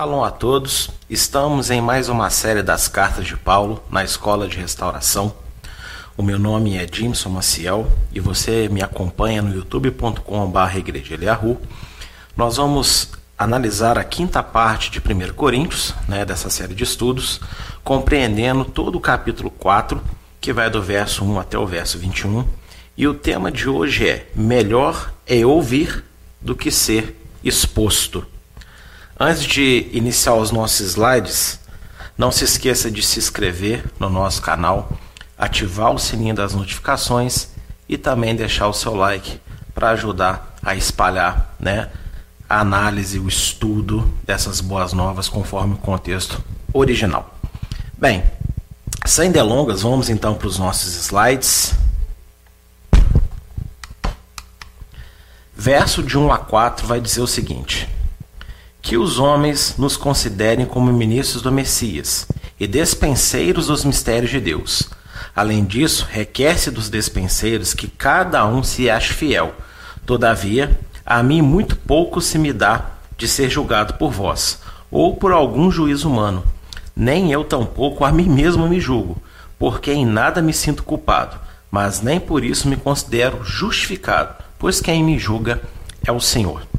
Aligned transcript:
Shalom 0.00 0.24
a 0.24 0.30
todos. 0.30 0.88
Estamos 1.10 1.70
em 1.70 1.82
mais 1.82 2.08
uma 2.08 2.30
série 2.30 2.62
das 2.62 2.88
cartas 2.88 3.26
de 3.26 3.36
Paulo 3.36 3.84
na 3.90 4.02
Escola 4.02 4.48
de 4.48 4.56
Restauração. 4.56 5.30
O 6.16 6.22
meu 6.22 6.38
nome 6.38 6.74
é 6.74 6.88
Jimson 6.90 7.28
Maciel 7.28 7.86
e 8.10 8.18
você 8.18 8.66
me 8.70 8.82
acompanha 8.82 9.42
no 9.42 9.54
youtube.com.br 9.54 11.58
Nós 12.34 12.56
vamos 12.56 13.10
analisar 13.36 13.98
a 13.98 14.04
quinta 14.04 14.42
parte 14.42 14.90
de 14.90 15.00
1 15.00 15.34
Coríntios, 15.34 15.94
né, 16.08 16.24
dessa 16.24 16.48
série 16.48 16.74
de 16.74 16.84
estudos, 16.84 17.38
compreendendo 17.84 18.64
todo 18.64 18.96
o 18.96 19.02
capítulo 19.02 19.50
4, 19.50 20.02
que 20.40 20.50
vai 20.50 20.70
do 20.70 20.80
verso 20.80 21.26
1 21.26 21.40
até 21.40 21.58
o 21.58 21.66
verso 21.66 21.98
21. 21.98 22.46
E 22.96 23.06
o 23.06 23.12
tema 23.12 23.52
de 23.52 23.68
hoje 23.68 24.08
é: 24.08 24.30
Melhor 24.34 25.12
é 25.26 25.44
ouvir 25.44 26.02
do 26.40 26.56
que 26.56 26.70
ser 26.70 27.20
exposto. 27.44 28.26
Antes 29.22 29.44
de 29.44 29.86
iniciar 29.92 30.32
os 30.32 30.50
nossos 30.50 30.80
slides, 30.80 31.60
não 32.16 32.32
se 32.32 32.42
esqueça 32.42 32.90
de 32.90 33.02
se 33.02 33.18
inscrever 33.18 33.84
no 33.98 34.08
nosso 34.08 34.40
canal, 34.40 34.90
ativar 35.36 35.92
o 35.92 35.98
sininho 35.98 36.34
das 36.34 36.54
notificações 36.54 37.48
e 37.86 37.98
também 37.98 38.34
deixar 38.34 38.66
o 38.66 38.72
seu 38.72 38.94
like 38.94 39.38
para 39.74 39.90
ajudar 39.90 40.56
a 40.62 40.74
espalhar 40.74 41.54
né, 41.60 41.90
a 42.48 42.60
análise, 42.60 43.18
o 43.18 43.28
estudo 43.28 44.10
dessas 44.24 44.62
boas 44.62 44.94
novas 44.94 45.28
conforme 45.28 45.74
o 45.74 45.78
contexto 45.78 46.42
original. 46.72 47.34
Bem, 47.98 48.24
sem 49.04 49.30
delongas, 49.30 49.82
vamos 49.82 50.08
então 50.08 50.34
para 50.34 50.48
os 50.48 50.58
nossos 50.58 50.94
slides. 50.94 51.74
Verso 55.54 56.02
de 56.02 56.16
1 56.16 56.32
a 56.32 56.38
4 56.38 56.86
vai 56.86 57.02
dizer 57.02 57.20
o 57.20 57.26
seguinte 57.26 57.99
que 58.82 58.96
os 58.96 59.18
homens 59.18 59.74
nos 59.78 59.96
considerem 59.96 60.66
como 60.66 60.92
ministros 60.92 61.42
do 61.42 61.52
Messias 61.52 62.26
e 62.58 62.66
despenseiros 62.66 63.66
dos 63.66 63.84
mistérios 63.84 64.30
de 64.30 64.40
Deus. 64.40 64.90
Além 65.34 65.64
disso, 65.64 66.06
requer-se 66.10 66.70
dos 66.70 66.88
despenseiros 66.88 67.74
que 67.74 67.88
cada 67.88 68.46
um 68.46 68.62
se 68.62 68.90
ache 68.90 69.12
fiel. 69.12 69.54
Todavia, 70.04 70.78
a 71.04 71.22
mim 71.22 71.40
muito 71.40 71.76
pouco 71.76 72.20
se 72.20 72.38
me 72.38 72.52
dá 72.52 72.86
de 73.16 73.28
ser 73.28 73.50
julgado 73.50 73.94
por 73.94 74.10
vós, 74.10 74.60
ou 74.90 75.16
por 75.16 75.32
algum 75.32 75.70
juízo 75.70 76.08
humano. 76.08 76.42
Nem 76.96 77.30
eu 77.30 77.44
tampouco 77.44 78.04
a 78.04 78.10
mim 78.10 78.28
mesmo 78.28 78.68
me 78.68 78.80
julgo, 78.80 79.20
porque 79.58 79.92
em 79.92 80.04
nada 80.04 80.42
me 80.42 80.52
sinto 80.52 80.82
culpado, 80.82 81.38
mas 81.70 82.00
nem 82.00 82.18
por 82.18 82.44
isso 82.44 82.68
me 82.68 82.76
considero 82.76 83.44
justificado, 83.44 84.34
pois 84.58 84.80
quem 84.80 85.04
me 85.04 85.18
julga 85.18 85.62
é 86.04 86.10
o 86.10 86.20
Senhor. 86.20 86.69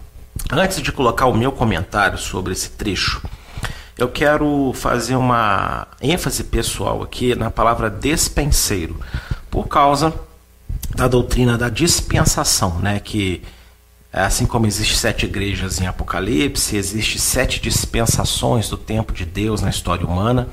Antes 0.52 0.81
de 0.81 0.91
colocar 0.91 1.27
o 1.27 1.33
meu 1.33 1.49
comentário 1.49 2.17
sobre 2.17 2.52
esse 2.52 2.71
trecho, 2.71 3.21
eu 3.97 4.09
quero 4.09 4.73
fazer 4.75 5.16
uma 5.16 5.88
ênfase 6.02 6.43
pessoal 6.43 7.02
aqui 7.02 7.33
na 7.35 7.49
palavra 7.49 7.89
despenseiro, 7.89 8.99
por 9.49 9.69
causa 9.69 10.13
da 10.93 11.08
doutrina 11.08 11.58
da 11.58 11.69
dispensação, 11.69 12.80
né? 12.80 12.99
Que 12.99 13.41
assim 14.11 14.45
como 14.45 14.67
existe 14.67 14.97
sete 14.97 15.25
igrejas 15.25 15.80
em 15.80 15.88
Apocalipse, 15.88 16.75
existe 16.75 17.17
sete 17.17 17.61
dispensações 17.61 18.67
do 18.67 18.76
tempo 18.76 19.14
de 19.14 19.23
Deus 19.23 19.61
na 19.61 19.70
história 19.70 20.05
humana, 20.05 20.49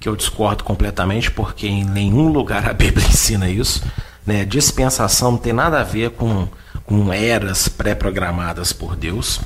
que 0.00 0.08
eu 0.08 0.16
discordo 0.16 0.64
completamente, 0.64 1.30
porque 1.30 1.66
em 1.66 1.84
nenhum 1.84 2.28
lugar 2.28 2.66
a 2.66 2.72
Bíblia 2.72 3.04
ensina 3.08 3.50
isso. 3.50 3.82
Né? 4.26 4.44
Dispensação 4.44 5.32
não 5.32 5.38
tem 5.38 5.52
nada 5.52 5.80
a 5.80 5.84
ver 5.84 6.10
com 6.10 6.48
com 6.84 7.12
eras 7.12 7.68
pré-programadas 7.68 8.72
por 8.72 8.94
Deus. 8.94 9.40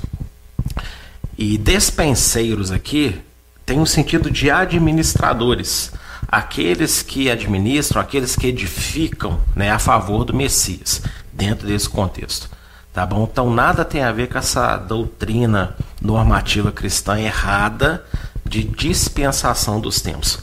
E 1.37 1.57
despenseiros 1.57 2.71
aqui 2.73 3.21
tem 3.65 3.79
um 3.79 3.87
sentido 3.87 4.31
de 4.31 4.51
administradores, 4.51 5.93
aqueles 6.27 7.03
que 7.03 7.31
administram, 7.31 8.01
aqueles 8.01 8.35
que 8.35 8.49
edificam 8.49 9.41
né, 9.55 9.71
a 9.71 9.79
favor 9.79 10.25
do 10.25 10.35
Messias, 10.35 11.03
dentro 11.33 11.67
desse 11.67 11.89
contexto. 11.89 12.51
Tá 12.93 13.07
bom? 13.07 13.29
Então 13.31 13.51
nada 13.51 13.85
tem 13.85 14.03
a 14.03 14.11
ver 14.11 14.29
com 14.29 14.39
essa 14.39 14.77
doutrina 14.77 15.77
normativa 16.03 16.73
cristã 16.73 17.19
errada 17.21 18.05
de 18.45 18.65
dispensação 18.65 19.79
dos 19.81 20.01
tempos. 20.01 20.39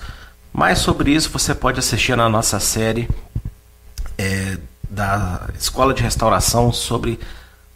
Mais 0.54 0.80
sobre 0.80 1.12
isso 1.12 1.30
você 1.30 1.54
pode 1.54 1.80
assistir 1.80 2.16
na 2.16 2.30
nossa 2.30 2.60
série 2.62 3.10
é, 4.18 4.58
da 4.90 5.50
Escola 5.58 5.94
de 5.94 6.02
Restauração 6.02 6.72
sobre 6.72 7.20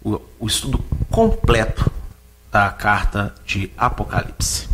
o, 0.04 0.20
o 0.40 0.48
estudo 0.48 0.84
completo 1.10 1.92
da 2.52 2.70
carta 2.70 3.34
de 3.46 3.72
Apocalipse. 3.78 4.68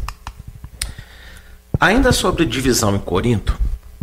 Ainda 1.80 2.12
sobre 2.12 2.46
divisão 2.46 2.96
em 2.96 3.00
Corinto, 3.00 3.58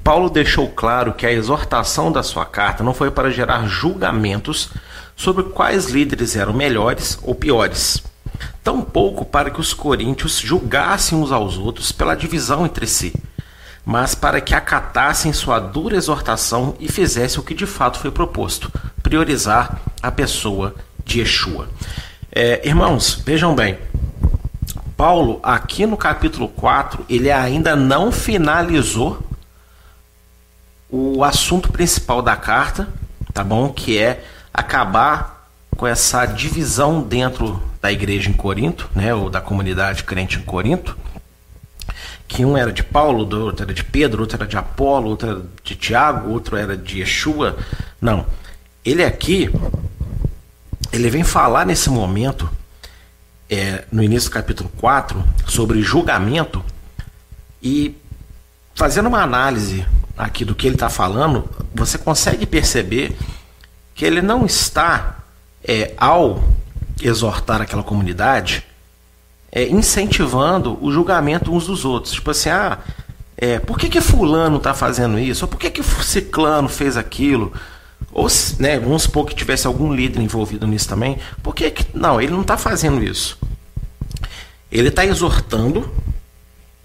Paulo 0.04 0.28
deixou 0.28 0.68
claro 0.68 1.14
que 1.14 1.24
a 1.24 1.32
exortação 1.32 2.10
da 2.10 2.22
sua 2.22 2.44
carta 2.44 2.82
não 2.82 2.92
foi 2.92 3.10
para 3.10 3.30
gerar 3.30 3.66
julgamentos 3.66 4.70
sobre 5.16 5.44
quais 5.44 5.86
líderes 5.86 6.36
eram 6.36 6.52
melhores 6.52 7.18
ou 7.22 7.34
piores, 7.34 8.02
tampouco 8.64 9.24
para 9.24 9.50
que 9.50 9.60
os 9.60 9.72
coríntios 9.72 10.38
julgassem 10.38 11.16
uns 11.16 11.30
aos 11.30 11.56
outros 11.56 11.92
pela 11.92 12.14
divisão 12.14 12.66
entre 12.66 12.86
si 12.86 13.12
mas 13.84 14.14
para 14.14 14.40
que 14.40 14.54
acatassem 14.54 15.32
sua 15.32 15.58
dura 15.58 15.96
exortação 15.96 16.76
e 16.78 16.90
fizessem 16.90 17.40
o 17.40 17.42
que 17.42 17.54
de 17.54 17.66
fato 17.66 17.98
foi 17.98 18.10
proposto: 18.10 18.70
priorizar 19.02 19.80
a 20.02 20.10
pessoa 20.10 20.74
de 21.04 21.20
Yeshua. 21.20 21.68
É, 22.30 22.66
irmãos, 22.66 23.20
vejam 23.24 23.54
bem, 23.54 23.78
Paulo, 24.96 25.40
aqui 25.42 25.84
no 25.84 25.96
capítulo 25.96 26.48
4, 26.48 27.04
ele 27.08 27.30
ainda 27.30 27.74
não 27.74 28.12
finalizou 28.12 29.20
o 30.88 31.24
assunto 31.24 31.72
principal 31.72 32.22
da 32.22 32.36
carta, 32.36 32.88
tá 33.32 33.42
bom? 33.42 33.68
Que 33.70 33.98
é 33.98 34.24
acabar 34.54 35.48
com 35.76 35.86
essa 35.86 36.24
divisão 36.26 37.02
dentro 37.02 37.60
da 37.80 37.90
igreja 37.90 38.30
em 38.30 38.34
Corinto, 38.34 38.88
né, 38.94 39.12
ou 39.12 39.28
da 39.28 39.40
comunidade 39.40 40.04
crente 40.04 40.38
em 40.38 40.42
Corinto 40.42 40.96
que 42.32 42.46
um 42.46 42.56
era 42.56 42.72
de 42.72 42.82
Paulo, 42.82 43.18
outro 43.18 43.62
era 43.62 43.74
de 43.74 43.84
Pedro, 43.84 44.22
outro 44.22 44.38
era 44.38 44.46
de 44.46 44.56
Apolo, 44.56 45.10
outro 45.10 45.28
era 45.28 45.42
de 45.62 45.76
Tiago, 45.76 46.30
outro 46.30 46.56
era 46.56 46.74
de 46.74 47.00
Yeshua. 47.00 47.58
Não. 48.00 48.24
Ele 48.82 49.04
aqui, 49.04 49.50
ele 50.90 51.10
vem 51.10 51.22
falar 51.22 51.66
nesse 51.66 51.90
momento, 51.90 52.48
é, 53.50 53.84
no 53.92 54.02
início 54.02 54.30
do 54.30 54.32
capítulo 54.32 54.72
4, 54.78 55.22
sobre 55.46 55.82
julgamento 55.82 56.64
e 57.62 57.94
fazendo 58.74 59.10
uma 59.10 59.20
análise 59.20 59.86
aqui 60.16 60.42
do 60.42 60.54
que 60.54 60.66
ele 60.66 60.76
está 60.76 60.88
falando, 60.88 61.46
você 61.74 61.98
consegue 61.98 62.46
perceber 62.46 63.14
que 63.94 64.06
ele 64.06 64.22
não 64.22 64.46
está, 64.46 65.18
é, 65.62 65.92
ao 65.98 66.42
exortar 67.02 67.60
aquela 67.60 67.82
comunidade, 67.82 68.64
é, 69.52 69.68
incentivando 69.68 70.78
o 70.80 70.90
julgamento 70.90 71.52
uns 71.52 71.66
dos 71.66 71.84
outros. 71.84 72.14
Tipo 72.14 72.30
assim, 72.30 72.48
ah, 72.48 72.78
é, 73.36 73.58
por 73.58 73.78
que, 73.78 73.90
que 73.90 74.00
fulano 74.00 74.56
está 74.56 74.72
fazendo 74.72 75.18
isso? 75.18 75.44
Ou 75.44 75.48
por 75.48 75.58
que, 75.58 75.70
que 75.70 75.82
ciclano 75.82 76.68
fez 76.68 76.96
aquilo? 76.96 77.52
Ou, 78.10 78.26
né, 78.58 78.80
vamos 78.80 79.02
supor 79.02 79.26
que 79.26 79.34
tivesse 79.34 79.66
algum 79.66 79.92
líder 79.92 80.20
envolvido 80.20 80.66
nisso 80.66 80.88
também. 80.88 81.18
Por 81.42 81.54
que, 81.54 81.70
que 81.70 81.86
não, 81.92 82.20
ele 82.20 82.32
não 82.32 82.40
está 82.40 82.56
fazendo 82.56 83.02
isso. 83.04 83.38
Ele 84.70 84.88
está 84.88 85.04
exortando 85.04 85.90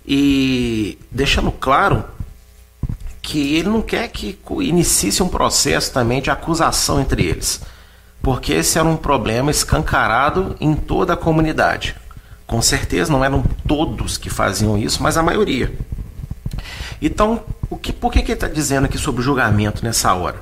e 0.05 0.97
deixando 1.09 1.51
claro 1.51 2.03
que 3.21 3.55
ele 3.55 3.69
não 3.69 3.81
quer 3.81 4.07
que 4.09 4.37
inicie 4.61 5.21
um 5.21 5.27
processo 5.27 5.91
também 5.91 6.21
de 6.21 6.29
acusação 6.29 6.99
entre 6.99 7.25
eles, 7.25 7.61
porque 8.21 8.53
esse 8.53 8.79
era 8.79 8.87
um 8.87 8.95
problema 8.95 9.51
escancarado 9.51 10.55
em 10.61 10.73
toda 10.73 11.13
a 11.13 11.17
comunidade. 11.17 11.95
Com 12.47 12.61
certeza 12.61 13.11
não 13.11 13.23
eram 13.23 13.43
todos 13.67 14.17
que 14.17 14.29
faziam 14.29 14.77
isso, 14.77 15.03
mas 15.03 15.17
a 15.17 15.21
maioria. 15.21 15.71
Então, 17.01 17.43
o 17.69 17.77
que, 17.77 17.91
por 17.91 18.11
que, 18.11 18.21
que 18.21 18.31
ele 18.31 18.37
está 18.37 18.47
dizendo 18.47 18.85
aqui 18.85 18.97
sobre 18.97 19.21
o 19.21 19.23
julgamento 19.23 19.83
nessa 19.83 20.13
hora? 20.13 20.39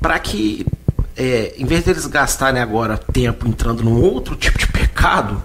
Para 0.00 0.18
que, 0.18 0.66
é, 1.16 1.54
em 1.56 1.64
vez 1.64 1.84
deles 1.84 2.06
gastarem 2.06 2.60
agora 2.60 2.98
tempo 2.98 3.46
entrando 3.46 3.84
num 3.84 4.02
outro 4.02 4.34
tipo 4.34 4.58
de 4.58 4.66
pecado, 4.66 5.40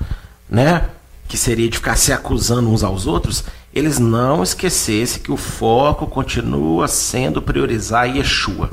né, 0.49 0.89
que 1.27 1.37
seria 1.37 1.69
de 1.69 1.77
ficar 1.77 1.95
se 1.95 2.11
acusando 2.11 2.69
uns 2.69 2.83
aos 2.83 3.05
outros, 3.05 3.43
eles 3.73 3.99
não 3.99 4.43
esquecessem 4.43 5.21
que 5.21 5.31
o 5.31 5.37
foco 5.37 6.05
continua 6.07 6.87
sendo 6.87 7.41
priorizar 7.41 8.13
Yeshua, 8.13 8.69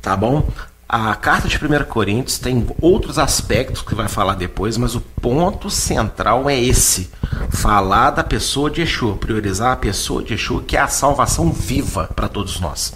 tá 0.00 0.16
bom? 0.16 0.48
A 0.88 1.16
carta 1.16 1.48
de 1.48 1.56
1 1.56 1.84
Coríntios 1.86 2.38
tem 2.38 2.64
outros 2.80 3.18
aspectos 3.18 3.82
que 3.82 3.92
vai 3.92 4.06
falar 4.06 4.34
depois, 4.34 4.76
mas 4.78 4.94
o 4.94 5.00
ponto 5.00 5.68
central 5.68 6.48
é 6.48 6.60
esse: 6.60 7.10
falar 7.50 8.12
da 8.12 8.22
pessoa 8.22 8.70
de 8.70 8.82
Yeshua, 8.82 9.16
priorizar 9.16 9.72
a 9.72 9.76
pessoa 9.76 10.22
de 10.22 10.34
Yeshua, 10.34 10.62
que 10.62 10.76
é 10.76 10.80
a 10.80 10.86
salvação 10.86 11.50
viva 11.50 12.08
para 12.14 12.28
todos 12.28 12.60
nós. 12.60 12.94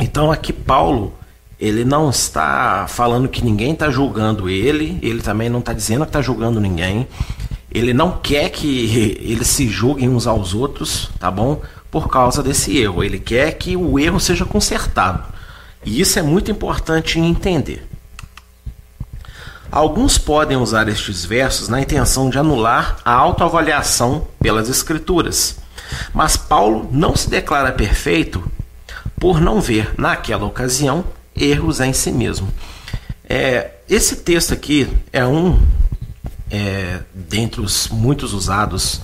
Então 0.00 0.32
aqui 0.32 0.50
Paulo, 0.50 1.12
ele 1.60 1.84
não 1.84 2.08
está 2.08 2.86
falando 2.88 3.28
que 3.28 3.44
ninguém 3.44 3.72
está 3.72 3.90
julgando 3.90 4.48
ele, 4.48 4.98
ele 5.02 5.20
também 5.20 5.50
não 5.50 5.58
está 5.58 5.74
dizendo 5.74 6.04
que 6.04 6.08
está 6.08 6.22
julgando 6.22 6.58
ninguém. 6.58 7.06
ele 7.70 7.92
não 7.92 8.12
quer 8.12 8.48
que 8.48 9.18
eles 9.20 9.48
se 9.48 9.68
julguem 9.68 10.08
uns 10.08 10.26
aos 10.26 10.54
outros, 10.54 11.10
tá 11.20 11.30
bom? 11.30 11.60
Por 11.90 12.08
causa 12.08 12.42
desse 12.42 12.78
erro. 12.78 13.04
Ele 13.04 13.18
quer 13.18 13.52
que 13.52 13.76
o 13.76 13.98
erro 13.98 14.18
seja 14.18 14.46
consertado. 14.46 15.35
E 15.86 16.00
isso 16.00 16.18
é 16.18 16.22
muito 16.22 16.50
importante 16.50 17.18
entender. 17.18 17.86
Alguns 19.70 20.18
podem 20.18 20.56
usar 20.56 20.88
estes 20.88 21.24
versos 21.24 21.68
na 21.68 21.80
intenção 21.80 22.28
de 22.28 22.38
anular 22.38 22.98
a 23.04 23.12
autoavaliação 23.12 24.26
pelas 24.40 24.68
Escrituras. 24.68 25.58
Mas 26.12 26.36
Paulo 26.36 26.88
não 26.92 27.14
se 27.14 27.30
declara 27.30 27.70
perfeito 27.70 28.42
por 29.18 29.40
não 29.40 29.60
ver, 29.60 29.94
naquela 29.96 30.44
ocasião, 30.44 31.04
erros 31.34 31.80
em 31.80 31.92
si 31.92 32.10
mesmo. 32.10 32.52
É, 33.28 33.70
esse 33.88 34.16
texto 34.16 34.52
aqui 34.52 34.88
é 35.12 35.24
um 35.24 35.60
é, 36.50 37.00
dentre 37.14 37.60
os 37.60 37.88
muitos 37.88 38.32
usados 38.32 39.00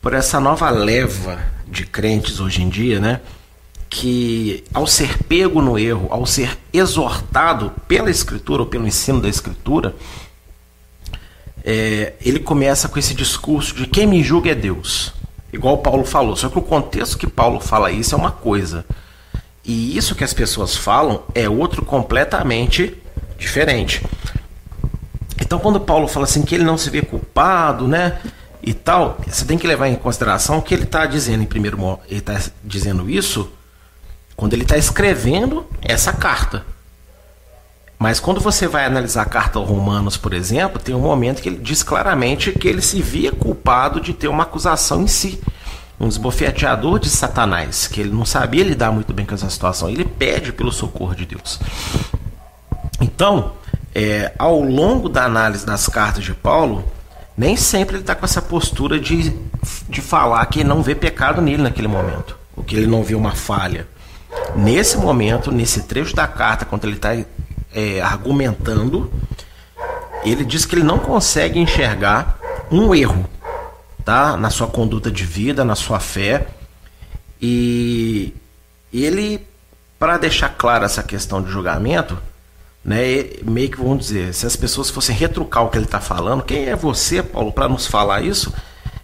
por 0.00 0.12
essa 0.14 0.40
nova 0.40 0.70
leva 0.70 1.38
de 1.66 1.84
crentes 1.84 2.40
hoje 2.40 2.62
em 2.62 2.68
dia, 2.68 3.00
né? 3.00 3.20
Que 3.90 4.64
ao 4.72 4.86
ser 4.86 5.22
pego 5.24 5.62
no 5.62 5.78
erro, 5.78 6.08
ao 6.10 6.26
ser 6.26 6.58
exortado 6.72 7.72
pela 7.86 8.10
Escritura 8.10 8.62
ou 8.62 8.68
pelo 8.68 8.86
ensino 8.86 9.20
da 9.20 9.28
Escritura, 9.28 9.94
é, 11.64 12.14
ele 12.20 12.38
começa 12.38 12.88
com 12.88 12.98
esse 12.98 13.14
discurso 13.14 13.74
de 13.74 13.86
quem 13.86 14.06
me 14.06 14.22
julga 14.22 14.50
é 14.50 14.54
Deus. 14.54 15.12
Igual 15.52 15.78
Paulo 15.78 16.04
falou, 16.04 16.36
só 16.36 16.48
que 16.48 16.58
o 16.58 16.62
contexto 16.62 17.16
que 17.16 17.26
Paulo 17.26 17.60
fala 17.60 17.90
isso 17.90 18.14
é 18.14 18.18
uma 18.18 18.30
coisa. 18.30 18.84
E 19.64 19.96
isso 19.96 20.14
que 20.14 20.24
as 20.24 20.32
pessoas 20.32 20.76
falam 20.76 21.22
é 21.34 21.48
outro 21.48 21.84
completamente 21.84 22.94
diferente. 23.38 24.02
Então, 25.40 25.58
quando 25.58 25.80
Paulo 25.80 26.08
fala 26.08 26.24
assim 26.24 26.42
que 26.42 26.54
ele 26.54 26.64
não 26.64 26.76
se 26.76 26.90
vê 26.90 27.02
culpado, 27.02 27.86
né? 27.86 28.18
E 28.62 28.74
tal, 28.74 29.18
você 29.26 29.44
tem 29.44 29.56
que 29.56 29.66
levar 29.66 29.88
em 29.88 29.94
consideração 29.94 30.60
que 30.60 30.74
ele 30.74 30.82
está 30.82 31.06
dizendo 31.06 31.42
em 31.42 31.46
primeiro 31.46 31.98
ele 32.08 32.18
está 32.18 32.40
dizendo 32.64 33.08
isso 33.08 33.50
quando 34.38 34.52
ele 34.52 34.62
está 34.62 34.76
escrevendo 34.76 35.66
essa 35.82 36.12
carta. 36.12 36.64
Mas 37.98 38.20
quando 38.20 38.40
você 38.40 38.68
vai 38.68 38.84
analisar 38.84 39.22
a 39.22 39.24
carta 39.24 39.58
aos 39.58 39.68
Romanos, 39.68 40.16
por 40.16 40.32
exemplo, 40.32 40.80
tem 40.80 40.94
um 40.94 41.00
momento 41.00 41.42
que 41.42 41.48
ele 41.48 41.58
diz 41.58 41.82
claramente 41.82 42.52
que 42.52 42.68
ele 42.68 42.80
se 42.80 43.02
via 43.02 43.32
culpado 43.32 44.00
de 44.00 44.14
ter 44.14 44.28
uma 44.28 44.44
acusação 44.44 45.02
em 45.02 45.08
si, 45.08 45.40
um 45.98 46.06
esbofeteador 46.06 47.00
de 47.00 47.10
Satanás, 47.10 47.88
que 47.88 48.00
ele 48.00 48.10
não 48.10 48.24
sabia 48.24 48.62
lidar 48.62 48.92
muito 48.92 49.12
bem 49.12 49.26
com 49.26 49.34
essa 49.34 49.50
situação. 49.50 49.90
Ele 49.90 50.04
pede 50.04 50.52
pelo 50.52 50.70
socorro 50.70 51.16
de 51.16 51.26
Deus. 51.26 51.58
Então, 53.00 53.54
é, 53.92 54.32
ao 54.38 54.60
longo 54.60 55.08
da 55.08 55.24
análise 55.24 55.66
das 55.66 55.88
cartas 55.88 56.22
de 56.22 56.32
Paulo, 56.32 56.84
nem 57.36 57.56
sempre 57.56 57.96
ele 57.96 58.04
está 58.04 58.14
com 58.14 58.24
essa 58.24 58.40
postura 58.40 59.00
de, 59.00 59.34
de 59.88 60.00
falar 60.00 60.46
que 60.46 60.62
não 60.62 60.80
vê 60.80 60.94
pecado 60.94 61.42
nele 61.42 61.64
naquele 61.64 61.88
momento, 61.88 62.38
ou 62.56 62.62
que 62.62 62.76
ele 62.76 62.86
não 62.86 63.02
vê 63.02 63.16
uma 63.16 63.32
falha. 63.32 63.97
Nesse 64.54 64.96
momento, 64.96 65.50
nesse 65.50 65.82
trecho 65.82 66.14
da 66.14 66.26
carta, 66.26 66.64
quando 66.64 66.84
ele 66.84 66.96
está 66.96 67.16
é, 67.72 68.00
argumentando, 68.00 69.12
ele 70.24 70.44
diz 70.44 70.64
que 70.64 70.74
ele 70.74 70.82
não 70.82 70.98
consegue 70.98 71.58
enxergar 71.58 72.38
um 72.70 72.94
erro 72.94 73.28
tá? 74.04 74.36
na 74.36 74.50
sua 74.50 74.66
conduta 74.66 75.10
de 75.10 75.24
vida, 75.24 75.64
na 75.64 75.74
sua 75.74 76.00
fé. 76.00 76.46
E 77.40 78.34
ele, 78.92 79.46
para 79.98 80.18
deixar 80.18 80.48
clara 80.50 80.86
essa 80.86 81.02
questão 81.02 81.42
de 81.42 81.50
julgamento, 81.50 82.18
né, 82.84 83.26
meio 83.42 83.70
que 83.70 83.76
vamos 83.76 84.06
dizer, 84.06 84.32
se 84.32 84.46
as 84.46 84.56
pessoas 84.56 84.88
fossem 84.88 85.14
retrucar 85.14 85.64
o 85.64 85.68
que 85.68 85.76
ele 85.76 85.84
está 85.84 86.00
falando, 86.00 86.42
quem 86.42 86.66
é 86.66 86.74
você, 86.74 87.22
Paulo, 87.22 87.52
para 87.52 87.68
nos 87.68 87.86
falar 87.86 88.22
isso? 88.22 88.52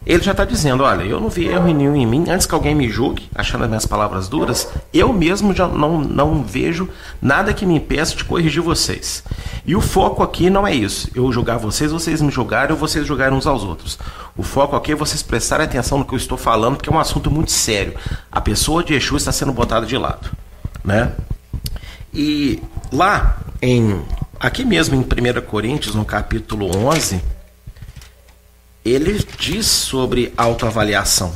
Ele 0.07 0.23
já 0.23 0.33
está 0.33 0.45
dizendo: 0.45 0.83
olha, 0.83 1.03
eu 1.03 1.21
não 1.21 1.29
vi 1.29 1.47
erro 1.47 1.67
nenhum 1.67 1.97
em 1.97 2.07
mim, 2.07 2.25
antes 2.29 2.47
que 2.47 2.55
alguém 2.55 2.75
me 2.75 2.89
julgue, 2.89 3.29
achando 3.35 3.65
as 3.65 3.69
minhas 3.69 3.87
palavras 3.87 4.29
duras, 4.29 4.69
eu 4.93 5.13
mesmo 5.13 5.55
já 5.55 5.67
não, 5.67 5.99
não 6.01 6.43
vejo 6.43 6.89
nada 7.21 7.55
que 7.55 7.65
me 7.65 7.77
impeça 7.77 8.15
de 8.15 8.25
corrigir 8.25 8.63
vocês. 8.63 9.25
E 9.67 9.75
o 9.75 9.81
foco 9.81 10.23
aqui 10.23 10.51
não 10.51 10.67
é 10.67 10.75
isso, 10.75 11.09
eu 11.15 11.31
julgar 11.33 11.59
vocês, 11.59 11.91
vocês 11.91 12.21
me 12.21 12.31
julgarem 12.31 12.73
ou 12.73 12.79
vocês 12.79 13.07
julgarem 13.07 13.37
uns 13.37 13.47
aos 13.47 13.65
outros. 13.65 13.99
O 14.37 14.43
foco 14.43 14.77
aqui 14.77 14.93
é 14.93 14.95
vocês 14.95 15.23
prestarem 15.23 15.65
atenção 15.65 15.99
no 15.99 16.05
que 16.05 16.15
eu 16.15 16.19
estou 16.19 16.37
falando, 16.37 16.77
porque 16.77 16.91
é 16.91 16.93
um 16.93 16.99
assunto 16.99 17.31
muito 17.31 17.53
sério. 17.53 17.95
A 18.31 18.41
pessoa 18.41 18.85
de 18.85 18.95
Exu 18.95 19.17
está 19.17 19.33
sendo 19.33 19.53
botada 19.53 19.87
de 19.87 19.97
lado. 19.97 20.31
Né? 20.85 21.13
E 22.13 22.63
lá 22.93 23.39
em 23.63 24.03
aqui 24.39 24.65
mesmo 24.65 24.95
em 24.95 25.01
1 25.01 25.41
Coríntios, 25.47 25.95
no 25.95 26.05
capítulo 26.05 26.77
11, 26.77 27.23
ele 28.85 29.25
diz 29.39 29.67
sobre 29.67 30.33
autoavaliação, 30.37 31.35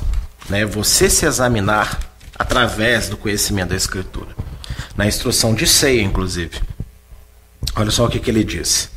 né? 0.48 0.66
Você 0.66 1.08
se 1.08 1.24
examinar 1.24 1.98
através 2.38 3.08
do 3.08 3.16
conhecimento 3.16 3.70
da 3.70 3.76
escritura. 3.76 4.28
Na 4.96 5.06
instrução 5.06 5.54
de 5.54 5.66
ceia, 5.66 6.02
inclusive. 6.02 6.60
Olha 7.74 7.90
só 7.90 8.06
o 8.06 8.08
que, 8.08 8.18
que 8.18 8.30
ele 8.30 8.44
diz. 8.44 8.90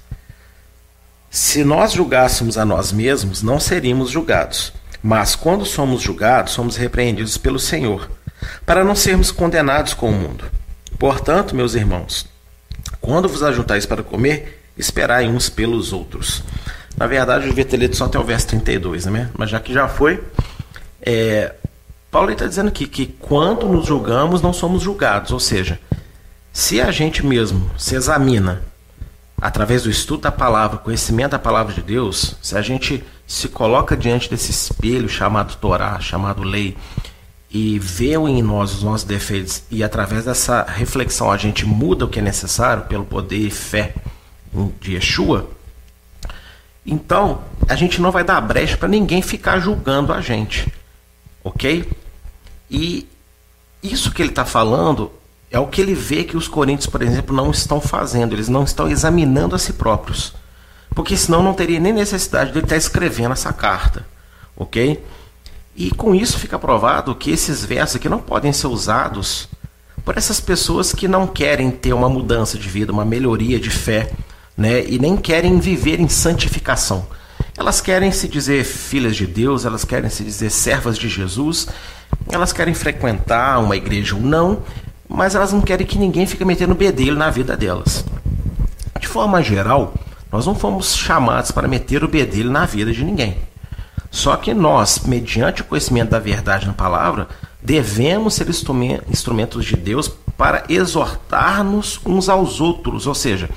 Se 1.30 1.63
nós 1.63 1.94
julgássemos 1.94 2.57
a 2.57 2.65
nós 2.65 2.92
mesmos, 2.92 3.42
não 3.42 3.59
seríamos 3.59 4.09
julgados. 4.09 4.74
Mas 5.01 5.36
quando 5.36 5.65
somos 5.65 6.01
julgados, 6.01 6.54
somos 6.54 6.75
repreendidos 6.75 7.38
pelo 7.38 7.57
Senhor, 7.57 8.12
para 8.65 8.83
não 8.83 8.95
sermos 8.95 9.31
condenados 9.31 9.94
com 9.94 10.09
o 10.09 10.13
mundo. 10.13 10.45
Portanto, 11.00 11.56
meus 11.56 11.74
irmãos, 11.74 12.27
quando 13.00 13.30
vos 13.30 13.42
ajuntais 13.42 13.86
para 13.86 14.04
comer, 14.04 14.62
esperai 14.77 15.27
uns 15.27 15.50
pelos 15.50 15.94
outros. 15.94 16.44
Na 16.97 17.07
verdade, 17.07 17.45
eu 17.45 17.49
devia 17.49 17.65
ter 17.65 17.77
lido 17.77 17.95
só 17.95 18.05
até 18.05 18.19
o 18.19 18.23
verso 18.23 18.47
32, 18.47 19.05
né? 19.05 19.29
Mas 19.38 19.49
já 19.49 19.59
que 19.59 19.73
já 19.73 19.88
foi, 19.88 20.23
é, 21.01 21.53
Paulo 22.11 22.31
está 22.31 22.45
dizendo 22.45 22.67
aqui 22.67 22.85
que 22.85 23.07
quando 23.07 23.67
nos 23.67 23.85
julgamos, 23.85 24.41
não 24.41 24.53
somos 24.53 24.83
julgados. 24.83 25.31
Ou 25.31 25.39
seja, 25.39 25.79
se 26.53 26.81
a 26.81 26.91
gente 26.91 27.25
mesmo 27.25 27.71
se 27.77 27.95
examina 27.95 28.61
através 29.42 29.83
do 29.83 29.89
estudo 29.89 30.21
da 30.21 30.31
palavra, 30.31 30.77
conhecimento 30.77 31.31
da 31.31 31.39
palavra 31.39 31.73
de 31.73 31.81
Deus, 31.81 32.35
se 32.42 32.56
a 32.56 32.61
gente 32.61 33.04
se 33.25 33.47
coloca 33.47 33.97
diante 33.97 34.30
desse 34.30 34.51
espelho 34.51 35.09
chamado 35.09 35.56
Torá, 35.56 35.99
chamado 35.99 36.44
lei, 36.44 36.77
e 37.49 37.80
vê 37.80 38.13
em 38.16 38.42
nós 38.42 38.73
os 38.73 38.83
nossos 38.83 39.06
defeitos 39.06 39.63
e 39.69 39.83
através 39.83 40.25
dessa 40.25 40.63
reflexão 40.63 41.31
a 41.31 41.37
gente 41.37 41.66
muda 41.66 42.06
o 42.06 42.07
que 42.07 42.19
é 42.19 42.21
necessário 42.21 42.83
pelo 42.83 43.04
poder 43.04 43.39
e 43.39 43.49
fé 43.49 43.94
de 44.80 44.94
Yeshua, 44.94 45.49
então 46.85 47.42
a 47.68 47.76
gente 47.76 48.02
não 48.02 48.11
vai 48.11 48.23
dar 48.23 48.42
brecha 48.42 48.78
para 48.78 48.88
ninguém 48.88 49.21
ficar 49.21 49.59
julgando 49.59 50.14
a 50.14 50.21
gente, 50.21 50.71
ok? 51.44 51.90
E 52.69 53.07
isso 53.83 54.11
que 54.11 54.21
ele 54.21 54.30
está 54.30 54.45
falando 54.45 55.11
é 55.50 55.59
o 55.59 55.68
que 55.68 55.81
ele 55.81 55.94
vê 55.94 56.23
que 56.23 56.38
os 56.38 56.47
coríntios, 56.47 56.88
por 56.88 57.02
exemplo, 57.02 57.35
não 57.35 57.52
estão 57.52 57.81
fazendo, 57.81 58.33
eles 58.33 58.47
não 58.47 58.64
estão 58.64 58.90
examinando 58.90 59.56
a 59.56 59.59
si 59.59 59.73
próprios, 59.73 60.33
porque 60.95 61.18
senão 61.18 61.44
não 61.44 61.54
teria 61.54 61.80
nem 61.80 61.94
necessidade 61.94 62.52
de 62.52 62.57
ele 62.57 62.66
estar 62.66 62.76
tá 62.76 62.80
escrevendo 62.80 63.33
essa 63.33 63.52
carta, 63.52 64.06
ok? 64.56 65.04
E 65.76 65.92
com 65.92 66.16
isso 66.16 66.40
fica 66.40 66.57
provado 66.57 67.16
que 67.16 67.31
esses 67.31 67.64
versos 67.64 67.97
aqui 67.97 68.09
não 68.09 68.19
podem 68.19 68.54
ser 68.54 68.68
usados 68.68 69.47
por 70.04 70.18
essas 70.18 70.40
pessoas 70.40 70.94
que 70.94 71.07
não 71.07 71.28
querem 71.28 71.69
ter 71.69 71.94
uma 71.94 72.09
mudança 72.09 72.57
de 72.57 72.68
vida, 72.68 72.92
uma 72.92 73.06
melhoria 73.06 73.59
de 73.59 73.69
fé, 73.69 74.11
né? 74.61 74.85
E 74.85 74.99
nem 74.99 75.18
querem 75.18 75.59
viver 75.59 75.99
em 75.99 76.07
santificação. 76.07 77.06
Elas 77.57 77.81
querem 77.81 78.11
se 78.11 78.27
dizer 78.27 78.63
filhas 78.63 79.15
de 79.15 79.25
Deus, 79.25 79.65
elas 79.65 79.83
querem 79.83 80.09
se 80.09 80.23
dizer 80.23 80.51
servas 80.51 80.97
de 80.97 81.09
Jesus, 81.09 81.68
elas 82.31 82.53
querem 82.53 82.73
frequentar 82.73 83.59
uma 83.59 83.75
igreja 83.75 84.15
ou 84.15 84.21
não, 84.21 84.59
mas 85.09 85.35
elas 85.35 85.51
não 85.51 85.61
querem 85.61 85.85
que 85.85 85.97
ninguém 85.97 86.25
fique 86.25 86.45
metendo 86.45 86.75
bedelho 86.75 87.15
na 87.15 87.30
vida 87.30 87.57
delas. 87.57 88.06
De 88.99 89.07
forma 89.07 89.41
geral, 89.41 89.94
nós 90.31 90.45
não 90.45 90.56
fomos 90.56 90.95
chamados 90.95 91.51
para 91.51 91.68
meter 91.68 92.03
o 92.03 92.07
bedelho 92.07 92.51
na 92.51 92.65
vida 92.65 92.94
de 92.94 93.03
ninguém. 93.03 93.37
Só 94.11 94.35
que 94.37 94.53
nós, 94.53 95.01
mediante 95.06 95.61
o 95.61 95.65
conhecimento 95.65 96.11
da 96.11 96.19
verdade 96.19 96.68
na 96.68 96.73
palavra, 96.73 97.27
devemos 97.61 98.35
ser 98.35 98.47
instrumentos 98.49 99.65
de 99.65 99.75
Deus 99.75 100.07
para 100.37 100.63
exortar-nos 100.69 101.99
uns 102.06 102.30
aos 102.30 102.61
outros. 102.61 103.07
Ou 103.07 103.15
seja, 103.15 103.49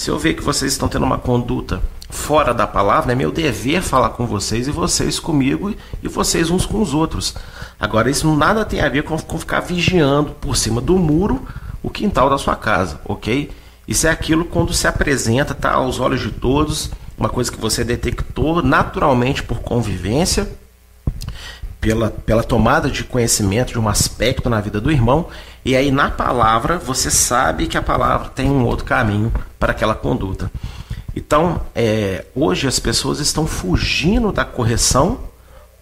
se 0.00 0.10
eu 0.10 0.18
ver 0.18 0.32
que 0.32 0.42
vocês 0.42 0.72
estão 0.72 0.88
tendo 0.88 1.04
uma 1.04 1.18
conduta 1.18 1.82
fora 2.08 2.54
da 2.54 2.66
palavra, 2.66 3.12
é 3.12 3.14
meu 3.14 3.30
dever 3.30 3.82
falar 3.82 4.08
com 4.08 4.26
vocês 4.26 4.66
e 4.66 4.70
vocês 4.70 5.20
comigo 5.20 5.74
e 6.02 6.08
vocês 6.08 6.48
uns 6.48 6.64
com 6.64 6.80
os 6.80 6.94
outros. 6.94 7.34
Agora, 7.78 8.08
isso 8.08 8.34
nada 8.34 8.64
tem 8.64 8.80
a 8.80 8.88
ver 8.88 9.02
com, 9.02 9.18
com 9.18 9.38
ficar 9.38 9.60
vigiando 9.60 10.30
por 10.40 10.56
cima 10.56 10.80
do 10.80 10.96
muro 10.96 11.46
o 11.82 11.90
quintal 11.90 12.30
da 12.30 12.38
sua 12.38 12.56
casa, 12.56 12.98
ok? 13.04 13.50
Isso 13.86 14.06
é 14.06 14.10
aquilo 14.10 14.46
quando 14.46 14.72
se 14.72 14.86
apresenta, 14.86 15.54
tá 15.54 15.72
aos 15.72 16.00
olhos 16.00 16.22
de 16.22 16.30
todos, 16.30 16.90
uma 17.18 17.28
coisa 17.28 17.52
que 17.52 17.60
você 17.60 17.84
detectou 17.84 18.62
naturalmente 18.62 19.42
por 19.42 19.58
convivência, 19.60 20.50
pela, 21.80 22.10
pela 22.10 22.42
tomada 22.42 22.90
de 22.90 23.04
conhecimento 23.04 23.72
de 23.72 23.78
um 23.78 23.88
aspecto 23.88 24.50
na 24.50 24.60
vida 24.60 24.80
do 24.80 24.90
irmão, 24.90 25.28
e 25.64 25.74
aí 25.74 25.90
na 25.90 26.10
palavra 26.10 26.78
você 26.78 27.10
sabe 27.10 27.66
que 27.66 27.78
a 27.78 27.82
palavra 27.82 28.28
tem 28.28 28.50
um 28.50 28.64
outro 28.64 28.84
caminho 28.84 29.32
para 29.58 29.72
aquela 29.72 29.94
conduta. 29.94 30.50
Então, 31.14 31.60
é, 31.74 32.24
hoje 32.34 32.68
as 32.68 32.78
pessoas 32.78 33.18
estão 33.18 33.46
fugindo 33.46 34.30
da 34.30 34.44
correção 34.44 35.18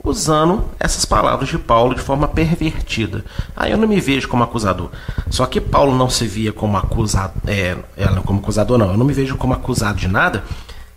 usando 0.03 0.65
essas 0.79 1.05
palavras 1.05 1.49
de 1.49 1.59
Paulo 1.59 1.95
de 1.95 2.01
forma 2.01 2.29
pervertida. 2.29 3.25
Aí 3.55 3.73
eu 3.73 3.77
não 3.77 3.89
me 3.89 4.01
vejo 4.01 4.29
como 4.29 4.43
acusador. 4.43 4.91
Só 5.29 5.45
que 5.45 5.61
Paulo 5.61 5.95
não 5.95 6.09
se 6.09 6.27
via 6.27 6.53
como 6.53 6.77
acusado, 6.77 7.35
é, 7.47 7.77
como 8.25 8.39
acusador 8.39 8.79
não. 8.79 8.93
Eu 8.93 8.97
não 8.97 9.05
me 9.05 9.13
vejo 9.13 9.37
como 9.37 9.53
acusado 9.53 9.99
de 9.99 10.09
nada, 10.09 10.45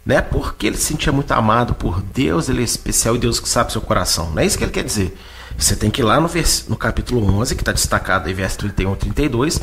né? 0.05 0.21
Porque 0.21 0.67
ele 0.67 0.77
se 0.77 0.83
sentia 0.83 1.11
muito 1.11 1.31
amado 1.31 1.73
por 1.73 2.01
Deus, 2.01 2.49
ele 2.49 2.61
é 2.61 2.63
especial 2.63 3.15
e 3.15 3.19
Deus 3.19 3.39
que 3.39 3.47
sabe 3.47 3.71
seu 3.71 3.81
coração. 3.81 4.31
Não 4.31 4.39
é 4.41 4.45
isso 4.45 4.57
que 4.57 4.63
ele 4.63 4.71
quer 4.71 4.83
dizer. 4.83 5.17
Você 5.57 5.75
tem 5.75 5.91
que 5.91 6.01
ir 6.01 6.05
lá 6.05 6.19
no, 6.19 6.27
vers... 6.27 6.65
no 6.67 6.75
capítulo 6.75 7.23
11, 7.39 7.55
que 7.55 7.61
está 7.61 7.71
destacado 7.71 8.27
aí, 8.27 8.33
verso 8.33 8.57
31 8.59 8.93
e 8.93 8.95
32, 8.97 9.61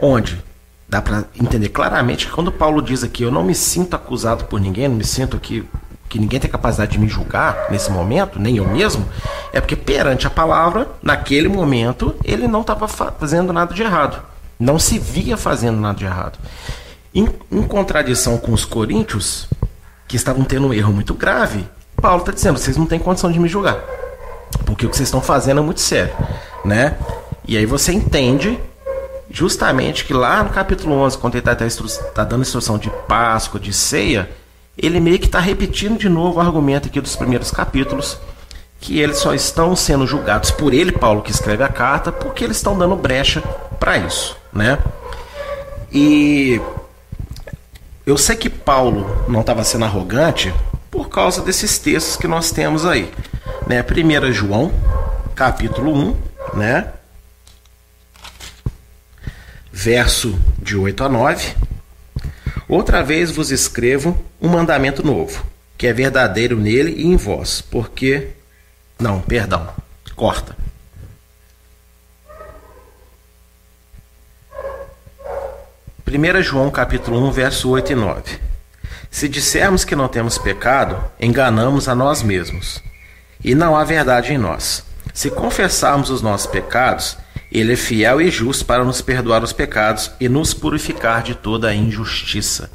onde 0.00 0.42
dá 0.88 1.00
para 1.02 1.24
entender 1.38 1.68
claramente 1.68 2.26
que 2.26 2.32
quando 2.32 2.50
Paulo 2.50 2.82
diz 2.82 3.04
aqui, 3.04 3.22
eu 3.22 3.30
não 3.30 3.44
me 3.44 3.54
sinto 3.54 3.94
acusado 3.94 4.44
por 4.44 4.60
ninguém, 4.60 4.88
não 4.88 4.96
me 4.96 5.04
sinto 5.04 5.36
aqui 5.36 5.66
que 6.08 6.18
ninguém 6.18 6.40
tem 6.40 6.50
capacidade 6.50 6.92
de 6.92 6.98
me 6.98 7.06
julgar 7.06 7.66
nesse 7.70 7.90
momento, 7.90 8.38
nem 8.38 8.56
eu 8.56 8.66
mesmo, 8.66 9.06
é 9.52 9.60
porque 9.60 9.76
perante 9.76 10.26
a 10.26 10.30
palavra, 10.30 10.88
naquele 11.02 11.48
momento, 11.48 12.14
ele 12.24 12.48
não 12.48 12.62
estava 12.62 12.88
fazendo 12.88 13.52
nada 13.52 13.74
de 13.74 13.82
errado. 13.82 14.22
Não 14.58 14.78
se 14.78 14.98
via 14.98 15.36
fazendo 15.36 15.78
nada 15.78 15.98
de 15.98 16.06
errado. 16.06 16.38
Em, 17.14 17.28
em 17.52 17.62
contradição 17.62 18.38
com 18.38 18.52
os 18.52 18.64
coríntios, 18.64 19.48
que 20.08 20.16
estavam 20.16 20.42
tendo 20.42 20.68
um 20.68 20.74
erro 20.74 20.92
muito 20.92 21.14
grave, 21.14 21.68
Paulo 22.00 22.20
está 22.20 22.32
dizendo: 22.32 22.58
vocês 22.58 22.76
não 22.76 22.86
têm 22.86 22.98
condição 22.98 23.30
de 23.30 23.38
me 23.38 23.48
julgar. 23.48 23.78
Porque 24.64 24.86
o 24.86 24.88
que 24.88 24.96
vocês 24.96 25.08
estão 25.08 25.20
fazendo 25.20 25.60
é 25.60 25.62
muito 25.62 25.80
sério. 25.80 26.14
Né? 26.64 26.96
E 27.46 27.56
aí 27.56 27.66
você 27.66 27.92
entende 27.92 28.58
justamente 29.30 30.04
que 30.04 30.14
lá 30.14 30.42
no 30.42 30.50
capítulo 30.50 30.94
11, 30.94 31.18
quando 31.18 31.34
ele 31.34 31.46
está 31.50 31.54
tá 32.14 32.24
dando 32.24 32.42
instrução 32.42 32.78
de 32.78 32.90
Páscoa, 33.06 33.60
de 33.60 33.72
ceia, 33.72 34.28
ele 34.76 35.00
meio 35.00 35.18
que 35.18 35.26
está 35.26 35.40
repetindo 35.40 35.98
de 35.98 36.08
novo 36.08 36.38
o 36.38 36.40
argumento 36.40 36.88
aqui 36.88 37.00
dos 37.00 37.14
primeiros 37.14 37.50
capítulos, 37.50 38.18
que 38.80 39.00
eles 39.00 39.18
só 39.18 39.34
estão 39.34 39.74
sendo 39.76 40.06
julgados 40.06 40.50
por 40.50 40.72
ele, 40.72 40.92
Paulo, 40.92 41.20
que 41.20 41.30
escreve 41.30 41.62
a 41.62 41.68
carta, 41.68 42.12
porque 42.12 42.44
eles 42.44 42.56
estão 42.56 42.78
dando 42.78 42.96
brecha 42.96 43.42
para 43.78 43.98
isso, 43.98 44.36
né? 44.52 44.78
E 45.92 46.60
eu 48.08 48.16
sei 48.16 48.36
que 48.36 48.48
Paulo 48.48 49.22
não 49.28 49.42
estava 49.42 49.62
sendo 49.62 49.84
arrogante 49.84 50.54
por 50.90 51.10
causa 51.10 51.42
desses 51.42 51.78
textos 51.78 52.16
que 52.16 52.26
nós 52.26 52.50
temos 52.50 52.86
aí, 52.86 53.12
né? 53.66 53.84
1 53.84 54.32
João, 54.32 54.72
capítulo 55.34 55.94
1, 55.94 56.16
né? 56.56 56.90
Verso 59.70 60.40
de 60.58 60.74
8 60.74 61.04
a 61.04 61.08
9 61.10 61.54
Outra 62.66 63.02
vez 63.02 63.30
vos 63.30 63.50
escrevo 63.50 64.18
um 64.40 64.48
mandamento 64.48 65.04
novo, 65.04 65.44
que 65.76 65.86
é 65.86 65.92
verdadeiro 65.92 66.56
nele 66.56 66.94
e 66.96 67.06
em 67.06 67.16
vós, 67.16 67.60
porque. 67.60 68.28
Não, 68.98 69.20
perdão, 69.20 69.68
corta. 70.16 70.56
Primeira 76.08 76.40
João 76.40 76.70
capítulo 76.70 77.22
1, 77.28 77.32
verso 77.32 77.68
8 77.68 77.92
e 77.92 77.94
9. 77.94 78.22
Se 79.10 79.28
dissermos 79.28 79.84
que 79.84 79.94
não 79.94 80.08
temos 80.08 80.38
pecado, 80.38 80.98
enganamos 81.20 81.86
a 81.86 81.94
nós 81.94 82.22
mesmos, 82.22 82.82
e 83.44 83.54
não 83.54 83.76
há 83.76 83.84
verdade 83.84 84.32
em 84.32 84.38
nós. 84.38 84.82
Se 85.12 85.30
confessarmos 85.30 86.08
os 86.08 86.22
nossos 86.22 86.46
pecados, 86.46 87.18
ele 87.52 87.74
é 87.74 87.76
fiel 87.76 88.22
e 88.22 88.30
justo 88.30 88.64
para 88.64 88.84
nos 88.84 89.02
perdoar 89.02 89.44
os 89.44 89.52
pecados 89.52 90.10
e 90.18 90.30
nos 90.30 90.54
purificar 90.54 91.22
de 91.22 91.34
toda 91.34 91.68
a 91.68 91.74
injustiça. 91.74 92.70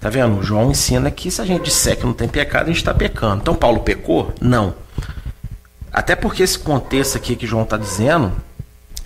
Tá 0.00 0.08
vendo? 0.08 0.40
João 0.40 0.70
ensina 0.70 1.10
que 1.10 1.28
se 1.28 1.42
a 1.42 1.44
gente 1.44 1.64
disser 1.64 1.96
que 1.96 2.06
não 2.06 2.12
tem 2.12 2.28
pecado, 2.28 2.66
a 2.66 2.68
gente 2.68 2.76
está 2.76 2.94
pecando. 2.94 3.40
Então 3.42 3.56
Paulo 3.56 3.80
pecou? 3.80 4.32
Não. 4.40 4.76
Até 5.92 6.14
porque 6.14 6.44
esse 6.44 6.60
contexto 6.60 7.16
aqui 7.16 7.34
que 7.34 7.48
João 7.48 7.64
está 7.64 7.76
dizendo, 7.76 8.32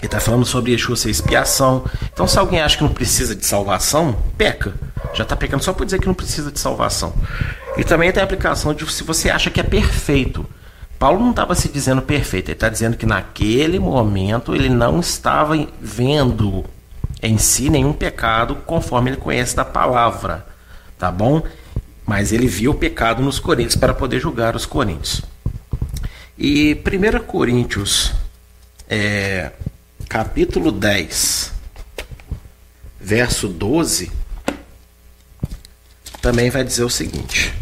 ele 0.04 0.08
está 0.08 0.20
falando 0.20 0.44
sobre 0.44 0.72
Yeshua 0.72 0.96
ser 0.96 1.08
expiação. 1.10 1.84
Então 2.12 2.28
se 2.28 2.38
alguém 2.38 2.60
acha 2.60 2.76
que 2.76 2.82
não 2.82 2.92
precisa 2.92 3.34
de 3.34 3.46
salvação, 3.46 4.16
peca. 4.36 4.74
Já 5.14 5.22
está 5.22 5.34
pecando 5.34 5.64
só 5.64 5.72
por 5.72 5.84
dizer 5.86 5.98
que 5.98 6.06
não 6.06 6.14
precisa 6.14 6.52
de 6.52 6.60
salvação. 6.60 7.14
E 7.78 7.84
também 7.84 8.12
tem 8.12 8.20
a 8.20 8.24
aplicação 8.24 8.74
de 8.74 8.90
se 8.92 9.02
você 9.02 9.30
acha 9.30 9.50
que 9.50 9.60
é 9.60 9.62
perfeito. 9.62 10.44
Paulo 10.98 11.20
não 11.20 11.30
estava 11.30 11.54
se 11.54 11.68
dizendo 11.68 12.02
perfeito, 12.02 12.48
ele 12.48 12.56
está 12.56 12.68
dizendo 12.68 12.96
que 12.96 13.06
naquele 13.06 13.78
momento 13.78 14.54
ele 14.54 14.68
não 14.68 15.00
estava 15.00 15.54
vendo 15.80 16.64
em 17.22 17.38
si 17.38 17.70
nenhum 17.70 17.92
pecado 17.92 18.56
conforme 18.66 19.10
ele 19.10 19.16
conhece 19.16 19.56
da 19.56 19.64
palavra, 19.64 20.46
tá 20.98 21.10
bom? 21.10 21.42
Mas 22.06 22.32
ele 22.32 22.46
viu 22.46 22.72
o 22.72 22.74
pecado 22.74 23.22
nos 23.22 23.38
Coríntios 23.38 23.76
para 23.76 23.94
poder 23.94 24.20
julgar 24.20 24.54
os 24.54 24.66
Coríntios. 24.66 25.22
E 26.38 26.78
1 26.84 27.24
Coríntios, 27.24 28.12
é, 28.88 29.50
capítulo 30.08 30.70
10, 30.70 31.52
verso 33.00 33.48
12, 33.48 34.10
também 36.20 36.50
vai 36.50 36.64
dizer 36.64 36.84
o 36.84 36.90
seguinte. 36.90 37.54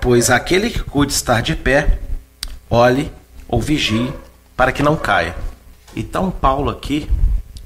Pois 0.00 0.28
aquele 0.28 0.68
que 0.70 0.82
cuide 0.82 1.12
estar 1.12 1.40
de 1.40 1.56
pé, 1.56 1.98
olhe 2.68 3.10
ou 3.48 3.60
vigie 3.60 4.12
para 4.56 4.72
que 4.72 4.82
não 4.82 4.96
caia. 4.96 5.34
Então, 5.96 6.30
Paulo 6.30 6.70
aqui, 6.70 7.08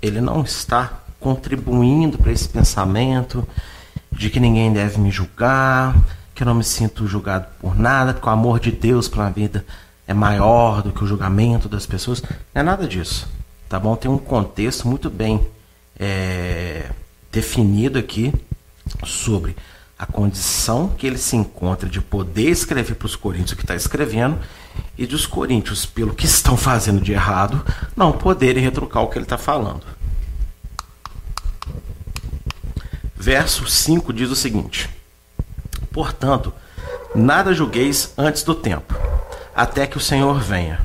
ele 0.00 0.20
não 0.20 0.42
está 0.42 1.00
contribuindo 1.18 2.18
para 2.18 2.30
esse 2.30 2.48
pensamento 2.48 3.46
de 4.12 4.30
que 4.30 4.38
ninguém 4.38 4.72
deve 4.72 4.98
me 5.00 5.10
julgar, 5.10 5.96
que 6.34 6.42
eu 6.42 6.46
não 6.46 6.54
me 6.54 6.64
sinto 6.64 7.06
julgado 7.06 7.46
por 7.58 7.76
nada, 7.76 8.14
que 8.14 8.24
o 8.24 8.30
amor 8.30 8.60
de 8.60 8.70
Deus 8.70 9.08
para 9.08 9.26
a 9.26 9.30
vida 9.30 9.64
é 10.08 10.14
maior 10.14 10.82
do 10.82 10.90
que 10.90 11.04
o 11.04 11.06
julgamento 11.06 11.68
das 11.68 11.84
pessoas. 11.84 12.22
Não 12.54 12.60
é 12.60 12.62
nada 12.62 12.88
disso, 12.88 13.28
tá 13.68 13.78
bom? 13.78 13.94
Tem 13.94 14.10
um 14.10 14.16
contexto 14.16 14.88
muito 14.88 15.10
bem 15.10 15.46
é, 16.00 16.90
definido 17.30 17.98
aqui 17.98 18.32
sobre 19.04 19.54
a 19.98 20.06
condição 20.06 20.88
que 20.88 21.06
ele 21.06 21.18
se 21.18 21.36
encontra 21.36 21.88
de 21.88 22.00
poder 22.00 22.48
escrever 22.48 22.94
para 22.94 23.06
os 23.06 23.16
coríntios 23.16 23.52
o 23.52 23.56
que 23.56 23.64
está 23.64 23.74
escrevendo 23.74 24.38
e 24.96 25.06
dos 25.06 25.26
coríntios, 25.26 25.84
pelo 25.84 26.14
que 26.14 26.24
estão 26.24 26.56
fazendo 26.56 27.02
de 27.02 27.12
errado, 27.12 27.62
não 27.94 28.12
poderem 28.12 28.62
retrucar 28.62 29.02
o 29.02 29.08
que 29.08 29.18
ele 29.18 29.26
está 29.26 29.36
falando. 29.36 29.82
Verso 33.14 33.66
5 33.66 34.12
diz 34.12 34.30
o 34.30 34.36
seguinte: 34.36 34.88
Portanto, 35.92 36.54
nada 37.14 37.52
julgueis 37.52 38.14
antes 38.16 38.42
do 38.44 38.54
tempo, 38.54 38.94
até 39.58 39.88
que 39.88 39.96
o 39.96 40.00
Senhor 40.00 40.38
venha, 40.38 40.80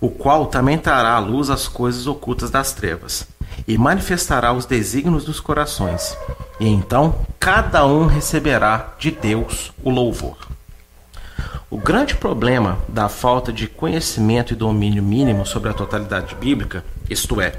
o 0.00 0.08
qual 0.08 0.46
também 0.46 0.78
trará 0.78 1.14
à 1.14 1.18
luz 1.18 1.50
as 1.50 1.66
coisas 1.66 2.06
ocultas 2.06 2.50
das 2.50 2.72
trevas, 2.72 3.26
e 3.66 3.76
manifestará 3.76 4.52
os 4.52 4.64
desígnios 4.64 5.24
dos 5.24 5.40
corações 5.40 6.16
e 6.60 6.68
então 6.68 7.26
cada 7.40 7.84
um 7.84 8.06
receberá 8.06 8.94
de 8.96 9.10
Deus 9.10 9.72
o 9.82 9.90
louvor. 9.90 10.36
O 11.68 11.78
grande 11.78 12.14
problema 12.14 12.78
da 12.86 13.08
falta 13.08 13.52
de 13.52 13.66
conhecimento 13.66 14.52
e 14.52 14.56
domínio 14.56 15.02
mínimo 15.02 15.44
sobre 15.44 15.70
a 15.70 15.74
totalidade 15.74 16.36
bíblica, 16.36 16.84
isto 17.10 17.40
é, 17.40 17.54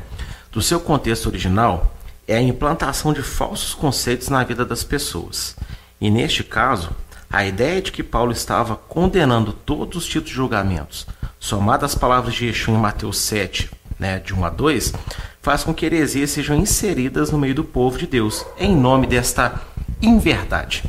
do 0.50 0.62
seu 0.62 0.80
contexto 0.80 1.28
original, 1.28 1.94
é 2.26 2.38
a 2.38 2.42
implantação 2.42 3.12
de 3.12 3.22
falsos 3.22 3.74
conceitos 3.74 4.30
na 4.30 4.46
vida 4.46 4.64
das 4.64 4.82
pessoas. 4.82 5.58
E 6.00 6.10
neste 6.10 6.42
caso, 6.42 6.92
a 7.30 7.46
ideia 7.46 7.82
de 7.82 7.92
que 7.92 8.04
Paulo 8.04 8.32
estava 8.32 8.76
condenando 8.76 9.52
todos 9.52 9.98
os 9.98 10.06
tipos 10.06 10.30
de 10.30 10.36
julgamentos, 10.36 11.06
somada 11.40 11.86
às 11.86 11.96
palavras 11.96 12.34
de 12.34 12.46
Yeshua 12.48 12.76
em 12.76 12.80
Mateus 12.80 13.18
7, 13.20 13.70
né, 14.00 14.20
de 14.20 14.34
1 14.34 14.46
a 14.46 14.50
2, 14.50 14.94
faz 15.42 15.64
com 15.64 15.74
que 15.74 15.86
heresias 15.86 16.32
sejam 16.32 16.56
inseridas 16.56 17.32
no 17.32 17.38
meio 17.38 17.56
do 17.56 17.64
povo 17.64 17.98
de 17.98 18.08
Deus, 18.08 18.46
em 18.60 18.76
nome 18.76 19.08
desta 19.08 19.62
inverdade. 20.02 20.84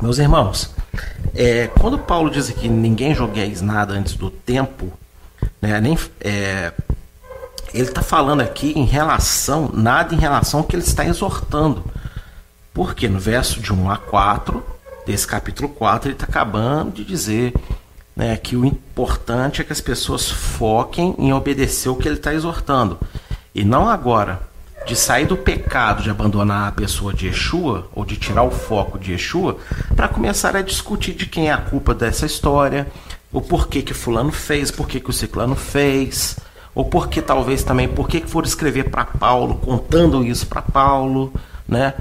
Meus 0.00 0.18
irmãos, 0.18 0.74
é, 1.34 1.68
quando 1.78 1.98
Paulo 1.98 2.30
diz 2.30 2.50
que 2.50 2.68
ninguém 2.68 3.14
jogueis 3.14 3.60
nada 3.60 3.94
antes 3.94 4.14
do 4.14 4.30
tempo, 4.30 4.92
né, 5.60 5.80
nem, 5.80 5.98
é, 6.20 6.72
ele 7.74 7.88
está 7.88 8.02
falando 8.02 8.40
aqui 8.40 8.72
em 8.76 8.84
relação, 8.84 9.70
nada 9.72 10.14
em 10.14 10.18
relação 10.18 10.60
ao 10.60 10.66
que 10.66 10.76
ele 10.76 10.82
está 10.82 11.04
exortando. 11.04 11.84
Porque 12.72 13.08
no 13.08 13.18
verso 13.18 13.60
de 13.60 13.72
1 13.72 13.90
a 13.90 13.96
4, 13.96 14.62
desse 15.08 15.26
capítulo 15.26 15.70
4, 15.70 16.10
ele 16.10 16.14
está 16.14 16.26
acabando 16.26 16.92
de 16.92 17.02
dizer 17.02 17.54
né, 18.14 18.36
que 18.36 18.54
o 18.54 18.64
importante 18.66 19.62
é 19.62 19.64
que 19.64 19.72
as 19.72 19.80
pessoas 19.80 20.30
foquem 20.30 21.14
em 21.18 21.32
obedecer 21.32 21.88
o 21.88 21.96
que 21.96 22.06
ele 22.06 22.18
está 22.18 22.34
exortando. 22.34 23.00
E 23.54 23.64
não 23.64 23.88
agora 23.88 24.42
de 24.86 24.94
sair 24.94 25.26
do 25.26 25.34
pecado 25.34 26.02
de 26.02 26.10
abandonar 26.10 26.68
a 26.68 26.72
pessoa 26.72 27.14
de 27.14 27.26
Yeshua, 27.26 27.88
ou 27.94 28.04
de 28.04 28.16
tirar 28.16 28.42
o 28.42 28.50
foco 28.50 28.98
de 28.98 29.12
Yeshua, 29.12 29.56
para 29.96 30.08
começar 30.08 30.54
a 30.54 30.60
discutir 30.60 31.14
de 31.14 31.24
quem 31.24 31.48
é 31.48 31.52
a 31.52 31.58
culpa 31.58 31.94
dessa 31.94 32.26
história, 32.26 32.86
o 33.32 33.40
porquê 33.40 33.80
que 33.80 33.94
fulano 33.94 34.30
fez, 34.30 34.70
porquê 34.70 35.00
que 35.00 35.08
o 35.08 35.12
ciclano 35.12 35.56
fez, 35.56 36.38
ou 36.74 36.84
porque 36.84 37.22
talvez 37.22 37.64
também 37.64 37.88
por 37.88 38.08
que 38.08 38.20
foram 38.26 38.46
escrever 38.46 38.90
para 38.90 39.06
Paulo, 39.06 39.54
contando 39.56 40.22
isso 40.22 40.46
para 40.46 40.60
Paulo, 40.60 41.32
né? 41.66 41.94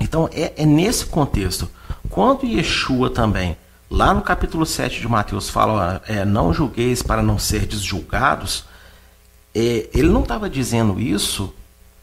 Então 0.00 0.30
é, 0.32 0.54
é, 0.56 0.64
nesse 0.64 1.04
contexto. 1.04 1.75
Quando 2.10 2.46
Yeshua 2.46 3.10
também, 3.10 3.56
lá 3.90 4.14
no 4.14 4.22
capítulo 4.22 4.64
7 4.64 5.00
de 5.00 5.08
Mateus, 5.08 5.48
fala: 5.48 6.02
é, 6.06 6.24
Não 6.24 6.52
julgueis 6.52 7.02
para 7.02 7.22
não 7.22 7.38
serdes 7.38 7.80
julgados, 7.80 8.64
é, 9.54 9.88
ele 9.94 10.08
não 10.08 10.22
estava 10.22 10.50
dizendo 10.50 11.00
isso 11.00 11.52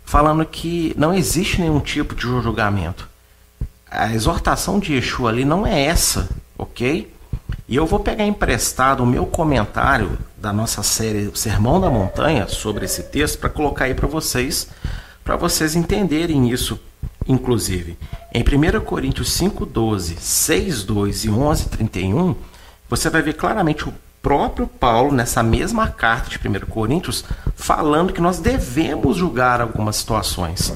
falando 0.06 0.46
que 0.46 0.94
não 0.98 1.14
existe 1.14 1.62
nenhum 1.62 1.80
tipo 1.80 2.14
de 2.16 2.22
julgamento. 2.22 3.08
A 3.90 4.14
exortação 4.14 4.80
de 4.80 4.94
Yeshua 4.94 5.30
ali 5.30 5.46
não 5.46 5.66
é 5.66 5.86
essa, 5.86 6.30
ok? 6.58 7.12
E 7.68 7.76
eu 7.76 7.86
vou 7.86 8.00
pegar 8.00 8.26
emprestado 8.26 9.04
o 9.04 9.06
meu 9.06 9.26
comentário 9.26 10.18
da 10.38 10.52
nossa 10.52 10.84
série 10.84 11.32
Sermão 11.36 11.80
da 11.80 11.90
Montanha 11.90 12.48
sobre 12.48 12.86
esse 12.86 13.04
texto 13.04 13.40
para 13.40 13.50
colocar 13.50 13.86
aí 13.86 13.94
para 13.94 14.08
vocês, 14.08 14.68
para 15.24 15.36
vocês 15.36 15.76
entenderem 15.76 16.50
isso, 16.52 16.80
inclusive. 17.28 17.98
Em 18.36 18.42
1 18.42 18.82
Coríntios 18.82 19.30
5:12, 19.30 20.18
6:2 20.18 21.26
e 21.26 21.30
11:31, 21.30 22.36
você 22.90 23.08
vai 23.08 23.22
ver 23.22 23.34
claramente 23.34 23.88
o 23.88 23.94
próprio 24.24 24.66
Paulo 24.66 25.12
nessa 25.12 25.44
mesma 25.44 25.88
carta 25.88 26.32
de 26.32 26.40
1 26.40 26.66
Coríntios 26.66 27.24
falando 27.56 28.12
que 28.12 28.22
nós 28.22 28.40
devemos 28.40 29.18
julgar 29.18 29.62
algumas 29.62 29.98
situações. 29.98 30.74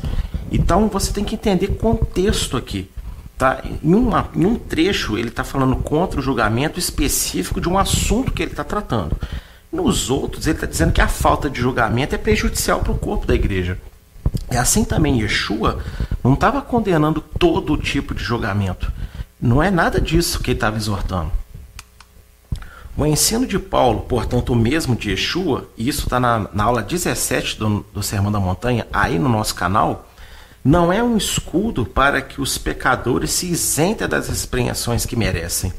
Então 0.51 0.87
você 0.87 1.11
tem 1.11 1.23
que 1.23 1.33
entender 1.33 1.69
contexto 1.69 2.57
aqui. 2.57 2.91
Tá? 3.35 3.63
Em, 3.83 3.95
uma, 3.95 4.29
em 4.35 4.45
um 4.45 4.55
trecho, 4.55 5.17
ele 5.17 5.29
está 5.29 5.43
falando 5.43 5.77
contra 5.77 6.19
o 6.19 6.23
julgamento 6.23 6.77
específico 6.77 7.59
de 7.59 7.67
um 7.67 7.77
assunto 7.77 8.31
que 8.33 8.43
ele 8.43 8.51
está 8.51 8.63
tratando. 8.63 9.17
Nos 9.71 10.11
outros, 10.11 10.45
ele 10.45 10.57
está 10.57 10.67
dizendo 10.67 10.91
que 10.91 11.01
a 11.01 11.07
falta 11.07 11.49
de 11.49 11.59
julgamento 11.59 12.13
é 12.13 12.17
prejudicial 12.19 12.81
para 12.81 12.91
o 12.91 12.97
corpo 12.97 13.25
da 13.25 13.33
igreja. 13.33 13.79
É 14.49 14.57
assim 14.57 14.83
também 14.83 15.21
Yeshua 15.21 15.83
não 16.23 16.33
estava 16.33 16.61
condenando 16.61 17.21
todo 17.21 17.77
tipo 17.77 18.13
de 18.13 18.23
julgamento. 18.23 18.91
Não 19.39 19.61
é 19.61 19.69
nada 19.69 20.01
disso 20.01 20.39
que 20.39 20.51
ele 20.51 20.57
estava 20.57 20.77
exortando. 20.77 21.31
O 22.97 23.05
ensino 23.05 23.45
de 23.45 23.59
Paulo, 23.59 24.01
portanto, 24.01 24.53
o 24.53 24.55
mesmo 24.55 24.95
de 24.95 25.11
Yeshua, 25.11 25.69
e 25.77 25.87
isso 25.87 26.05
está 26.05 26.19
na, 26.19 26.49
na, 26.51 26.63
aula 26.63 26.81
17 26.81 27.59
do, 27.59 27.85
do 27.93 28.01
Sermão 28.01 28.31
da 28.31 28.39
Montanha, 28.39 28.87
aí 28.91 29.19
no 29.19 29.29
nosso 29.29 29.53
canal, 29.53 30.09
não 30.65 30.91
é 30.91 31.03
um 31.03 31.15
escudo 31.15 31.85
para 31.85 32.21
que 32.21 32.41
os 32.41 32.57
pecadores 32.57 33.31
se 33.31 33.45
isentem 33.45 34.07
das 34.07 34.27
repreensões 34.27 35.05
que 35.05 35.15
merecem, 35.15 35.71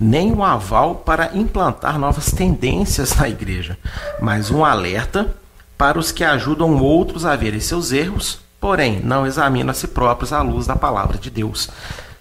nem 0.00 0.32
um 0.32 0.42
aval 0.42 0.96
para 0.96 1.36
implantar 1.36 1.98
novas 1.98 2.32
tendências 2.32 3.14
na 3.14 3.28
igreja, 3.28 3.78
mas 4.18 4.50
um 4.50 4.64
alerta 4.64 5.36
para 5.84 5.98
os 5.98 6.10
que 6.10 6.24
ajudam 6.24 6.78
outros 6.78 7.26
a 7.26 7.36
verem 7.36 7.60
seus 7.60 7.92
erros, 7.92 8.38
porém 8.58 9.00
não 9.00 9.26
examinam 9.26 9.70
a 9.70 9.74
si 9.74 9.86
próprios 9.86 10.32
à 10.32 10.40
luz 10.40 10.66
da 10.66 10.74
palavra 10.74 11.18
de 11.18 11.28
Deus. 11.28 11.68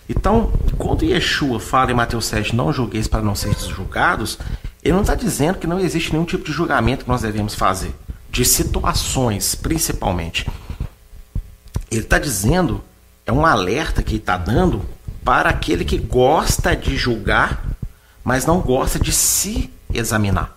Então, 0.09 0.51
quando 0.77 1.05
Yeshua 1.05 1.61
fala 1.61 1.89
em 1.89 1.93
Mateus 1.93 2.25
7, 2.25 2.57
não 2.57 2.73
julgueis 2.73 3.07
para 3.07 3.21
não 3.21 3.33
seres 3.33 3.65
julgados, 3.65 4.37
ele 4.83 4.95
não 4.95 4.99
está 4.99 5.15
dizendo 5.15 5.59
que 5.59 5.65
não 5.65 5.79
existe 5.79 6.11
nenhum 6.11 6.25
tipo 6.25 6.43
de 6.43 6.51
julgamento 6.51 7.05
que 7.05 7.09
nós 7.09 7.21
devemos 7.21 7.55
fazer, 7.55 7.95
de 8.29 8.43
situações 8.43 9.55
principalmente. 9.55 10.45
Ele 11.89 12.01
está 12.01 12.19
dizendo, 12.19 12.83
é 13.25 13.31
um 13.31 13.45
alerta 13.45 14.03
que 14.03 14.17
está 14.17 14.35
dando 14.35 14.81
para 15.23 15.49
aquele 15.49 15.85
que 15.85 15.97
gosta 15.97 16.75
de 16.75 16.97
julgar, 16.97 17.63
mas 18.25 18.45
não 18.45 18.59
gosta 18.59 18.99
de 18.99 19.13
se 19.13 19.71
examinar. 19.93 20.53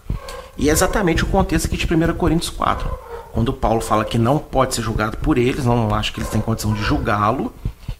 E 0.57 0.69
é 0.69 0.73
exatamente 0.73 1.23
o 1.23 1.27
contexto 1.27 1.67
aqui 1.67 1.77
de 1.77 1.95
1 1.95 2.15
Coríntios 2.15 2.51
4. 2.51 2.89
Quando 3.33 3.53
Paulo 3.53 3.81
fala 3.81 4.05
que 4.05 4.17
não 4.17 4.39
pode 4.39 4.75
ser 4.75 4.83
julgado 4.83 5.19
por 5.19 5.37
eles, 5.37 5.65
não 5.65 5.95
acho 5.95 6.13
que 6.13 6.21
eles 6.21 6.31
têm 6.31 6.41
condição 6.41 6.73
de 6.73 6.83
julgá-lo, 6.83 7.53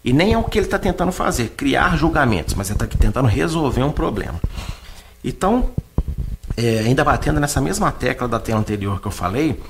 e 0.03 0.11
nem 0.11 0.33
é 0.33 0.37
o 0.37 0.43
que 0.43 0.57
ele 0.57 0.65
está 0.65 0.79
tentando 0.79 1.11
fazer, 1.11 1.49
criar 1.49 1.97
julgamentos, 1.97 2.53
mas 2.55 2.69
ele 2.69 2.81
está 2.81 2.97
tentando 2.97 3.27
resolver 3.27 3.83
um 3.83 3.91
problema. 3.91 4.39
Então, 5.23 5.69
é, 6.55 6.79
ainda 6.79 7.03
batendo 7.03 7.39
nessa 7.39 7.61
mesma 7.61 7.91
tecla 7.91 8.27
da 8.27 8.39
tela 8.39 8.59
anterior 8.59 8.99
que 8.99 9.07
eu 9.07 9.11
falei, 9.11 9.61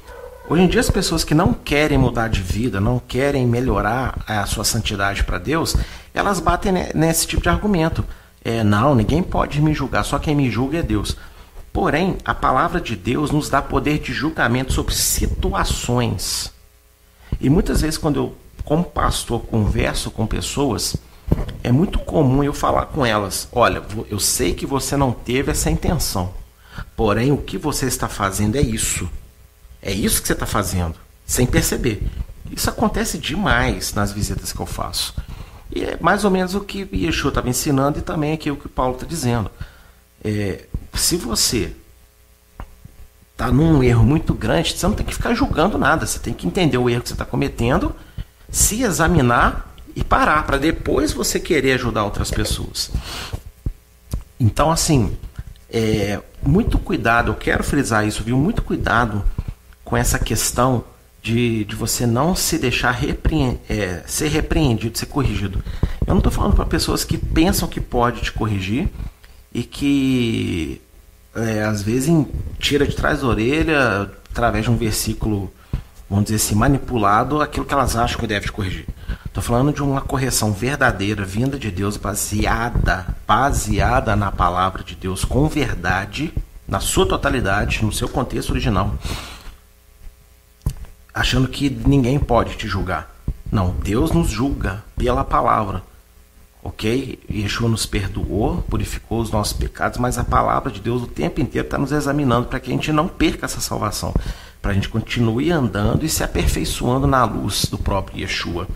Hoje 0.49 0.63
em 0.63 0.67
dia, 0.67 0.79
as 0.79 0.89
pessoas 0.89 1.25
que 1.25 1.35
não 1.35 1.51
querem 1.51 1.97
mudar 1.97 2.29
de 2.29 2.41
vida, 2.41 2.79
não 2.79 2.99
querem 2.99 3.45
melhorar 3.45 4.17
a 4.25 4.45
sua 4.45 4.63
santidade 4.63 5.25
para 5.25 5.37
Deus, 5.37 5.75
elas 6.13 6.39
batem 6.39 6.71
nesse 6.95 7.27
tipo 7.27 7.43
de 7.43 7.49
argumento. 7.49 8.05
É, 8.45 8.63
não, 8.63 8.95
ninguém 8.95 9.21
pode 9.21 9.61
me 9.61 9.73
julgar, 9.73 10.05
só 10.05 10.17
quem 10.17 10.33
me 10.33 10.49
julga 10.49 10.77
é 10.77 10.81
Deus. 10.81 11.17
Porém, 11.77 12.17
a 12.25 12.33
palavra 12.33 12.81
de 12.81 12.95
Deus 12.95 13.29
nos 13.29 13.51
dá 13.51 13.61
poder 13.61 13.99
de 13.99 14.11
julgamento 14.11 14.73
sobre 14.73 14.95
situações. 14.95 16.51
E 17.39 17.51
muitas 17.51 17.81
vezes, 17.81 17.99
quando 17.99 18.15
eu, 18.15 18.35
como 18.63 18.83
pastor, 18.83 19.41
converso 19.41 20.09
com 20.09 20.25
pessoas, 20.25 20.95
é 21.63 21.71
muito 21.71 21.99
comum 21.99 22.43
eu 22.43 22.51
falar 22.51 22.87
com 22.87 23.05
elas: 23.05 23.47
olha, 23.51 23.83
eu 24.09 24.19
sei 24.19 24.55
que 24.55 24.65
você 24.65 24.97
não 24.97 25.11
teve 25.11 25.51
essa 25.51 25.69
intenção, 25.69 26.33
porém, 26.95 27.31
o 27.31 27.37
que 27.37 27.59
você 27.59 27.85
está 27.85 28.09
fazendo 28.09 28.55
é 28.55 28.61
isso. 28.61 29.07
É 29.79 29.91
isso 29.91 30.19
que 30.19 30.25
você 30.25 30.33
está 30.33 30.47
fazendo, 30.47 30.95
sem 31.27 31.45
perceber. 31.45 32.01
Isso 32.51 32.71
acontece 32.71 33.19
demais 33.19 33.93
nas 33.93 34.11
visitas 34.11 34.51
que 34.51 34.59
eu 34.59 34.65
faço. 34.65 35.13
E 35.71 35.83
é 35.83 35.97
mais 36.01 36.25
ou 36.25 36.31
menos 36.31 36.55
o 36.55 36.61
que 36.61 36.89
Yeshua 36.91 37.29
estava 37.29 37.47
ensinando 37.49 37.99
e 37.99 38.01
também 38.01 38.33
aqui 38.33 38.49
o 38.49 38.57
que 38.57 38.67
Paulo 38.67 38.95
está 38.95 39.05
dizendo. 39.05 39.51
É, 40.23 40.65
se 40.97 41.15
você 41.17 41.73
está 43.37 43.51
num 43.51 43.83
erro 43.83 44.03
muito 44.03 44.33
grande, 44.33 44.73
você 44.75 44.87
não 44.87 44.95
tem 44.95 45.05
que 45.05 45.13
ficar 45.13 45.33
julgando 45.35 45.77
nada. 45.77 46.05
Você 46.05 46.17
tem 46.17 46.33
que 46.33 46.47
entender 46.47 46.77
o 46.77 46.89
erro 46.89 47.01
que 47.01 47.09
você 47.09 47.13
está 47.13 47.25
cometendo, 47.25 47.95
se 48.49 48.81
examinar 48.81 49.75
e 49.95 50.03
parar, 50.03 50.43
para 50.45 50.57
depois 50.57 51.13
você 51.13 51.39
querer 51.39 51.73
ajudar 51.73 52.03
outras 52.03 52.31
pessoas. 52.31 52.91
Então, 54.39 54.71
assim, 54.71 55.15
é, 55.69 56.19
muito 56.41 56.79
cuidado, 56.79 57.31
eu 57.31 57.35
quero 57.35 57.63
frisar 57.63 58.07
isso, 58.07 58.23
viu? 58.23 58.37
Muito 58.37 58.61
cuidado 58.61 59.23
com 59.83 59.95
essa 59.95 60.17
questão 60.17 60.83
de, 61.21 61.65
de 61.65 61.75
você 61.75 62.05
não 62.05 62.35
se 62.35 62.57
deixar 62.57 62.91
repreend, 62.91 63.59
é, 63.69 64.03
ser 64.07 64.29
repreendido, 64.29 64.97
ser 64.97 65.07
corrigido. 65.07 65.63
Eu 66.05 66.13
não 66.13 66.19
estou 66.19 66.31
falando 66.31 66.55
para 66.55 66.65
pessoas 66.65 67.03
que 67.03 67.17
pensam 67.17 67.67
que 67.67 67.81
pode 67.81 68.21
te 68.21 68.31
corrigir 68.31 68.89
e 69.53 69.63
que 69.63 70.81
é, 71.37 71.63
às 71.63 71.81
vezes 71.81 72.25
tira 72.59 72.85
de 72.85 72.95
trás 72.95 73.21
da 73.21 73.27
orelha, 73.27 74.11
através 74.29 74.65
de 74.65 74.71
um 74.71 74.77
versículo, 74.77 75.51
vamos 76.09 76.25
dizer 76.25 76.37
assim, 76.37 76.55
manipulado, 76.55 77.41
aquilo 77.41 77.65
que 77.65 77.73
elas 77.73 77.95
acham 77.95 78.19
que 78.19 78.27
deve 78.27 78.51
corrigir. 78.51 78.85
Estou 79.25 79.43
falando 79.43 79.71
de 79.71 79.81
uma 79.83 80.01
correção 80.01 80.51
verdadeira, 80.51 81.23
vinda 81.23 81.57
de 81.57 81.69
Deus, 81.69 81.95
baseada, 81.95 83.07
baseada 83.27 84.15
na 84.15 84.31
palavra 84.31 84.83
de 84.83 84.95
Deus, 84.95 85.23
com 85.23 85.47
verdade, 85.47 86.33
na 86.67 86.79
sua 86.79 87.07
totalidade, 87.07 87.85
no 87.85 87.93
seu 87.93 88.09
contexto 88.09 88.49
original 88.49 88.95
achando 91.17 91.47
que 91.47 91.69
ninguém 91.69 92.19
pode 92.19 92.55
te 92.55 92.67
julgar. 92.67 93.11
Não, 93.51 93.71
Deus 93.71 94.11
nos 94.11 94.29
julga 94.29 94.83
pela 94.95 95.23
palavra. 95.23 95.81
Ok? 96.67 97.17
Yeshua 97.31 97.69
nos 97.69 97.85
perdoou, 97.85 98.57
purificou 98.63 99.21
os 99.21 99.31
nossos 99.31 99.53
pecados, 99.53 99.97
mas 99.97 100.17
a 100.17 100.23
palavra 100.25 100.69
de 100.69 100.81
Deus 100.81 101.01
o 101.01 101.07
tempo 101.07 101.39
inteiro 101.39 101.65
está 101.65 101.77
nos 101.77 101.93
examinando 101.93 102.47
para 102.47 102.59
que 102.59 102.69
a 102.69 102.73
gente 102.73 102.91
não 102.91 103.07
perca 103.07 103.45
essa 103.45 103.61
salvação. 103.61 104.13
Para 104.61 104.71
a 104.71 104.73
gente 104.73 104.89
continue 104.89 105.49
andando 105.49 106.03
e 106.03 106.09
se 106.09 106.25
aperfeiçoando 106.25 107.07
na 107.07 107.23
luz 107.23 107.67
do 107.67 107.77
próprio 107.77 108.19
Yeshua. 108.19 108.67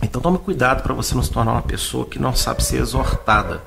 Então 0.00 0.22
tome 0.22 0.38
cuidado 0.38 0.84
para 0.84 0.94
você 0.94 1.16
não 1.16 1.22
se 1.24 1.32
tornar 1.32 1.50
uma 1.50 1.62
pessoa 1.62 2.06
que 2.06 2.20
não 2.20 2.32
sabe 2.32 2.62
ser 2.62 2.76
exortada. 2.76 3.60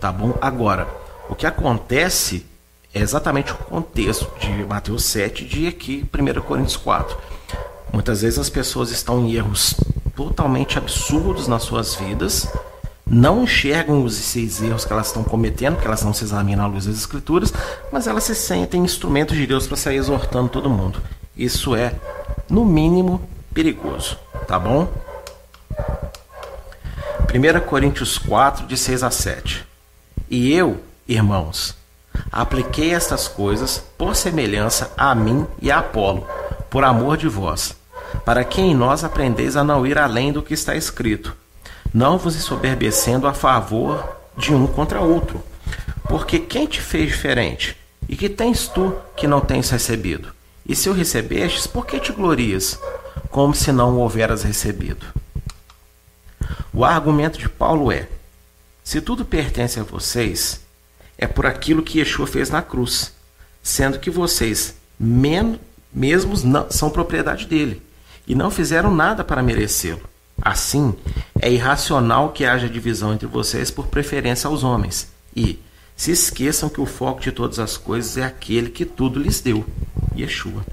Tá 0.00 0.10
bom? 0.10 0.36
Agora, 0.40 0.88
o 1.28 1.36
que 1.36 1.46
acontece 1.46 2.44
é 2.92 2.98
exatamente 2.98 3.52
o 3.52 3.56
contexto 3.58 4.28
de 4.40 4.64
Mateus 4.64 5.04
7 5.04 5.44
e 5.44 5.46
de 5.46 5.66
aqui 5.68 6.04
1 6.12 6.40
Coríntios 6.40 6.76
4. 6.76 7.16
Muitas 7.92 8.22
vezes 8.22 8.40
as 8.40 8.50
pessoas 8.50 8.90
estão 8.90 9.20
em 9.20 9.34
erros 9.34 9.76
totalmente 10.28 10.78
absurdos 10.78 11.48
nas 11.48 11.62
suas 11.62 11.94
vidas, 11.94 12.48
não 13.06 13.42
enxergam 13.42 14.06
esses 14.06 14.62
erros 14.62 14.84
que 14.84 14.92
elas 14.92 15.08
estão 15.08 15.24
cometendo, 15.24 15.74
porque 15.74 15.88
elas 15.88 16.02
não 16.02 16.12
se 16.12 16.24
examinam 16.24 16.64
à 16.64 16.68
luz 16.68 16.86
das 16.86 16.96
Escrituras, 16.96 17.52
mas 17.90 18.06
elas 18.06 18.24
se 18.24 18.34
sentem 18.34 18.84
instrumentos 18.84 19.36
de 19.36 19.46
Deus 19.46 19.66
para 19.66 19.76
sair 19.76 19.96
exortando 19.96 20.48
todo 20.48 20.70
mundo. 20.70 21.00
Isso 21.36 21.74
é, 21.74 21.94
no 22.48 22.64
mínimo, 22.64 23.20
perigoso, 23.54 24.18
tá 24.46 24.58
bom? 24.58 24.88
1 27.32 27.66
Coríntios 27.66 28.18
4, 28.18 28.66
de 28.66 28.76
6 28.76 29.02
a 29.02 29.10
7. 29.10 29.66
E 30.28 30.52
eu, 30.52 30.80
irmãos, 31.08 31.74
Apliquei 32.30 32.92
estas 32.92 33.26
coisas 33.28 33.82
por 33.98 34.14
semelhança 34.14 34.92
a 34.96 35.14
mim 35.14 35.46
e 35.60 35.70
a 35.70 35.78
Apolo, 35.78 36.26
por 36.68 36.84
amor 36.84 37.16
de 37.16 37.28
vós, 37.28 37.76
para 38.24 38.44
que 38.44 38.60
em 38.60 38.74
nós 38.74 39.04
aprendeis 39.04 39.56
a 39.56 39.64
não 39.64 39.86
ir 39.86 39.98
além 39.98 40.32
do 40.32 40.42
que 40.42 40.54
está 40.54 40.74
escrito, 40.74 41.34
não 41.92 42.18
vos 42.18 42.36
ensoberbecendo 42.36 43.26
a 43.26 43.34
favor 43.34 44.16
de 44.36 44.54
um 44.54 44.66
contra 44.66 45.00
outro. 45.00 45.42
Porque 46.08 46.38
quem 46.38 46.66
te 46.66 46.80
fez 46.80 47.08
diferente? 47.08 47.76
E 48.08 48.16
que 48.16 48.28
tens 48.28 48.68
tu 48.68 48.94
que 49.16 49.26
não 49.26 49.40
tens 49.40 49.70
recebido? 49.70 50.28
E 50.66 50.74
se 50.74 50.88
o 50.88 50.92
recebestes, 50.92 51.66
por 51.66 51.86
que 51.86 51.98
te 51.98 52.12
glorias, 52.12 52.78
como 53.30 53.54
se 53.54 53.72
não 53.72 53.94
o 53.94 54.00
houveras 54.00 54.42
recebido? 54.42 55.06
O 56.72 56.84
argumento 56.84 57.38
de 57.38 57.48
Paulo 57.48 57.90
é: 57.90 58.08
se 58.82 59.00
tudo 59.00 59.24
pertence 59.24 59.78
a 59.78 59.84
vocês, 59.84 60.60
é 61.18 61.26
por 61.26 61.46
aquilo 61.46 61.82
que 61.82 61.98
Yeshua 61.98 62.26
fez 62.26 62.50
na 62.50 62.62
cruz, 62.62 63.12
sendo 63.62 63.98
que 63.98 64.10
vocês 64.10 64.74
mesmos 65.92 66.42
não, 66.42 66.70
são 66.70 66.90
propriedade 66.90 67.46
dele 67.46 67.82
e 68.30 68.34
não 68.36 68.48
fizeram 68.48 68.94
nada 68.94 69.24
para 69.24 69.42
merecê-lo. 69.42 70.02
Assim, 70.40 70.94
é 71.42 71.52
irracional 71.52 72.28
que 72.28 72.44
haja 72.44 72.68
divisão 72.68 73.12
entre 73.12 73.26
vocês 73.26 73.72
por 73.72 73.88
preferência 73.88 74.46
aos 74.46 74.62
homens. 74.62 75.08
E 75.34 75.58
se 75.96 76.12
esqueçam 76.12 76.68
que 76.68 76.80
o 76.80 76.86
foco 76.86 77.20
de 77.20 77.32
todas 77.32 77.58
as 77.58 77.76
coisas 77.76 78.16
é 78.16 78.24
aquele 78.24 78.70
que 78.70 78.84
tudo 78.84 79.18
lhes 79.18 79.40
deu, 79.40 79.66
Yeshua. 80.16 80.64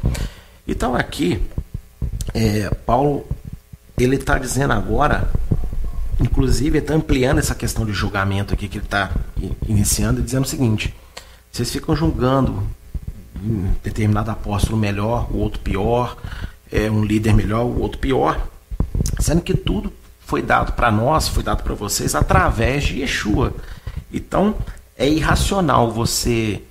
Então 0.68 0.94
aqui, 0.94 1.42
é, 2.32 2.70
Paulo 2.86 3.26
ele 3.98 4.18
está 4.18 4.38
dizendo 4.38 4.74
agora, 4.74 5.28
inclusive 6.20 6.78
está 6.78 6.94
ampliando 6.94 7.40
essa 7.40 7.56
questão 7.56 7.88
de 7.88 7.92
julgamento 7.92 8.54
aqui 8.54 8.68
que 8.68 8.78
ele 8.78 8.86
está 8.86 9.10
iniciando, 9.68 10.22
dizendo 10.22 10.46
o 10.46 10.48
seguinte: 10.48 10.94
vocês 11.52 11.72
ficam 11.72 11.96
julgando 11.96 12.62
um 13.44 13.74
determinado 13.84 14.30
apóstolo 14.30 14.78
melhor, 14.78 15.28
o 15.32 15.38
outro 15.38 15.60
pior, 15.60 16.16
é 16.72 16.90
um 16.90 17.04
líder 17.04 17.34
melhor, 17.34 17.66
o 17.66 17.80
outro 17.80 18.00
pior, 18.00 18.48
sendo 19.20 19.42
que 19.42 19.54
tudo 19.54 19.92
foi 20.20 20.42
dado 20.42 20.74
para 20.74 20.92
nós, 20.92 21.28
foi 21.28 21.44
dado 21.44 21.64
para 21.64 21.74
vocês 21.74 22.14
através 22.16 22.84
de 22.84 23.00
Yeshua. 23.00 23.54
Então, 24.12 24.56
é 24.98 25.08
irracional 25.08 25.92
você 25.92 26.62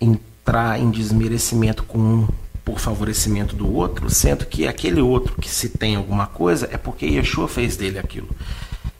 entrar 0.00 0.80
em 0.80 0.90
desmerecimento 0.90 1.82
com 1.82 1.98
um 1.98 2.28
por 2.64 2.78
favorecimento 2.78 3.56
do 3.56 3.74
outro, 3.74 4.08
sendo 4.08 4.46
que 4.46 4.66
aquele 4.66 5.00
outro 5.00 5.34
que 5.40 5.48
se 5.48 5.68
tem 5.68 5.96
alguma 5.96 6.26
coisa 6.26 6.68
é 6.70 6.76
porque 6.76 7.06
Yeshua 7.06 7.48
fez 7.48 7.76
dele 7.76 7.98
aquilo. 7.98 8.28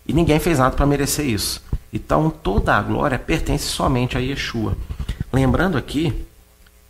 E 0.07 0.13
ninguém 0.13 0.41
fez 0.41 0.59
nada 0.59 0.75
para 0.75 0.85
merecer 0.85 1.27
isso. 1.27 1.63
Então 1.93 2.29
toda 2.29 2.77
a 2.77 2.83
glória 2.83 3.19
pertence 3.19 3.67
somente 3.67 4.17
a 4.17 4.21
Yeshua. 4.21 4.77
Lembrando 5.33 5.79
aqui 5.79 6.13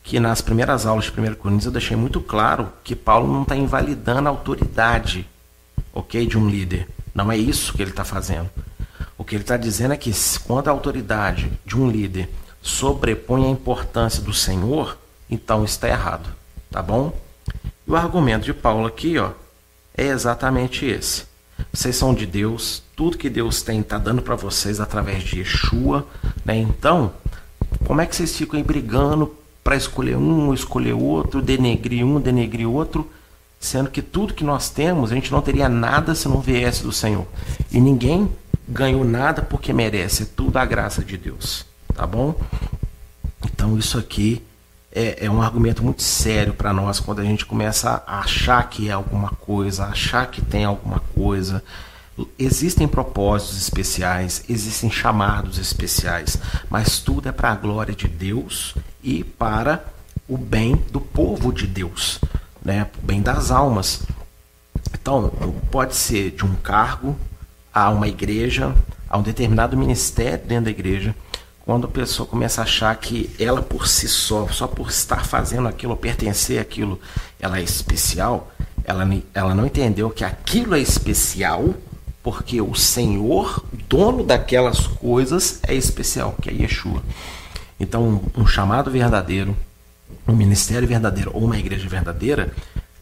que 0.03 0.19
nas 0.19 0.41
primeiras 0.41 0.87
aulas 0.87 1.05
de 1.05 1.13
1 1.13 1.35
Coríntios 1.35 1.67
eu 1.67 1.73
deixei 1.73 1.97
muito 1.97 2.21
claro 2.21 2.73
que 2.83 2.97
Paulo 2.97 3.33
não 3.33 3.43
está 3.43 3.57
invalidando 3.57 4.29
a 4.29 4.31
autoridade 4.31 5.27
ok, 5.93 6.27
de 6.27 6.39
um 6.39 6.49
líder. 6.49 6.89
Não 7.15 7.31
é 7.31 7.37
isso 7.37 7.75
que 7.75 7.83
ele 7.83 7.91
está 7.91 8.05
fazendo. 8.05 8.49
O 9.19 9.25
que 9.25 9.35
ele 9.35 9.43
está 9.43 9.57
dizendo 9.57 9.93
é 9.93 9.97
que 9.97 10.13
quando 10.45 10.69
a 10.69 10.71
autoridade 10.71 11.53
de 11.65 11.77
um 11.77 11.91
líder 11.91 12.31
sobrepõe 12.63 13.45
a 13.45 13.51
importância 13.51 14.23
do 14.23 14.33
Senhor, 14.33 14.97
então 15.31 15.65
está 15.65 15.89
errado, 15.89 16.29
tá 16.71 16.81
bom? 16.83 17.13
E 17.87 17.91
o 17.91 17.97
argumento 17.97 18.45
de 18.45 18.55
Paulo 18.55 18.87
aqui, 18.87 19.19
ó, 19.19 19.33
é 19.97 20.07
exatamente 20.07 20.87
esse. 20.87 21.25
Vocês 21.73 21.95
são 21.95 22.15
de 22.15 22.27
Deus, 22.27 22.83
tudo 22.97 23.19
que 23.19 23.29
Deus 23.29 23.63
tem 23.63 23.81
está 23.81 23.99
dando 23.99 24.23
para 24.23 24.35
vocês 24.35 24.81
através 24.81 25.23
de 25.23 25.41
Yeshua, 25.41 26.07
né? 26.45 26.57
Então, 26.57 27.13
como 27.85 28.01
é 28.01 28.07
que 28.07 28.17
vocês 28.17 28.37
ficam 28.37 28.59
aí 28.59 28.65
brigando 28.65 29.35
para 29.63 29.77
escolher 29.77 30.17
um, 30.17 30.53
escolher 30.53 30.93
outro, 30.93 31.43
denegrir 31.43 32.05
um, 32.05 32.21
denegrir 32.21 32.69
outro? 32.69 33.09
sendo 33.63 33.91
que 33.91 34.03
tudo 34.03 34.35
que 34.35 34.43
nós 34.43 34.69
temos, 34.69 35.13
a 35.13 35.15
gente 35.15 35.31
não 35.31 35.41
teria 35.41 35.69
nada 35.69 36.17
se 36.17 36.29
não 36.29 36.41
viesse 36.41 36.83
do 36.83 36.91
Senhor. 36.91 37.25
E 37.71 37.81
ninguém 37.81 38.29
ganhou 38.69 39.05
nada 39.05 39.41
porque 39.41 39.73
merece, 39.73 40.25
é 40.25 40.27
tudo 40.27 40.57
a 40.57 40.65
graça 40.65 41.05
de 41.05 41.17
Deus, 41.17 41.65
tá 41.95 42.05
bom? 42.05 42.35
Então 43.45 43.79
isso 43.79 43.97
aqui 43.97 44.43
é, 44.93 45.27
é 45.27 45.31
um 45.31 45.41
argumento 45.41 45.83
muito 45.83 46.03
sério 46.03 46.55
para 46.55 46.73
nós 46.73 46.99
quando 46.99 47.21
a 47.21 47.25
gente 47.25 47.47
começa 47.47 48.03
a 48.05 48.19
achar 48.19 48.69
que 48.69 48.89
é 48.89 48.93
alguma 48.93 49.31
coisa, 49.31 49.85
achar 49.85 50.27
que 50.27 50.43
tem 50.43 50.65
alguma 50.65 50.99
coisa. 51.15 51.63
Existem 52.39 52.87
propósitos 52.87 53.57
especiais, 53.59 54.45
existem 54.49 54.91
chamados 54.91 55.59
especiais, 55.59 56.37
mas 56.69 56.99
tudo 56.99 57.29
é 57.29 57.33
para 57.33 57.53
a 57.53 57.57
glória 57.57 57.95
de 57.95 58.07
Deus 58.07 58.75
e 59.03 59.25
para 59.25 59.85
o 60.29 60.37
bem 60.37 60.77
do 60.91 61.01
povo 61.01 61.53
de 61.53 61.67
Deus, 61.67 62.21
né? 62.63 62.89
bem 63.03 63.23
das 63.23 63.51
almas. 63.51 64.03
Então, 64.93 65.31
pode 65.71 65.97
ser 65.97 66.33
de 66.33 66.45
um 66.45 66.55
cargo, 66.55 67.17
a 67.73 67.89
uma 67.89 68.07
igreja, 68.07 68.75
a 69.09 69.17
um 69.17 69.23
determinado 69.23 69.77
ministério 69.77 70.47
dentro 70.47 70.67
da 70.67 70.71
igreja, 70.71 71.15
quando 71.65 71.87
a 71.87 71.91
pessoa 71.91 72.29
começa 72.29 72.61
a 72.61 72.65
achar 72.65 72.95
que 72.97 73.35
ela 73.39 73.63
por 73.63 73.89
si 73.89 74.07
só, 74.07 74.47
só 74.49 74.67
por 74.67 74.91
estar 74.91 75.25
fazendo 75.25 75.67
aquilo, 75.67 75.97
pertencer 75.97 76.61
àquilo, 76.61 77.01
ela 77.41 77.59
é 77.59 77.63
especial, 77.63 78.53
ela, 78.85 79.09
ela 79.33 79.55
não 79.55 79.65
entendeu 79.65 80.11
que 80.11 80.25
aquilo 80.25 80.75
é 80.75 80.81
especial 80.81 81.75
porque 82.23 82.61
o 82.61 82.75
Senhor, 82.75 83.65
dono 83.89 84.23
daquelas 84.23 84.87
coisas, 84.87 85.59
é 85.63 85.75
especial, 85.75 86.37
que 86.41 86.49
é 86.49 86.53
Yeshua. 86.53 87.03
Então, 87.81 88.23
um 88.37 88.47
chamado 88.47 88.91
verdadeiro, 88.91 89.57
um 90.27 90.37
ministério 90.37 90.87
verdadeiro 90.87 91.33
ou 91.35 91.45
uma 91.45 91.59
igreja 91.59 91.89
verdadeira, 91.89 92.53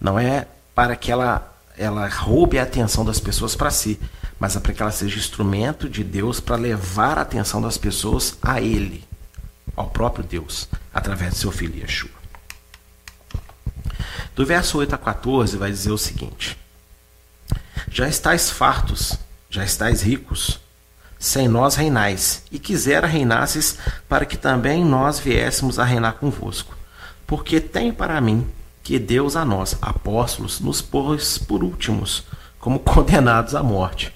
não 0.01 0.19
é 0.19 0.47
para 0.75 0.97
que 0.97 1.13
ela, 1.13 1.55
ela 1.77 2.09
roube 2.09 2.59
a 2.59 2.63
atenção 2.63 3.05
das 3.05 3.21
pessoas 3.21 3.55
para 3.55 3.71
si, 3.71 4.01
mas 4.39 4.57
é 4.57 4.61
para 4.61 4.73
que 4.73 4.81
ela 4.81 4.91
seja 4.91 5.19
instrumento 5.19 5.87
de 5.87 6.03
Deus 6.03 6.41
para 6.41 6.57
levar 6.57 7.19
a 7.19 7.23
atenção 7.23 7.61
das 7.61 7.77
pessoas 7.77 8.39
a 8.41 8.59
Ele, 8.61 9.05
ao 9.77 9.89
próprio 9.89 10.25
Deus, 10.25 10.67
através 10.95 11.35
do 11.35 11.39
seu 11.41 11.53
filho 11.53 11.79
Yeshua. 11.79 12.11
Do 14.35 14.47
verso 14.47 14.79
8 14.79 14.95
a 14.95 14.99
14 14.99 15.59
vai 15.59 15.71
dizer 15.71 15.91
o 15.91 15.99
seguinte: 15.99 16.57
Já 17.89 18.09
estáis 18.09 18.51
fartos, 18.51 19.15
já 19.49 19.65
estáis 19.65 20.03
ricos, 20.03 20.59
sem 21.19 21.49
nós 21.49 21.75
reinais, 21.75 22.43
e 22.51 22.59
quisera 22.59 23.07
reinasses 23.07 23.79
para 24.09 24.25
que 24.25 24.37
também 24.37 24.85
nós 24.85 25.19
viéssemos 25.19 25.79
a 25.79 25.85
reinar 25.85 26.15
convosco. 26.15 26.77
Porque 27.27 27.61
tenho 27.61 27.95
para 27.95 28.21
mim 28.21 28.47
que 28.83 28.99
Deus 28.99 29.37
a 29.37 29.45
nós, 29.45 29.77
apóstolos, 29.81 30.61
nos 30.61 30.83
pôs 30.83 31.39
por 31.39 31.63
últimos, 31.63 32.25
como 32.59 32.79
condenados 32.81 33.55
à 33.55 33.63
morte 33.63 34.13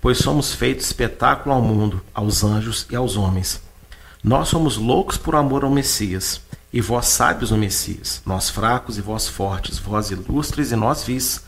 pois 0.00 0.18
somos 0.18 0.54
feitos 0.54 0.86
espetáculo 0.86 1.54
ao 1.54 1.62
mundo, 1.62 2.02
aos 2.14 2.44
anjos 2.44 2.86
e 2.90 2.96
aos 2.96 3.16
homens. 3.16 3.60
Nós 4.22 4.48
somos 4.48 4.76
loucos 4.76 5.16
por 5.16 5.34
amor 5.34 5.64
ao 5.64 5.70
Messias, 5.70 6.40
e 6.72 6.80
vós 6.80 7.06
sábios 7.06 7.50
no 7.50 7.56
Messias, 7.56 8.20
nós 8.26 8.50
fracos 8.50 8.98
e 8.98 9.00
vós 9.00 9.26
fortes, 9.26 9.78
vós 9.78 10.10
ilustres 10.10 10.70
e 10.70 10.76
nós 10.76 11.02
vis. 11.02 11.42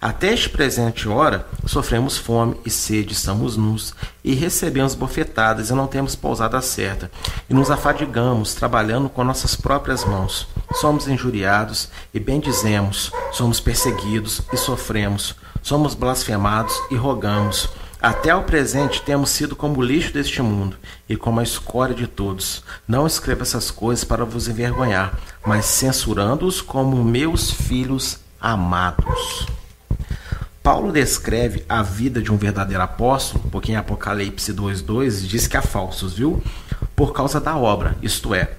Até 0.00 0.32
este 0.32 0.48
presente 0.48 1.08
hora 1.08 1.44
sofremos 1.66 2.16
fome 2.16 2.56
e 2.64 2.70
sede, 2.70 3.14
estamos 3.14 3.56
nus, 3.56 3.92
e 4.22 4.32
recebemos 4.32 4.94
bofetadas 4.94 5.70
e 5.70 5.72
não 5.72 5.88
temos 5.88 6.14
pousada 6.14 6.60
certa, 6.60 7.10
e 7.50 7.54
nos 7.54 7.68
afadigamos, 7.68 8.54
trabalhando 8.54 9.08
com 9.08 9.24
nossas 9.24 9.56
próprias 9.56 10.04
mãos. 10.04 10.46
Somos 10.74 11.08
injuriados 11.08 11.88
e 12.14 12.20
bendizemos, 12.20 13.10
somos 13.32 13.58
perseguidos 13.58 14.40
e 14.52 14.56
sofremos, 14.56 15.34
somos 15.62 15.94
blasfemados 15.94 16.80
e 16.92 16.94
rogamos. 16.94 17.68
Até 18.00 18.30
ao 18.30 18.44
presente 18.44 19.02
temos 19.02 19.30
sido 19.30 19.56
como 19.56 19.80
o 19.80 19.82
lixo 19.82 20.12
deste 20.12 20.40
mundo 20.40 20.76
e 21.08 21.16
como 21.16 21.40
a 21.40 21.42
escória 21.42 21.96
de 21.96 22.06
todos. 22.06 22.62
Não 22.86 23.04
escreva 23.04 23.42
essas 23.42 23.72
coisas 23.72 24.04
para 24.04 24.24
vos 24.24 24.46
envergonhar, 24.46 25.18
mas 25.44 25.64
censurando-os 25.64 26.60
como 26.60 27.02
meus 27.02 27.50
filhos 27.50 28.20
amados. 28.40 29.57
Paulo 30.62 30.92
descreve 30.92 31.64
a 31.68 31.82
vida 31.82 32.20
de 32.20 32.32
um 32.32 32.36
verdadeiro 32.36 32.82
apóstolo, 32.82 33.44
porque 33.50 33.72
em 33.72 33.76
Apocalipse 33.76 34.52
2,2 34.52 35.26
diz 35.26 35.46
que 35.46 35.56
há 35.56 35.62
falsos, 35.62 36.14
viu? 36.14 36.42
Por 36.94 37.12
causa 37.12 37.40
da 37.40 37.56
obra, 37.56 37.96
isto 38.02 38.34
é, 38.34 38.50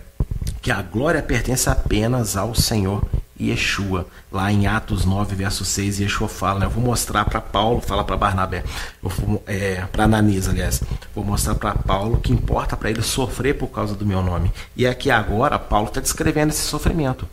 que 0.62 0.72
a 0.72 0.82
glória 0.82 1.22
pertence 1.22 1.70
apenas 1.70 2.36
ao 2.36 2.56
Senhor 2.56 3.04
Yeshua. 3.40 4.06
Lá 4.32 4.52
em 4.52 4.68
Atos 4.68 5.06
9, 5.06 5.36
verso 5.36 5.64
6, 5.64 6.00
Yeshua 6.00 6.28
fala, 6.28 6.60
né? 6.60 6.66
Eu 6.66 6.70
vou 6.70 6.84
mostrar 6.84 7.26
para 7.26 7.40
Paulo, 7.40 7.82
fala 7.82 8.04
para 8.04 8.18
Barnabé, 8.18 8.64
é, 9.48 9.86
para 9.92 10.04
Ananias, 10.04 10.48
aliás, 10.48 10.84
vou 11.16 11.24
mostrar 11.24 11.56
para 11.56 11.74
Paulo 11.74 12.18
que 12.18 12.34
importa 12.34 12.76
para 12.76 12.90
ele 12.90 13.02
sofrer 13.02 13.58
por 13.58 13.68
causa 13.68 13.96
do 13.96 14.06
meu 14.06 14.22
nome. 14.22 14.52
E 14.76 14.86
aqui 14.86 15.10
agora, 15.10 15.58
Paulo 15.58 15.88
está 15.88 16.02
descrevendo 16.02 16.50
esse 16.50 16.64
sofrimento. 16.64 17.28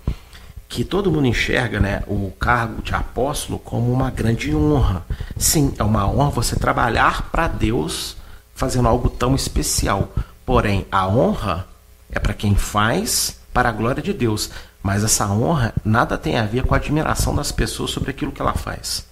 Que 0.69 0.85
todo 0.85 1.11
mundo 1.11 1.27
enxerga 1.27 1.79
né, 1.79 2.03
o 2.07 2.33
cargo 2.39 2.83
de 2.83 2.95
apóstolo 2.95 3.59
como 3.59 3.93
uma 3.93 4.11
grande 4.11 4.55
honra. 4.55 5.05
Sim, 5.37 5.73
é 5.79 5.83
uma 5.85 6.09
honra 6.09 6.31
você 6.31 6.57
trabalhar 6.57 7.31
para 7.31 7.47
Deus 7.47 8.17
fazendo 8.55 8.89
algo 8.89 9.09
tão 9.09 9.35
especial. 9.35 10.13
Porém, 10.45 10.87
a 10.91 11.07
honra 11.07 11.67
é 12.11 12.19
para 12.19 12.35
quem 12.35 12.55
faz 12.55 13.39
para 13.53 13.69
a 13.69 13.73
glória 13.73 14.03
de 14.03 14.13
Deus. 14.13 14.51
Mas 14.83 15.03
essa 15.03 15.27
honra 15.29 15.75
nada 15.85 16.17
tem 16.17 16.39
a 16.39 16.45
ver 16.45 16.65
com 16.65 16.75
a 16.75 16.79
admiração 16.79 17.35
das 17.35 17.51
pessoas 17.51 17.91
sobre 17.91 18.11
aquilo 18.11 18.33
que 18.33 18.41
ela 18.41 18.55
faz. 18.55 19.07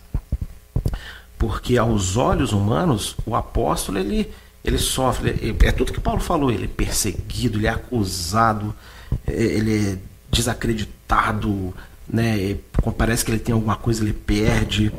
Porque 1.37 1.77
aos 1.77 2.17
olhos 2.17 2.53
humanos, 2.53 3.17
o 3.27 3.35
apóstolo 3.35 3.99
ele, 3.99 4.33
ele 4.65 4.79
sofre, 4.79 5.57
é 5.63 5.73
tudo 5.73 5.93
que 5.93 6.01
Paulo 6.01 6.21
falou, 6.21 6.51
ele 6.51 6.65
é 6.65 6.69
perseguido, 6.69 7.59
ele 7.59 7.67
é 7.67 7.71
acusado, 7.71 8.75
ele 9.27 9.93
é 9.93 9.99
desacreditado, 10.35 11.73
né? 12.09 12.57
Parece 12.99 13.25
que 13.25 13.31
ele 13.31 13.39
tem 13.39 13.55
alguma 13.55 13.77
coisa, 13.77 14.03
ele 14.03 14.13
perde. 14.13 14.93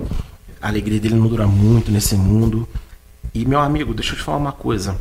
A 0.62 0.68
alegria 0.68 1.00
dele 1.00 1.16
não 1.16 1.28
dura 1.28 1.46
muito 1.46 1.92
nesse 1.92 2.16
mundo. 2.16 2.68
E 3.34 3.46
meu 3.46 3.60
amigo, 3.60 3.94
deixa 3.94 4.14
eu 4.14 4.18
te 4.18 4.24
falar 4.24 4.38
uma 4.38 4.52
coisa. 4.52 4.98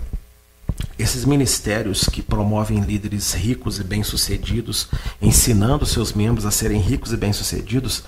Esses 0.99 1.25
ministérios 1.25 2.09
que 2.09 2.23
promovem 2.23 2.81
líderes 2.81 3.33
ricos 3.33 3.79
e 3.79 3.85
bem-sucedidos, 3.85 4.89
ensinando 5.21 5.87
seus 5.87 6.13
membros 6.13 6.45
a 6.45 6.51
serem 6.51 6.81
ricos 6.81 7.13
e 7.13 7.17
bem-sucedidos, 7.17 8.05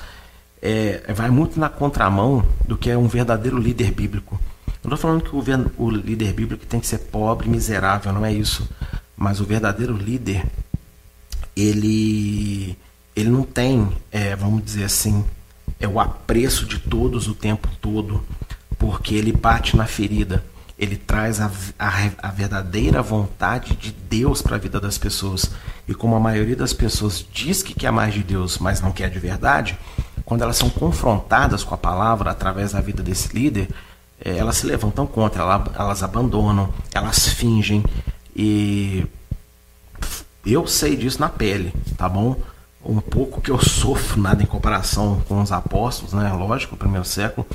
é, 0.60 1.12
vai 1.12 1.30
muito 1.30 1.58
na 1.60 1.68
contramão 1.68 2.44
do 2.66 2.76
que 2.76 2.90
é 2.90 2.98
um 2.98 3.06
verdadeiro 3.06 3.58
líder 3.58 3.92
bíblico. 3.92 4.38
Não 4.82 4.94
estou 4.94 4.98
falando 4.98 5.22
que 5.22 5.34
o, 5.34 5.42
o 5.84 5.90
líder 5.90 6.32
bíblico 6.32 6.66
tem 6.66 6.80
que 6.80 6.86
ser 6.86 6.98
pobre, 6.98 7.48
miserável, 7.48 8.12
não 8.12 8.24
é 8.24 8.32
isso. 8.32 8.68
Mas 9.16 9.40
o 9.40 9.44
verdadeiro 9.44 9.96
líder, 9.96 10.44
ele, 11.56 12.76
ele 13.14 13.30
não 13.30 13.42
tem, 13.42 13.88
é, 14.12 14.36
vamos 14.36 14.64
dizer 14.64 14.84
assim, 14.84 15.24
é 15.80 15.88
o 15.88 15.98
apreço 15.98 16.66
de 16.66 16.78
todos 16.78 17.26
o 17.28 17.34
tempo 17.34 17.68
todo, 17.80 18.22
porque 18.78 19.14
ele 19.14 19.32
bate 19.32 19.76
na 19.76 19.86
ferida 19.86 20.44
ele 20.78 20.96
traz 20.96 21.40
a, 21.40 21.50
a, 21.78 22.10
a 22.22 22.30
verdadeira 22.30 23.00
vontade 23.00 23.74
de 23.76 23.90
Deus 23.90 24.42
para 24.42 24.56
a 24.56 24.58
vida 24.58 24.78
das 24.78 24.98
pessoas. 24.98 25.50
E 25.88 25.94
como 25.94 26.14
a 26.14 26.20
maioria 26.20 26.56
das 26.56 26.72
pessoas 26.72 27.24
diz 27.32 27.62
que 27.62 27.74
quer 27.74 27.90
mais 27.90 28.12
de 28.12 28.22
Deus, 28.22 28.58
mas 28.58 28.80
não 28.80 28.92
quer 28.92 29.08
de 29.08 29.18
verdade, 29.18 29.78
quando 30.24 30.42
elas 30.42 30.56
são 30.56 30.68
confrontadas 30.68 31.64
com 31.64 31.74
a 31.74 31.78
palavra 31.78 32.30
através 32.30 32.72
da 32.72 32.80
vida 32.80 33.02
desse 33.02 33.34
líder, 33.34 33.70
é, 34.22 34.36
elas 34.36 34.56
se 34.56 34.66
levantam 34.66 35.06
contra, 35.06 35.42
elas, 35.42 35.62
elas 35.74 36.02
abandonam, 36.02 36.68
elas 36.92 37.26
fingem. 37.28 37.82
E 38.34 39.06
eu 40.52 40.66
sei 40.66 40.96
disso 40.96 41.20
na 41.20 41.28
pele, 41.28 41.72
tá 41.96 42.08
bom? 42.08 42.36
Um 42.84 43.00
pouco 43.00 43.40
que 43.40 43.50
eu 43.50 43.58
sofro, 43.58 44.20
nada 44.20 44.42
em 44.42 44.46
comparação 44.46 45.20
com 45.28 45.42
os 45.42 45.50
apóstolos, 45.50 46.12
né? 46.12 46.32
Lógico, 46.32 46.74
o 46.74 46.78
primeiro 46.78 47.04
século, 47.04 47.46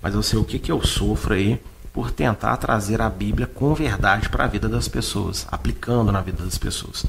mas 0.00 0.14
eu 0.14 0.22
sei 0.22 0.38
o 0.38 0.44
que, 0.44 0.58
que 0.58 0.72
eu 0.72 0.84
sofro 0.84 1.34
aí 1.34 1.60
por 1.92 2.10
tentar 2.10 2.56
trazer 2.56 3.00
a 3.00 3.08
Bíblia 3.08 3.46
com 3.46 3.74
verdade 3.74 4.28
para 4.28 4.44
a 4.44 4.48
vida 4.48 4.68
das 4.68 4.88
pessoas, 4.88 5.46
aplicando 5.52 6.10
na 6.10 6.20
vida 6.20 6.42
das 6.42 6.58
pessoas. 6.58 7.04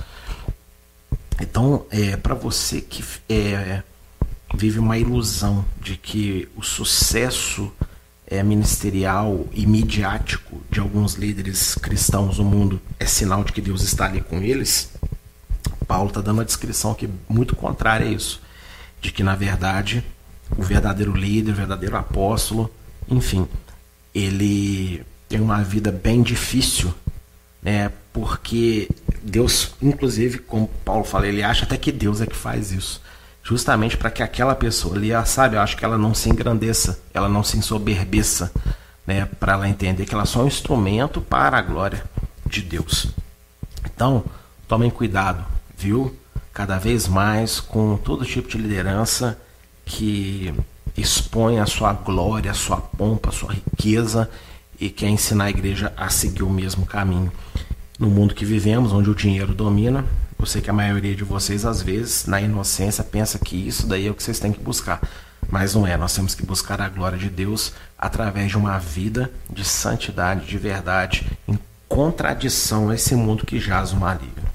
Então, 1.41 1.86
é, 1.89 2.15
para 2.15 2.36
você 2.36 2.82
que 2.82 3.04
é, 3.30 3.82
vive 4.54 4.80
uma 4.80 4.98
ilusão 4.98 5.65
de 5.82 5.98
que 5.98 6.48
o 6.56 6.62
sucesso 6.62 7.72
é, 8.28 8.43
ministerial 8.43 9.48
e 9.52 9.65
midiático 9.65 10.62
de 10.69 10.80
alguns 10.80 11.15
líderes 11.15 11.76
cristãos 11.76 12.38
no 12.38 12.46
mundo 12.46 12.82
é 13.00 13.06
sinal 13.06 13.43
de 13.43 13.52
que 13.52 13.62
Deus 13.62 13.84
está 13.84 14.06
ali 14.06 14.22
com 14.22 14.41
eles, 14.41 14.91
Paulo 15.88 16.10
está 16.10 16.21
dando 16.21 16.38
uma 16.38 16.45
descrição 16.45 16.91
aqui 16.91 17.10
muito 17.28 17.56
contrária 17.56 18.08
a 18.08 18.12
isso, 18.12 18.41
de 19.02 19.12
que 19.12 19.23
na 19.23 19.36
verdade 19.36 20.04
o 20.58 20.63
verdadeiro 20.63 21.15
líder, 21.15 21.52
o 21.52 21.56
verdadeiro 21.56 21.97
apóstolo, 21.97 22.71
enfim, 23.08 23.47
ele 24.13 25.04
tem 25.28 25.41
uma 25.41 25.63
vida 25.63 25.91
bem 25.91 26.21
difícil, 26.21 26.93
né? 27.62 27.91
Porque 28.12 28.88
Deus, 29.23 29.71
inclusive, 29.82 30.38
como 30.39 30.67
Paulo 30.86 31.04
fala, 31.04 31.28
ele 31.28 31.41
acha 31.41 31.65
até 31.65 31.78
que 31.78 31.91
Deus 31.91 32.21
é 32.21 32.28
que 32.28 32.36
faz 32.36 32.71
isso, 32.71 33.02
justamente 33.43 33.97
para 33.97 34.12
que 34.12 34.21
aquela 34.21 34.54
pessoa 34.54 34.95
ali, 34.95 35.10
sabe, 35.26 35.56
eu 35.56 35.62
acho 35.62 35.76
que 35.76 35.84
ela 35.84 35.97
não 35.97 36.13
se 36.13 36.30
engrandeça, 36.30 36.99
ela 37.13 37.28
não 37.28 37.43
se 37.43 37.58
ensoberbeça, 37.58 38.52
né? 39.08 39.28
Para 39.39 39.54
ela 39.54 39.67
entender 39.67 40.06
que 40.06 40.13
ela 40.13 40.23
é 40.23 40.28
só 40.28 40.43
um 40.43 40.47
instrumento 40.47 41.19
para 41.19 41.58
a 41.58 41.62
glória 41.62 42.04
de 42.45 42.62
Deus. 42.62 43.08
Então, 43.86 44.23
tomem 44.67 44.89
cuidado, 44.89 45.43
viu? 45.78 46.15
Cada 46.54 46.78
vez 46.78 47.08
mais 47.08 47.60
com 47.60 47.97
todo 47.97 48.26
tipo 48.26 48.47
de 48.47 48.58
liderança 48.58 49.39
que 49.86 50.54
expõe 50.95 51.60
a 51.60 51.65
sua 51.65 51.93
glória, 51.93 52.52
a 52.52 52.54
sua 52.54 52.78
pompa, 52.78 53.30
a 53.30 53.32
sua 53.32 53.54
riqueza 53.54 54.30
e 54.80 54.89
quer 54.89 55.10
ensinar 55.10 55.45
a 55.45 55.49
igreja 55.49 55.93
a 55.97 56.10
seguir 56.10 56.43
o 56.43 56.49
mesmo 56.49 56.86
caminho. 56.86 57.32
No 57.97 58.10
mundo 58.10 58.36
que 58.36 58.45
vivemos, 58.45 58.91
onde 58.91 59.10
o 59.10 59.15
dinheiro 59.15 59.54
domina, 59.54 60.06
eu 60.38 60.45
sei 60.45 60.62
que 60.62 60.69
a 60.69 60.73
maioria 60.73 61.15
de 61.15 61.23
vocês, 61.23 61.65
às 61.65 61.82
vezes, 61.82 62.26
na 62.26 62.41
inocência, 62.41 63.04
pensa 63.04 63.39
que 63.39 63.56
isso 63.56 63.88
daí 63.88 64.08
é 64.08 64.12
o 64.12 64.13
que 64.13 64.21
vocês 64.21 64.39
têm 64.39 64.52
que 64.52 64.60
buscar. 64.60 65.02
Mas 65.49 65.73
não 65.73 65.86
é, 65.86 65.95
nós 65.95 66.13
temos 66.13 66.36
que 66.36 66.45
buscar 66.45 66.82
a 66.82 66.89
glória 66.89 67.17
de 67.17 67.30
Deus 67.30 67.73
através 67.97 68.49
de 68.52 68.58
uma 68.58 68.78
vida 68.78 69.32
de 69.49 69.63
santidade, 69.63 70.45
de 70.45 70.58
verdade, 70.58 71.26
em 71.47 71.58
contradição 71.88 72.89
a 72.89 72.95
esse 72.95 73.15
mundo 73.15 73.45
que 73.45 73.60
jaz 73.60 73.93
o 73.93 73.97
maligno. 73.97 74.53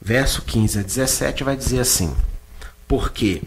Verso 0.00 0.42
15 0.42 0.78
a 0.78 0.82
17 0.82 1.44
vai 1.44 1.56
dizer 1.56 1.80
assim: 1.80 2.14
Porque 2.88 3.42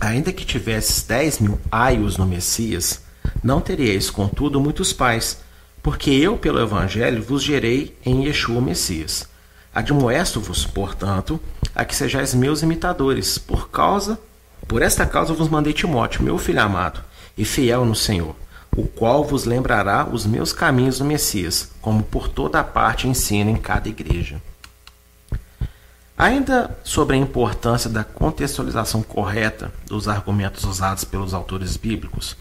Ainda 0.00 0.32
que 0.32 0.46
tivesses 0.46 1.02
dez 1.02 1.38
mil 1.38 1.60
aios 1.70 2.16
no 2.16 2.24
Messias, 2.24 3.02
não 3.44 3.60
teríeis, 3.60 4.08
contudo, 4.08 4.58
muitos 4.58 4.94
pais, 4.94 5.40
porque 5.82 6.10
eu, 6.10 6.38
pelo 6.38 6.58
Evangelho, 6.58 7.22
vos 7.22 7.42
gerei 7.42 7.94
em 8.04 8.24
Yeshua 8.24 8.62
Messias. 8.62 9.28
Admoesto-vos, 9.74 10.64
portanto, 10.64 11.38
a 11.74 11.84
que 11.84 11.94
sejais 11.94 12.32
meus 12.32 12.62
imitadores, 12.62 13.36
por 13.36 13.68
causa, 13.68 14.18
por 14.66 14.80
esta 14.80 15.04
causa 15.04 15.34
vos 15.34 15.50
mandei 15.50 15.74
Timóteo, 15.74 16.22
meu 16.22 16.38
filho 16.38 16.62
amado, 16.62 17.04
e 17.36 17.44
fiel 17.44 17.84
no 17.84 17.94
Senhor, 17.94 18.34
o 18.74 18.84
qual 18.84 19.22
vos 19.22 19.44
lembrará 19.44 20.08
os 20.10 20.24
meus 20.24 20.50
caminhos 20.50 20.98
no 20.98 21.04
Messias, 21.04 21.72
como 21.82 22.02
por 22.02 22.26
toda 22.26 22.58
a 22.58 22.64
parte 22.64 23.06
ensina 23.06 23.50
em 23.50 23.56
cada 23.56 23.86
igreja. 23.86 24.40
Ainda 26.20 26.76
sobre 26.84 27.16
a 27.16 27.18
importância 27.18 27.88
da 27.88 28.04
contextualização 28.04 29.02
correta 29.02 29.72
dos 29.86 30.06
argumentos 30.06 30.64
usados 30.64 31.02
pelos 31.02 31.32
autores 31.32 31.78
bíblicos, 31.78 32.36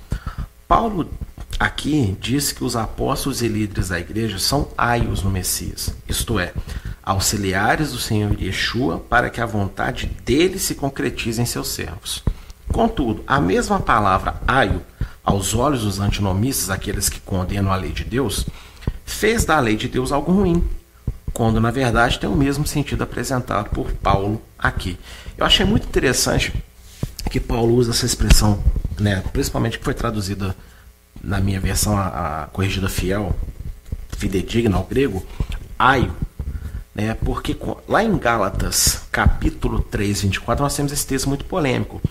Paulo 0.68 1.10
aqui 1.58 2.13
diz 2.20 2.52
que 2.52 2.62
os 2.62 2.76
apóstolos 2.76 3.42
e 3.42 3.48
líderes 3.48 3.88
da 3.88 3.98
igreja 3.98 4.38
são 4.38 4.68
aios 4.78 5.24
no 5.24 5.32
Messias, 5.32 5.96
isto 6.10 6.38
é, 6.38 6.52
auxiliares 7.02 7.94
do 7.94 8.00
Senhor 8.00 8.36
Yeshua 8.38 9.00
para 9.00 9.30
que 9.30 9.39
a 9.39 9.46
vontade 9.46 10.08
dele 10.26 10.60
se 10.60 10.76
concretize 10.76 11.42
em 11.42 11.46
seus 11.46 11.70
servos. 11.70 12.22
Contudo, 12.68 13.24
a 13.26 13.39
mesma 13.39 13.80
palavra 13.80 14.42
aio, 14.46 14.82
aos 15.24 15.54
olhos 15.54 15.84
dos 15.84 16.02
antinomistas, 16.02 16.70
aqueles 16.70 17.08
que 17.08 17.22
condenam 17.22 17.72
a 17.72 17.78
lei 17.78 17.94
de 17.94 18.04
Deus, 18.04 18.46
fez 19.06 19.46
da 19.46 19.58
lei 19.58 19.78
de 19.78 19.88
Deus 19.88 20.12
algo 20.12 20.34
ruim, 20.34 20.68
quando 21.39 21.62
na 21.62 21.71
verdade 21.71 22.19
tem 22.19 22.30
o 22.30 22.36
mesmo 22.36 22.67
sentido 22.67 23.02
apresentado 23.02 23.69
por 23.69 23.93
Paulo 23.93 24.41
aqui. 24.58 24.99
Eu 25.38 25.45
achei 25.45 25.65
muito 25.65 25.88
interessante 25.88 26.54
que 27.32 27.39
Paulo 27.39 27.75
usa 27.75 27.91
essa 27.91 28.06
expressão, 28.06 28.62
né, 28.99 29.23
principalmente 29.32 29.80
que 29.80 29.86
foi 29.86 29.93
traduzida 29.93 30.54
na 31.23 31.39
minha 31.39 31.58
versão 31.62 31.97
a, 31.97 32.43
a 32.43 32.47
corrigida 32.47 32.89
fiel, 32.89 33.34
fidedigna 34.17 34.75
ao 34.75 34.84
grego, 34.84 35.25
aio, 35.80 36.13
né, 36.93 37.13
porque 37.23 37.56
lá 37.88 38.04
em 38.04 38.17
Gálatas, 38.17 39.04
capítulo 39.10 39.80
3, 39.80 40.23
24, 40.23 40.62
nós 40.62 40.75
temos 40.75 40.91
esse 40.91 41.08
texto 41.08 41.30
muito 41.30 41.45
polêmico, 41.45 42.02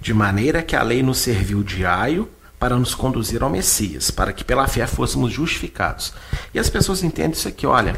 de 0.00 0.14
maneira 0.14 0.62
que 0.62 0.74
a 0.74 0.82
lei 0.82 1.02
nos 1.02 1.18
serviu 1.18 1.62
de 1.62 1.84
aio 1.84 2.26
para 2.58 2.74
nos 2.74 2.94
conduzir 2.94 3.42
ao 3.42 3.50
Messias, 3.50 4.10
para 4.10 4.32
que 4.32 4.42
pela 4.42 4.66
fé 4.66 4.86
fôssemos 4.86 5.30
justificados. 5.30 6.14
E 6.54 6.58
as 6.58 6.70
pessoas 6.70 7.04
entendem 7.04 7.32
isso 7.32 7.48
aqui, 7.48 7.66
olha, 7.66 7.94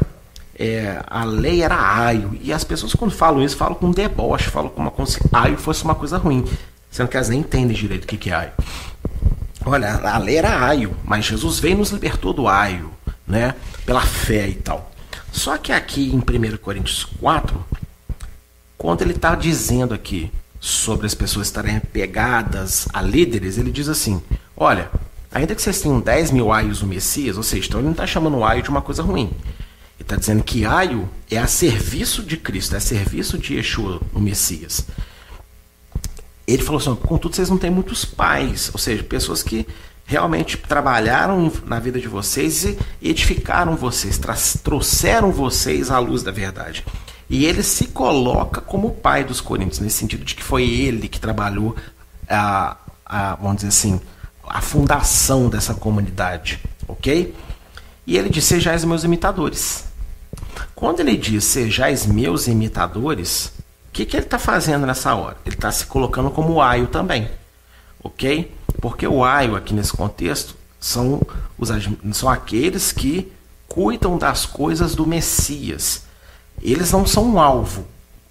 é, 0.61 1.01
a 1.07 1.23
lei 1.23 1.63
era 1.63 1.75
aio. 1.75 2.37
E 2.39 2.53
as 2.53 2.63
pessoas, 2.63 2.93
quando 2.93 3.11
falam 3.11 3.43
isso, 3.43 3.57
falam 3.57 3.73
com 3.73 3.89
deboche, 3.89 4.51
falam 4.51 4.69
como, 4.69 5.07
se 5.07 5.19
aio 5.33 5.57
fosse 5.57 5.83
uma 5.83 5.95
coisa 5.95 6.17
ruim. 6.19 6.45
Sendo 6.91 7.07
que 7.07 7.17
elas 7.17 7.29
nem 7.29 7.39
entendem 7.39 7.75
direito 7.75 8.03
o 8.03 8.07
que, 8.07 8.17
que 8.17 8.29
é 8.29 8.33
aio. 8.33 8.51
Olha, 9.65 9.95
a 9.95 10.17
lei 10.19 10.37
era 10.37 10.63
aio, 10.63 10.95
mas 11.03 11.25
Jesus 11.25 11.59
veio 11.59 11.73
e 11.73 11.77
nos 11.77 11.89
libertou 11.89 12.31
do 12.31 12.47
aio, 12.47 12.91
né? 13.25 13.55
Pela 13.85 14.01
fé 14.01 14.49
e 14.49 14.55
tal. 14.55 14.91
Só 15.31 15.57
que 15.57 15.71
aqui 15.71 16.11
em 16.13 16.17
1 16.17 16.57
Coríntios 16.57 17.05
4, 17.05 17.63
quando 18.77 19.01
ele 19.01 19.13
está 19.13 19.33
dizendo 19.33 19.93
aqui 19.93 20.31
sobre 20.59 21.07
as 21.07 21.15
pessoas 21.15 21.47
estarem 21.47 21.79
pegadas 21.79 22.87
a 22.93 23.01
líderes, 23.01 23.57
ele 23.57 23.71
diz 23.71 23.87
assim: 23.87 24.21
olha, 24.55 24.91
ainda 25.31 25.55
que 25.55 25.61
vocês 25.61 25.81
tenham 25.81 25.99
10 25.99 26.31
mil 26.31 26.51
aios 26.51 26.81
no 26.81 26.87
Messias, 26.87 27.37
ou 27.37 27.43
seja, 27.43 27.67
então 27.67 27.79
ele 27.79 27.85
não 27.85 27.93
está 27.93 28.05
chamando 28.05 28.37
o 28.37 28.45
aio 28.45 28.61
de 28.61 28.69
uma 28.69 28.81
coisa 28.81 29.01
ruim. 29.01 29.31
Ele 30.01 30.05
está 30.05 30.15
dizendo 30.15 30.43
que 30.43 30.65
Aio 30.65 31.07
é 31.29 31.37
a 31.37 31.45
serviço 31.45 32.23
de 32.23 32.35
Cristo, 32.35 32.73
é 32.73 32.77
a 32.77 32.81
serviço 32.81 33.37
de 33.37 33.53
Yeshua, 33.53 34.01
o 34.11 34.19
Messias. 34.19 34.83
Ele 36.47 36.63
falou 36.63 36.81
assim: 36.81 36.95
contudo, 36.95 37.35
vocês 37.35 37.51
não 37.51 37.57
têm 37.59 37.69
muitos 37.69 38.03
pais, 38.03 38.71
ou 38.73 38.79
seja, 38.79 39.03
pessoas 39.03 39.43
que 39.43 39.67
realmente 40.03 40.57
trabalharam 40.57 41.51
na 41.65 41.77
vida 41.77 41.99
de 41.99 42.07
vocês 42.07 42.63
e 42.65 42.77
edificaram 43.03 43.75
vocês, 43.75 44.19
trouxeram 44.63 45.31
vocês 45.31 45.91
à 45.91 45.99
luz 45.99 46.23
da 46.23 46.31
verdade. 46.31 46.83
E 47.29 47.45
ele 47.45 47.61
se 47.61 47.85
coloca 47.85 48.59
como 48.59 48.89
pai 48.89 49.23
dos 49.23 49.39
Coríntios, 49.39 49.79
nesse 49.79 49.97
sentido 49.97 50.25
de 50.25 50.33
que 50.33 50.43
foi 50.43 50.67
ele 50.67 51.07
que 51.07 51.19
trabalhou 51.19 51.75
a, 52.27 52.75
a 53.05 53.35
vamos 53.35 53.57
dizer 53.57 53.67
assim, 53.67 54.01
a 54.43 54.61
fundação 54.61 55.47
dessa 55.47 55.75
comunidade, 55.75 56.59
ok? 56.87 57.35
E 58.07 58.17
ele 58.17 58.29
disse: 58.29 58.47
Sejais 58.47 58.83
meus 58.83 59.03
imitadores. 59.03 59.90
Quando 60.75 60.99
ele 60.99 61.15
diz 61.15 61.43
sejais 61.43 62.05
meus 62.05 62.47
imitadores, 62.47 63.53
o 63.89 63.91
que, 63.91 64.05
que 64.05 64.15
ele 64.15 64.25
está 64.25 64.39
fazendo 64.39 64.85
nessa 64.85 65.13
hora? 65.15 65.37
Ele 65.45 65.55
está 65.55 65.71
se 65.71 65.85
colocando 65.85 66.31
como 66.31 66.61
aio 66.61 66.87
também, 66.87 67.29
ok? 68.03 68.55
Porque 68.79 69.05
o 69.05 69.23
aio 69.23 69.55
aqui 69.55 69.73
nesse 69.73 69.93
contexto 69.93 70.55
são, 70.79 71.21
os, 71.57 71.69
são 72.13 72.29
aqueles 72.29 72.91
que 72.91 73.31
cuidam 73.67 74.17
das 74.17 74.45
coisas 74.45 74.95
do 74.95 75.05
Messias. 75.05 76.03
Eles 76.61 76.91
não 76.91 77.05
são 77.05 77.25
um 77.25 77.39
alvo. 77.39 77.85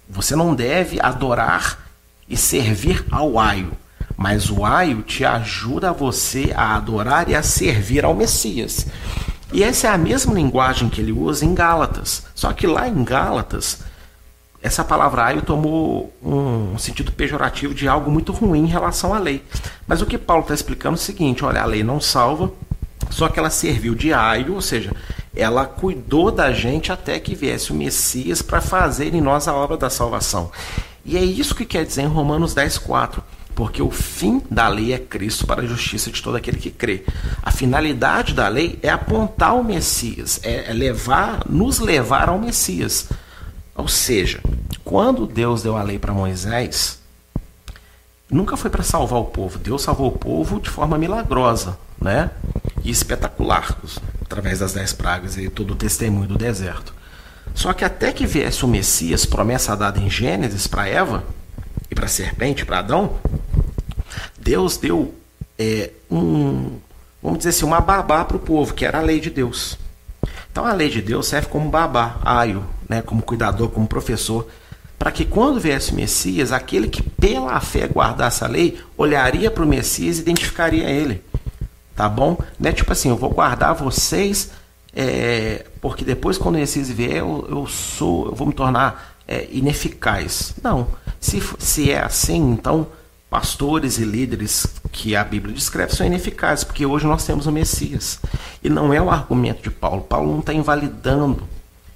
Você 0.09 0.35
não 0.35 0.53
deve 0.53 0.99
adorar 0.99 1.79
e 2.27 2.35
servir 2.35 3.05
ao 3.11 3.39
aio, 3.39 3.71
mas 4.17 4.49
o 4.49 4.65
aio 4.65 5.01
te 5.01 5.23
ajuda 5.23 5.93
você 5.93 6.51
a 6.55 6.75
adorar 6.75 7.29
e 7.29 7.35
a 7.35 7.43
servir 7.43 8.03
ao 8.03 8.13
Messias. 8.13 8.85
E 9.51 9.63
essa 9.63 9.87
é 9.87 9.89
a 9.91 9.97
mesma 9.97 10.33
linguagem 10.33 10.89
que 10.89 11.01
ele 11.01 11.11
usa 11.11 11.45
em 11.45 11.53
Gálatas. 11.53 12.23
Só 12.33 12.53
que 12.53 12.65
lá 12.65 12.87
em 12.87 13.03
Gálatas, 13.03 13.79
essa 14.61 14.83
palavra 14.83 15.25
aio 15.25 15.41
tomou 15.41 16.13
um 16.23 16.77
sentido 16.77 17.11
pejorativo 17.11 17.73
de 17.73 17.87
algo 17.87 18.09
muito 18.09 18.31
ruim 18.31 18.63
em 18.63 18.67
relação 18.67 19.13
à 19.13 19.19
lei. 19.19 19.43
Mas 19.85 20.01
o 20.01 20.05
que 20.05 20.17
Paulo 20.17 20.43
está 20.43 20.53
explicando 20.53 20.95
é 20.95 20.99
o 20.99 21.01
seguinte: 21.01 21.43
olha, 21.43 21.61
a 21.61 21.65
lei 21.65 21.83
não 21.83 21.99
salva, 21.99 22.51
só 23.09 23.27
que 23.27 23.39
ela 23.39 23.49
serviu 23.49 23.93
de 23.93 24.13
aio, 24.13 24.53
ou 24.53 24.61
seja, 24.61 24.95
ela 25.35 25.65
cuidou 25.65 26.31
da 26.31 26.53
gente 26.53 26.91
até 26.91 27.19
que 27.19 27.35
viesse 27.35 27.71
o 27.71 27.75
Messias 27.75 28.41
para 28.41 28.61
fazer 28.61 29.13
em 29.13 29.21
nós 29.21 29.47
a 29.47 29.53
obra 29.53 29.75
da 29.75 29.89
salvação. 29.89 30.49
E 31.03 31.17
é 31.17 31.23
isso 31.23 31.55
que 31.55 31.65
quer 31.65 31.85
dizer 31.85 32.03
em 32.03 32.07
Romanos 32.07 32.53
10, 32.53 32.77
4 32.77 33.21
porque 33.55 33.81
o 33.81 33.91
fim 33.91 34.41
da 34.49 34.67
lei 34.67 34.93
é 34.93 34.99
Cristo 34.99 35.45
para 35.45 35.61
a 35.61 35.65
justiça 35.65 36.11
de 36.11 36.21
todo 36.21 36.35
aquele 36.35 36.57
que 36.57 36.71
crê. 36.71 37.03
A 37.41 37.51
finalidade 37.51 38.33
da 38.33 38.47
lei 38.47 38.79
é 38.81 38.89
apontar 38.89 39.55
o 39.55 39.63
Messias, 39.63 40.39
é, 40.43 40.71
levar, 40.73 41.43
nos 41.49 41.79
levar 41.79 42.29
ao 42.29 42.39
Messias. 42.39 43.09
Ou 43.75 43.87
seja, 43.87 44.41
quando 44.83 45.27
Deus 45.27 45.63
deu 45.63 45.77
a 45.77 45.83
lei 45.83 45.99
para 45.99 46.13
Moisés, 46.13 46.99
nunca 48.29 48.55
foi 48.57 48.69
para 48.69 48.83
salvar 48.83 49.19
o 49.19 49.25
povo. 49.25 49.59
Deus 49.59 49.81
salvou 49.81 50.07
o 50.07 50.17
povo 50.17 50.59
de 50.59 50.69
forma 50.69 50.97
milagrosa, 50.97 51.77
né? 51.99 52.31
E 52.83 52.89
espetacular, 52.89 53.77
através 54.21 54.59
das 54.59 54.73
dez 54.73 54.93
pragas 54.93 55.37
e 55.37 55.49
todo 55.49 55.71
o 55.71 55.75
testemunho 55.75 56.27
do 56.27 56.37
deserto. 56.37 56.93
Só 57.53 57.73
que 57.73 57.83
até 57.83 58.11
que 58.11 58.25
viesse 58.25 58.63
o 58.63 58.67
Messias, 58.67 59.25
promessa 59.25 59.75
dada 59.75 59.99
em 59.99 60.09
Gênesis 60.09 60.67
para 60.67 60.87
Eva 60.87 61.23
e 61.91 61.95
para 61.95 62.05
a 62.05 62.09
serpente, 62.09 62.65
para 62.65 62.79
Adão, 62.79 63.17
Deus 64.39 64.77
deu 64.77 65.13
é, 65.59 65.91
um, 66.09 66.79
vamos 67.21 67.39
dizer 67.39 67.49
assim, 67.49 67.65
uma 67.65 67.81
babá 67.81 68.23
para 68.23 68.37
o 68.37 68.39
povo, 68.39 68.73
que 68.73 68.85
era 68.85 68.99
a 68.99 69.01
lei 69.01 69.19
de 69.19 69.29
Deus. 69.29 69.77
Então 70.51 70.65
a 70.65 70.73
lei 70.73 70.89
de 70.89 71.01
Deus 71.01 71.27
serve 71.27 71.47
como 71.47 71.69
babá, 71.69 72.17
aio, 72.23 72.65
né, 72.87 73.01
como 73.01 73.21
cuidador, 73.21 73.69
como 73.69 73.87
professor, 73.87 74.47
para 74.97 75.11
que 75.11 75.25
quando 75.25 75.59
viesse 75.59 75.91
o 75.91 75.95
Messias, 75.95 76.51
aquele 76.51 76.87
que 76.87 77.03
pela 77.03 77.59
fé 77.59 77.87
guardasse 77.87 78.43
a 78.43 78.47
lei, 78.47 78.79
olharia 78.97 79.51
para 79.51 79.63
o 79.63 79.67
Messias 79.67 80.17
e 80.17 80.21
identificaria 80.21 80.89
ele. 80.89 81.23
Tá 81.95 82.07
bom? 82.07 82.37
Não 82.59 82.69
é 82.69 82.73
tipo 82.73 82.91
assim, 82.91 83.09
eu 83.09 83.17
vou 83.17 83.29
guardar 83.29 83.75
vocês, 83.75 84.51
é, 84.95 85.65
porque 85.81 86.05
depois 86.05 86.37
quando 86.37 86.55
o 86.55 86.59
Messias 86.59 86.89
vier, 86.89 87.17
eu, 87.17 87.47
eu 87.49 87.67
sou, 87.67 88.27
eu 88.27 88.35
vou 88.35 88.47
me 88.47 88.53
tornar 88.53 89.10
é, 89.31 89.47
ineficaz. 89.49 90.53
Não. 90.61 90.87
Se, 91.17 91.41
se 91.57 91.89
é 91.89 92.03
assim, 92.03 92.51
então 92.51 92.87
pastores 93.29 93.97
e 93.97 94.03
líderes 94.03 94.67
que 94.91 95.15
a 95.15 95.23
Bíblia 95.23 95.55
descreve 95.55 95.95
são 95.95 96.05
ineficazes, 96.05 96.65
porque 96.65 96.85
hoje 96.85 97.07
nós 97.07 97.25
temos 97.25 97.47
o 97.47 97.51
Messias. 97.51 98.19
E 98.61 98.69
não 98.69 98.93
é 98.93 99.01
o 99.01 99.09
argumento 99.09 99.63
de 99.63 99.71
Paulo. 99.71 100.01
Paulo 100.01 100.29
não 100.33 100.39
está 100.39 100.53
invalidando 100.53 101.47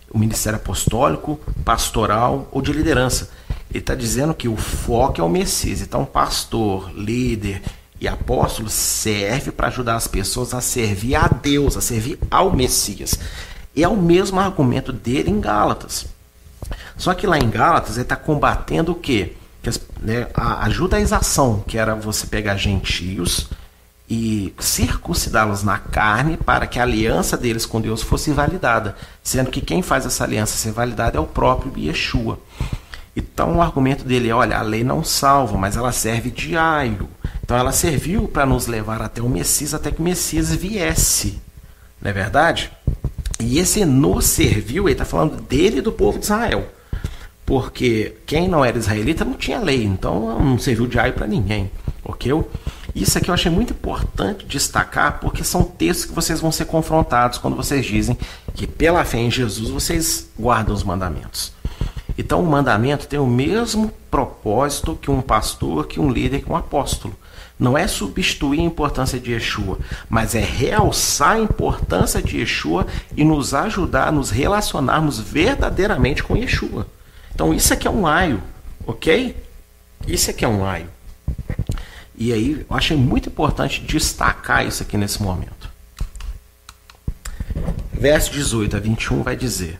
o 0.10 0.17
ministério 0.17 0.58
apostólico, 0.58 1.38
pastoral 1.65 2.48
ou 2.54 2.62
de 2.62 2.71
liderança. 2.71 3.30
Ele 3.69 3.80
está 3.80 3.93
dizendo 3.93 4.34
que 4.34 4.48
o 4.48 4.56
foco 4.56 5.19
é 5.19 5.24
o 5.24 5.28
Messias. 5.28 5.82
Então, 5.82 6.06
pastor, 6.06 6.89
líder 6.95 7.62
e 8.00 8.08
apóstolo 8.08 8.69
serve 8.69 9.52
para 9.52 9.67
ajudar 9.67 9.98
as 9.98 10.08
pessoas 10.08 10.54
a 10.54 10.62
servir 10.62 11.15
a 11.15 11.28
Deus, 11.28 11.76
a 11.76 11.82
servir 11.82 12.17
ao 12.32 12.56
Messias. 12.56 13.19
E 13.76 13.84
é 13.84 13.89
o 13.89 13.98
mesmo 13.98 14.39
argumento 14.39 14.93
dele 14.93 15.30
em 15.30 15.41
Gálatas. 15.41 16.14
Só 16.97 17.13
que 17.13 17.28
lá 17.28 17.38
em 17.38 17.49
Gálatas 17.49 17.95
ele 17.95 18.04
está 18.04 18.15
combatendo 18.15 18.91
o 18.91 18.95
quê? 18.95 19.36
que 19.71 19.80
né, 19.99 20.28
a, 20.34 20.65
a 20.65 20.69
judaização, 20.69 21.63
que 21.65 21.78
era 21.78 21.95
você 21.95 22.28
pegar 22.28 22.56
gentios 22.56 23.49
e 24.08 24.54
circuncidá-los 24.60 25.63
na 25.63 25.80
carne 25.80 26.38
para 26.38 26.67
que 26.67 26.78
a 26.78 26.84
aliança 26.84 27.36
deles 27.36 27.65
com 27.65 27.82
Deus 27.82 28.04
fosse 28.04 28.32
validada, 28.32 28.95
sendo 29.23 29.49
que 29.49 29.62
quem 29.62 29.82
faz 29.82 30.06
essa 30.06 30.23
aliança 30.23 30.56
ser 30.56 30.71
validada 30.71 31.17
é 31.17 31.19
o 31.19 31.25
próprio 31.25 31.73
Yeshua. 31.75 32.39
Então 33.15 33.58
o 33.58 33.62
argumento 33.62 34.04
dele 34.04 34.30
é: 34.30 34.36
olha, 34.36 34.58
a 34.58 34.62
lei 34.62 34.84
não 34.84 35.04
salva, 35.04 35.58
mas 35.58 35.75
ela 35.75 35.91
serve 35.91 36.30
de 36.30 36.56
aio. 36.56 37.10
Então 37.43 37.58
ela 37.58 37.71
serviu 37.71 38.28
para 38.28 38.45
nos 38.45 38.67
levar 38.67 39.01
até 39.01 39.21
o 39.21 39.30
Messias, 39.30 39.73
até 39.73 39.89
que 39.89 39.99
o 39.99 40.04
Messias 40.04 40.54
viesse. 40.54 41.41
Não 42.01 42.12
é 42.12 42.13
verdade? 42.13 42.71
E 43.39 43.60
esse 43.60 43.84
nos 43.86 44.26
serviu, 44.26 44.86
ele 44.86 44.93
está 44.93 45.06
falando 45.06 45.41
dele 45.41 45.80
e 45.80 45.82
do 45.82 45.91
povo 45.91 46.17
de 46.17 46.26
Israel 46.26 46.65
porque 47.45 48.15
quem 48.26 48.48
não 48.48 48.65
era 48.65 48.78
israelita 48.78 49.24
não 49.24 49.36
tinha 49.36 49.60
lei, 49.60 49.84
então 49.84 50.39
não 50.39 50.58
serviu 50.58 50.88
de 50.88 50.98
aio 50.98 51.13
para 51.13 51.28
ninguém, 51.28 51.69
ok? 52.04 52.32
Isso 52.95 53.17
aqui 53.17 53.30
eu 53.30 53.34
achei 53.34 53.52
muito 53.52 53.71
importante 53.71 54.45
destacar, 54.45 55.19
porque 55.19 55.43
são 55.43 55.63
textos 55.63 56.06
que 56.06 56.13
vocês 56.13 56.39
vão 56.39 56.52
ser 56.52 56.65
confrontados 56.65 57.38
quando 57.38 57.56
vocês 57.56 57.86
dizem 57.86 58.17
que 58.56 58.65
pela 58.65 59.06
fé 59.06 59.19
em 59.19 59.30
Jesus 59.30 59.69
vocês 59.69 60.28
guardam 60.39 60.74
os 60.74 60.84
mandamentos. 60.84 61.54
Então 62.17 62.41
o 62.41 62.45
mandamento 62.45 63.08
tem 63.08 63.19
o 63.19 63.28
mesmo 63.28 63.91
propósito 64.10 64.97
que 65.01 65.12
um 65.12 65.21
pastor, 65.21 65.88
que 65.88 65.99
um 65.99 66.10
líder, 66.10 66.41
que 66.41 66.51
um 66.51 66.56
apóstolo. 66.56 67.15
Não 67.58 67.78
é 67.78 67.88
substituir 67.88 68.60
a 68.60 68.63
importância 68.63 69.19
de 69.19 69.32
Yeshua, 69.32 69.80
mas 70.10 70.36
é 70.36 70.39
realçar 70.39 71.32
a 71.32 71.39
importância 71.39 72.21
de 72.21 72.38
Yeshua 72.38 72.86
e 73.15 73.23
nos 73.23 73.54
ajudar 73.54 74.10
a 74.10 74.12
nos 74.12 74.30
relacionarmos 74.30 75.19
verdadeiramente 75.19 76.23
com 76.23 76.36
Yeshua. 76.36 76.88
Então 77.34 77.54
isso 77.54 77.73
aqui 77.73 77.88
é 77.88 77.91
um 77.91 78.08
aio, 78.08 78.41
ok? 78.86 79.36
Isso 80.08 80.30
aqui 80.30 80.45
é 80.45 80.47
um 80.47 80.65
aio. 80.65 80.89
E 82.17 82.32
aí 82.32 82.65
eu 82.69 82.75
achei 82.75 82.95
muito 82.95 83.30
importante 83.30 83.82
destacar 83.82 84.65
isso 84.65 84.84
aqui 84.84 84.97
nesse 84.97 85.21
momento. 85.21 85.69
Verso 87.93 88.32
18 88.32 88.75
a 88.75 88.80
21 88.80 89.23
vai 89.23 89.36
dizer: 89.36 89.80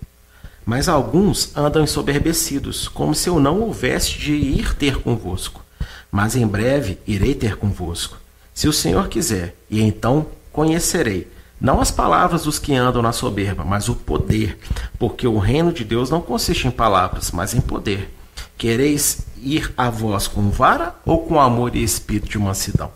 Mas 0.66 0.90
alguns 0.90 1.56
andam 1.56 1.84
ensoberbecidos, 1.84 2.88
como 2.88 3.14
se 3.14 3.30
eu 3.30 3.40
não 3.40 3.62
houvesse 3.62 4.18
de 4.18 4.34
ir 4.34 4.74
ter 4.76 4.98
convosco. 4.98 5.64
Mas 6.12 6.36
em 6.36 6.48
breve 6.48 6.98
irei 7.06 7.36
ter 7.36 7.58
convosco, 7.58 8.18
se 8.54 8.68
o 8.68 8.74
Senhor 8.74 9.08
quiser, 9.08 9.56
e 9.70 9.82
então 9.82 10.26
conhecerei 10.52 11.28
não 11.60 11.80
as 11.80 11.90
palavras 11.90 12.44
dos 12.44 12.60
que 12.60 12.74
andam 12.76 13.02
na 13.02 13.12
soberba, 13.12 13.64
mas 13.64 13.88
o 13.88 13.96
poder, 13.96 14.58
porque 15.00 15.28
o 15.28 15.38
reino 15.38 15.72
de 15.72 15.84
Deus 15.84 16.10
não 16.10 16.22
consiste 16.22 16.68
em 16.68 16.72
palavras, 16.72 17.32
mas 17.32 17.54
em 17.54 17.62
poder. 17.62 18.14
Quereis 18.58 19.26
ir 19.38 19.74
a 19.78 19.90
vós 19.90 20.28
com 20.28 20.50
vara 20.50 20.96
ou 21.06 21.26
com 21.26 21.40
amor 21.40 21.76
e 21.76 21.84
espírito 21.84 22.30
de 22.30 22.38
mansidão? 22.38 22.92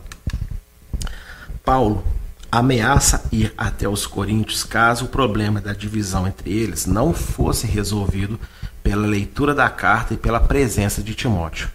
Paulo 1.63 2.03
ameaça 2.51 3.23
ir 3.31 3.53
até 3.57 3.87
os 3.87 4.07
coríntios 4.07 4.63
caso 4.63 5.05
o 5.05 5.09
problema 5.09 5.61
da 5.61 5.73
divisão 5.73 6.27
entre 6.27 6.51
eles 6.51 6.85
não 6.85 7.13
fosse 7.13 7.67
resolvido 7.67 8.39
pela 8.81 9.05
leitura 9.05 9.53
da 9.53 9.69
carta 9.69 10.13
e 10.13 10.17
pela 10.17 10.39
presença 10.39 11.03
de 11.03 11.13
Timóteo. 11.13 11.69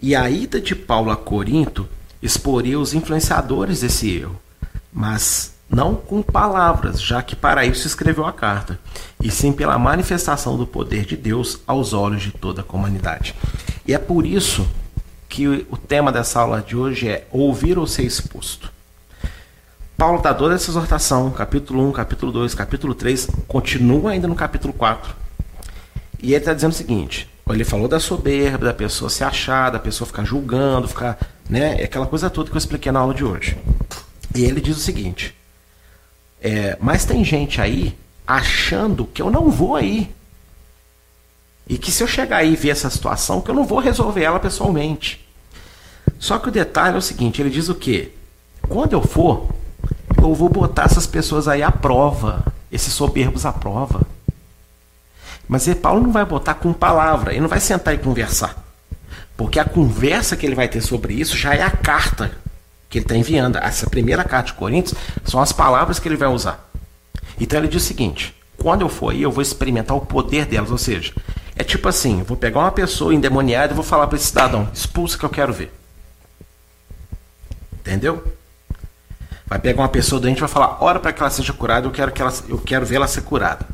E 0.00 0.14
a 0.14 0.28
ida 0.28 0.60
de 0.60 0.74
Paulo 0.74 1.10
a 1.10 1.16
Corinto 1.16 1.88
exporia 2.20 2.78
os 2.78 2.92
influenciadores 2.92 3.80
desse 3.80 4.10
erro, 4.10 4.38
mas 4.92 5.54
não 5.68 5.94
com 5.94 6.22
palavras, 6.22 7.00
já 7.00 7.22
que 7.22 7.34
para 7.34 7.64
isso 7.64 7.86
escreveu 7.86 8.26
a 8.26 8.32
carta, 8.32 8.78
e 9.22 9.30
sim 9.30 9.52
pela 9.52 9.78
manifestação 9.78 10.56
do 10.58 10.66
poder 10.66 11.06
de 11.06 11.16
Deus 11.16 11.60
aos 11.66 11.92
olhos 11.92 12.22
de 12.22 12.32
toda 12.32 12.60
a 12.60 12.64
comunidade. 12.64 13.34
E 13.86 13.94
é 13.94 13.98
por 13.98 14.26
isso 14.26 14.68
que 15.28 15.46
o 15.48 15.76
tema 15.76 16.12
dessa 16.12 16.40
aula 16.40 16.60
de 16.60 16.76
hoje 16.76 17.08
é 17.08 17.26
ouvir 17.32 17.78
ou 17.78 17.86
ser 17.86 18.04
exposto. 18.04 18.73
Paulo 19.96 20.20
dá 20.20 20.34
toda 20.34 20.54
essa 20.54 20.70
exortação, 20.70 21.30
capítulo 21.30 21.88
1, 21.88 21.92
capítulo 21.92 22.32
2, 22.32 22.54
capítulo 22.54 22.94
3, 22.94 23.28
continua 23.46 24.10
ainda 24.10 24.26
no 24.26 24.34
capítulo 24.34 24.72
4. 24.72 25.14
E 26.20 26.28
ele 26.28 26.36
está 26.36 26.52
dizendo 26.52 26.72
o 26.72 26.74
seguinte: 26.74 27.28
ele 27.48 27.64
falou 27.64 27.86
da 27.86 28.00
soberba, 28.00 28.66
da 28.66 28.74
pessoa 28.74 29.08
se 29.08 29.22
achar, 29.22 29.70
da 29.70 29.78
pessoa 29.78 30.06
ficar 30.06 30.24
julgando, 30.24 30.88
ficar. 30.88 31.18
Né, 31.48 31.74
aquela 31.84 32.06
coisa 32.06 32.30
toda 32.30 32.48
que 32.50 32.56
eu 32.56 32.58
expliquei 32.58 32.90
na 32.90 33.00
aula 33.00 33.14
de 33.14 33.24
hoje. 33.24 33.56
E 34.34 34.44
ele 34.44 34.60
diz 34.60 34.76
o 34.76 34.80
seguinte: 34.80 35.34
é, 36.40 36.76
mas 36.80 37.04
tem 37.04 37.24
gente 37.24 37.60
aí 37.60 37.96
achando 38.26 39.06
que 39.06 39.22
eu 39.22 39.30
não 39.30 39.50
vou 39.50 39.76
aí. 39.76 40.10
E 41.68 41.78
que 41.78 41.92
se 41.92 42.02
eu 42.02 42.06
chegar 42.06 42.38
aí 42.38 42.52
e 42.52 42.56
ver 42.56 42.70
essa 42.70 42.90
situação, 42.90 43.40
que 43.40 43.50
eu 43.50 43.54
não 43.54 43.64
vou 43.64 43.78
resolver 43.78 44.22
ela 44.22 44.40
pessoalmente. 44.40 45.26
Só 46.18 46.38
que 46.38 46.48
o 46.48 46.52
detalhe 46.52 46.94
é 46.94 46.98
o 46.98 47.02
seguinte, 47.02 47.40
ele 47.40 47.50
diz 47.50 47.68
o 47.68 47.74
quê? 47.74 48.10
Quando 48.68 48.92
eu 48.92 49.02
for, 49.02 49.53
eu 50.30 50.34
vou 50.34 50.48
botar 50.48 50.84
essas 50.84 51.06
pessoas 51.06 51.48
aí 51.48 51.62
à 51.62 51.70
prova, 51.70 52.44
esses 52.70 52.92
soberbos 52.92 53.44
à 53.46 53.52
prova. 53.52 54.02
Mas 55.46 55.66
ele, 55.66 55.76
Paulo 55.76 56.02
não 56.02 56.12
vai 56.12 56.24
botar 56.24 56.54
com 56.54 56.72
palavra, 56.72 57.32
ele 57.32 57.40
não 57.40 57.48
vai 57.48 57.60
sentar 57.60 57.94
e 57.94 57.98
conversar. 57.98 58.64
Porque 59.36 59.58
a 59.58 59.64
conversa 59.64 60.36
que 60.36 60.46
ele 60.46 60.54
vai 60.54 60.68
ter 60.68 60.80
sobre 60.80 61.14
isso 61.14 61.36
já 61.36 61.54
é 61.54 61.62
a 61.62 61.70
carta 61.70 62.32
que 62.88 62.98
ele 62.98 63.04
está 63.04 63.16
enviando. 63.16 63.58
Essa 63.58 63.90
primeira 63.90 64.24
carta 64.24 64.52
de 64.52 64.54
Coríntios 64.54 64.94
são 65.24 65.40
as 65.40 65.52
palavras 65.52 65.98
que 65.98 66.08
ele 66.08 66.16
vai 66.16 66.28
usar. 66.28 66.70
Então 67.38 67.58
ele 67.58 67.68
diz 67.68 67.82
o 67.82 67.86
seguinte: 67.86 68.34
quando 68.56 68.82
eu 68.82 68.88
for 68.88 69.10
aí, 69.10 69.22
eu 69.22 69.32
vou 69.32 69.42
experimentar 69.42 69.96
o 69.96 70.00
poder 70.00 70.46
delas. 70.46 70.70
Ou 70.70 70.78
seja, 70.78 71.12
é 71.56 71.64
tipo 71.64 71.88
assim: 71.88 72.20
eu 72.20 72.24
vou 72.24 72.36
pegar 72.36 72.60
uma 72.60 72.72
pessoa 72.72 73.14
endemoniada 73.14 73.72
e 73.72 73.76
vou 73.76 73.84
falar 73.84 74.06
para 74.06 74.16
esse 74.16 74.26
cidadão: 74.26 74.68
expulsa 74.72 75.18
que 75.18 75.24
eu 75.24 75.30
quero 75.30 75.52
ver. 75.52 75.72
Entendeu? 77.80 78.24
Vai 79.46 79.58
pegar 79.58 79.82
uma 79.82 79.88
pessoa 79.88 80.20
doente 80.20 80.38
e 80.38 80.40
vai 80.40 80.48
falar: 80.48 80.78
ora 80.80 80.98
para 80.98 81.12
que 81.12 81.20
ela 81.20 81.30
seja 81.30 81.52
curada, 81.52 81.86
eu 81.86 81.90
quero, 81.90 82.12
que 82.12 82.22
ela, 82.22 82.32
eu 82.48 82.58
quero 82.58 82.86
ver 82.86 82.96
ela 82.96 83.06
ser 83.06 83.22
curada. 83.22 83.66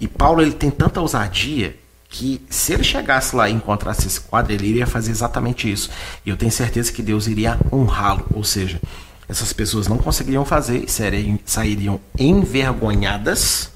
E 0.00 0.08
Paulo 0.08 0.42
ele 0.42 0.52
tem 0.52 0.70
tanta 0.70 1.00
ousadia 1.00 1.76
que 2.08 2.44
se 2.50 2.74
ele 2.74 2.84
chegasse 2.84 3.34
lá 3.34 3.48
e 3.48 3.52
encontrasse 3.52 4.06
esse 4.06 4.20
quadro, 4.20 4.52
ele 4.52 4.66
iria 4.66 4.86
fazer 4.86 5.10
exatamente 5.10 5.70
isso. 5.70 5.88
E 6.26 6.30
eu 6.30 6.36
tenho 6.36 6.52
certeza 6.52 6.92
que 6.92 7.02
Deus 7.02 7.26
iria 7.26 7.58
honrá-lo. 7.72 8.26
Ou 8.34 8.44
seja, 8.44 8.80
essas 9.28 9.52
pessoas 9.52 9.88
não 9.88 9.96
conseguiriam 9.96 10.44
fazer, 10.44 10.88
seriam, 10.90 11.38
sairiam 11.46 11.98
envergonhadas, 12.18 13.70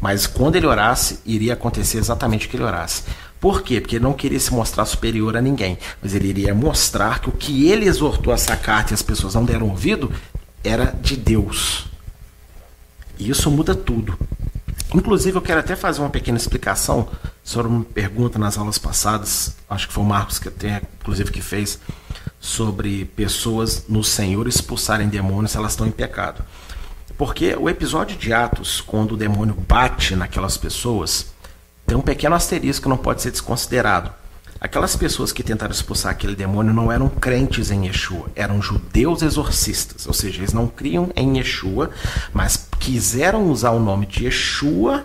mas 0.00 0.26
quando 0.26 0.56
ele 0.56 0.66
orasse, 0.66 1.20
iria 1.26 1.52
acontecer 1.52 1.98
exatamente 1.98 2.46
o 2.46 2.50
que 2.50 2.56
ele 2.56 2.64
orasse. 2.64 3.02
Por 3.42 3.62
quê? 3.62 3.80
Porque 3.80 3.96
ele 3.96 4.04
não 4.04 4.12
queria 4.12 4.38
se 4.38 4.54
mostrar 4.54 4.84
superior 4.84 5.36
a 5.36 5.40
ninguém, 5.40 5.76
mas 6.00 6.14
ele 6.14 6.28
iria 6.28 6.54
mostrar 6.54 7.18
que 7.18 7.28
o 7.28 7.32
que 7.32 7.68
ele 7.68 7.86
exortou 7.86 8.32
essa 8.32 8.56
carta 8.56 8.92
e 8.92 8.94
as 8.94 9.02
pessoas 9.02 9.34
não 9.34 9.44
deram 9.44 9.68
ouvido 9.68 10.12
era 10.62 10.94
de 11.02 11.16
Deus. 11.16 11.86
E 13.18 13.28
isso 13.28 13.50
muda 13.50 13.74
tudo. 13.74 14.16
Inclusive, 14.94 15.36
eu 15.36 15.42
quero 15.42 15.58
até 15.58 15.74
fazer 15.74 16.02
uma 16.02 16.08
pequena 16.08 16.38
explicação 16.38 17.08
sobre 17.42 17.66
uma 17.66 17.82
pergunta 17.82 18.38
nas 18.38 18.56
aulas 18.56 18.78
passadas, 18.78 19.56
acho 19.68 19.88
que 19.88 19.92
foi 19.92 20.04
o 20.04 20.06
Marcos 20.06 20.38
que 20.38 20.46
até, 20.46 20.80
inclusive, 21.00 21.32
que 21.32 21.42
fez, 21.42 21.80
sobre 22.38 23.06
pessoas 23.06 23.86
no 23.88 24.04
Senhor 24.04 24.46
expulsarem 24.46 25.08
demônios 25.08 25.50
se 25.50 25.56
elas 25.56 25.72
estão 25.72 25.84
em 25.84 25.90
pecado. 25.90 26.44
Porque 27.18 27.56
o 27.56 27.68
episódio 27.68 28.16
de 28.16 28.32
Atos, 28.32 28.80
quando 28.80 29.12
o 29.12 29.16
demônio 29.16 29.56
bate 29.66 30.14
naquelas 30.14 30.56
pessoas, 30.56 31.31
tem 31.92 31.98
um 31.98 32.00
pequeno 32.00 32.34
asterisco 32.34 32.84
que 32.84 32.88
não 32.88 32.96
pode 32.96 33.20
ser 33.20 33.30
desconsiderado. 33.30 34.10
Aquelas 34.58 34.96
pessoas 34.96 35.30
que 35.30 35.42
tentaram 35.42 35.74
expulsar 35.74 36.12
aquele 36.12 36.34
demônio 36.34 36.72
não 36.72 36.90
eram 36.90 37.06
crentes 37.06 37.70
em 37.70 37.84
Yeshua, 37.84 38.30
eram 38.34 38.62
judeus 38.62 39.20
exorcistas, 39.20 40.06
ou 40.06 40.14
seja, 40.14 40.38
eles 40.38 40.54
não 40.54 40.66
criam 40.66 41.10
em 41.14 41.36
Yeshua, 41.36 41.90
mas 42.32 42.66
quiseram 42.80 43.50
usar 43.50 43.72
o 43.72 43.78
nome 43.78 44.06
de 44.06 44.24
Yeshua 44.24 45.04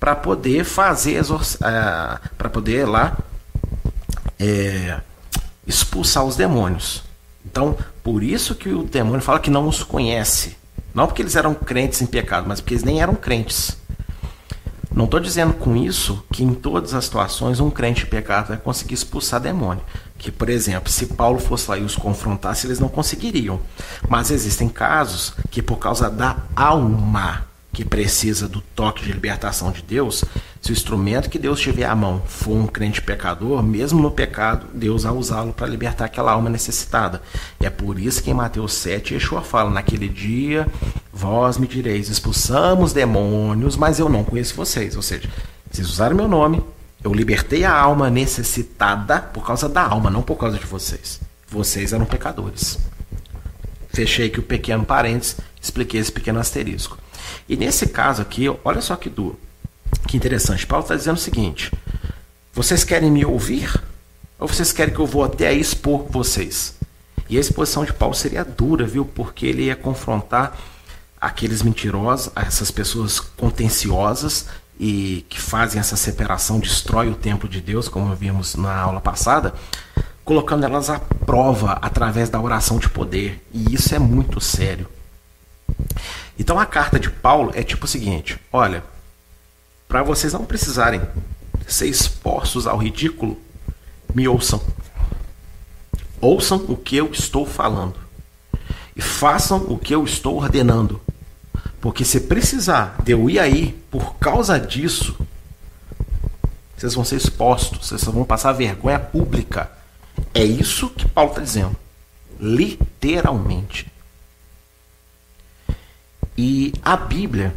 para 0.00 0.16
poder 0.16 0.64
fazer 0.64 1.20
uh, 1.20 1.40
eh, 1.62 2.18
para 2.38 2.48
poder 2.48 2.86
lá 2.86 3.18
é, 4.40 4.98
expulsar 5.66 6.24
os 6.24 6.36
demônios. 6.36 7.02
Então, 7.44 7.76
por 8.02 8.22
isso 8.22 8.54
que 8.54 8.70
o 8.70 8.82
demônio 8.82 9.20
fala 9.20 9.40
que 9.40 9.50
não 9.50 9.68
os 9.68 9.82
conhece. 9.82 10.56
Não 10.94 11.06
porque 11.06 11.20
eles 11.20 11.36
eram 11.36 11.52
crentes 11.52 12.00
em 12.00 12.06
pecado, 12.06 12.46
mas 12.48 12.62
porque 12.62 12.72
eles 12.72 12.84
nem 12.84 13.02
eram 13.02 13.14
crentes. 13.14 13.76
Não 14.94 15.06
estou 15.06 15.18
dizendo 15.18 15.54
com 15.54 15.76
isso 15.76 16.24
que 16.30 16.44
em 16.44 16.52
todas 16.52 16.92
as 16.94 17.04
situações 17.04 17.60
um 17.60 17.70
crente 17.70 18.06
pecado 18.06 18.48
vai 18.48 18.56
conseguir 18.56 18.94
expulsar 18.94 19.40
demônio. 19.40 19.82
Que, 20.18 20.30
por 20.30 20.48
exemplo, 20.48 20.90
se 20.90 21.06
Paulo 21.06 21.38
fosse 21.38 21.70
lá 21.70 21.78
e 21.78 21.82
os 21.82 21.96
confrontasse, 21.96 22.66
eles 22.66 22.78
não 22.78 22.88
conseguiriam. 22.88 23.60
Mas 24.08 24.30
existem 24.30 24.68
casos 24.68 25.34
que, 25.50 25.62
por 25.62 25.78
causa 25.78 26.10
da 26.10 26.36
alma 26.54 27.51
que 27.72 27.84
precisa 27.84 28.46
do 28.46 28.60
toque 28.60 29.04
de 29.04 29.12
libertação 29.12 29.72
de 29.72 29.80
Deus, 29.82 30.24
se 30.60 30.70
o 30.70 30.74
instrumento 30.74 31.30
que 31.30 31.38
Deus 31.38 31.58
tiver 31.58 31.86
à 31.86 31.94
mão 31.94 32.22
for 32.26 32.54
um 32.54 32.66
crente 32.66 33.00
pecador, 33.00 33.62
mesmo 33.62 34.00
no 34.00 34.10
pecado, 34.10 34.66
Deus 34.74 35.04
vai 35.04 35.12
usá-lo 35.12 35.52
para 35.52 35.66
libertar 35.66 36.04
aquela 36.04 36.32
alma 36.32 36.50
necessitada. 36.50 37.22
E 37.58 37.64
é 37.64 37.70
por 37.70 37.98
isso 37.98 38.22
que 38.22 38.30
em 38.30 38.34
Mateus 38.34 38.74
7, 38.74 39.14
Yeshua 39.14 39.40
fala: 39.40 39.70
Naquele 39.70 40.08
dia 40.08 40.68
vós 41.12 41.56
me 41.56 41.66
direis, 41.66 42.10
expulsamos 42.10 42.92
demônios, 42.92 43.76
mas 43.76 43.98
eu 43.98 44.08
não 44.08 44.22
conheço 44.22 44.54
vocês. 44.54 44.94
Ou 44.94 45.02
seja, 45.02 45.28
vocês 45.70 45.88
usaram 45.88 46.14
meu 46.14 46.28
nome, 46.28 46.62
eu 47.02 47.12
libertei 47.12 47.64
a 47.64 47.72
alma 47.72 48.10
necessitada 48.10 49.18
por 49.18 49.46
causa 49.46 49.68
da 49.68 49.82
alma, 49.82 50.10
não 50.10 50.22
por 50.22 50.36
causa 50.36 50.58
de 50.58 50.66
vocês. 50.66 51.20
Vocês 51.48 51.92
eram 51.92 52.04
pecadores. 52.04 52.78
Fechei 53.88 54.26
aqui 54.26 54.38
o 54.38 54.42
pequeno 54.42 54.84
parênteses, 54.84 55.36
expliquei 55.60 56.00
esse 56.00 56.12
pequeno 56.12 56.38
asterisco. 56.38 57.01
E 57.48 57.56
nesse 57.56 57.86
caso 57.88 58.22
aqui, 58.22 58.46
olha 58.64 58.80
só 58.80 58.96
que 58.96 59.10
duro. 59.10 59.38
Que 60.06 60.16
interessante. 60.16 60.66
Paulo 60.66 60.84
está 60.84 60.96
dizendo 60.96 61.16
o 61.16 61.20
seguinte: 61.20 61.70
vocês 62.52 62.84
querem 62.84 63.10
me 63.10 63.24
ouvir? 63.24 63.82
Ou 64.38 64.48
vocês 64.48 64.72
querem 64.72 64.92
que 64.92 65.00
eu 65.00 65.06
vou 65.06 65.24
até 65.24 65.48
aí 65.48 65.60
expor 65.60 66.06
vocês? 66.10 66.74
E 67.28 67.36
a 67.36 67.40
exposição 67.40 67.84
de 67.84 67.92
Paulo 67.92 68.14
seria 68.14 68.44
dura, 68.44 68.84
viu? 68.86 69.04
Porque 69.04 69.46
ele 69.46 69.64
ia 69.64 69.76
confrontar 69.76 70.58
aqueles 71.20 71.62
mentirosos, 71.62 72.32
essas 72.34 72.70
pessoas 72.70 73.20
contenciosas 73.20 74.48
e 74.78 75.24
que 75.28 75.40
fazem 75.40 75.78
essa 75.78 75.96
separação, 75.96 76.58
destrói 76.58 77.08
o 77.08 77.14
templo 77.14 77.48
de 77.48 77.60
Deus, 77.60 77.88
como 77.88 78.14
vimos 78.16 78.56
na 78.56 78.74
aula 78.74 79.00
passada, 79.00 79.54
colocando 80.24 80.64
elas 80.64 80.90
à 80.90 80.98
prova 80.98 81.78
através 81.80 82.28
da 82.28 82.40
oração 82.40 82.78
de 82.78 82.88
poder. 82.88 83.40
E 83.52 83.72
isso 83.72 83.94
é 83.94 83.98
muito 83.98 84.40
sério. 84.40 84.88
Então 86.38 86.58
a 86.58 86.66
carta 86.66 86.98
de 86.98 87.10
Paulo 87.10 87.52
é 87.54 87.62
tipo 87.62 87.84
o 87.84 87.88
seguinte: 87.88 88.38
olha, 88.52 88.82
para 89.88 90.02
vocês 90.02 90.32
não 90.32 90.44
precisarem 90.44 91.02
ser 91.66 91.86
expostos 91.86 92.66
ao 92.66 92.78
ridículo, 92.78 93.38
me 94.14 94.26
ouçam. 94.26 94.62
Ouçam 96.20 96.64
o 96.68 96.76
que 96.76 96.96
eu 96.96 97.10
estou 97.12 97.44
falando 97.44 97.96
e 98.96 99.02
façam 99.02 99.58
o 99.68 99.78
que 99.78 99.94
eu 99.94 100.04
estou 100.04 100.36
ordenando. 100.36 101.00
Porque 101.80 102.04
se 102.04 102.20
precisar 102.20 102.96
de 103.02 103.12
eu 103.12 103.28
ir 103.28 103.38
aí 103.38 103.72
por 103.90 104.14
causa 104.14 104.58
disso, 104.58 105.16
vocês 106.76 106.94
vão 106.94 107.04
ser 107.04 107.16
expostos, 107.16 107.88
vocês 107.88 108.02
vão 108.04 108.24
passar 108.24 108.52
vergonha 108.52 108.98
pública. 108.98 109.70
É 110.32 110.42
isso 110.44 110.88
que 110.90 111.08
Paulo 111.08 111.30
está 111.30 111.42
dizendo. 111.42 111.76
Literalmente. 112.40 113.91
E 116.36 116.72
a 116.82 116.96
Bíblia, 116.96 117.54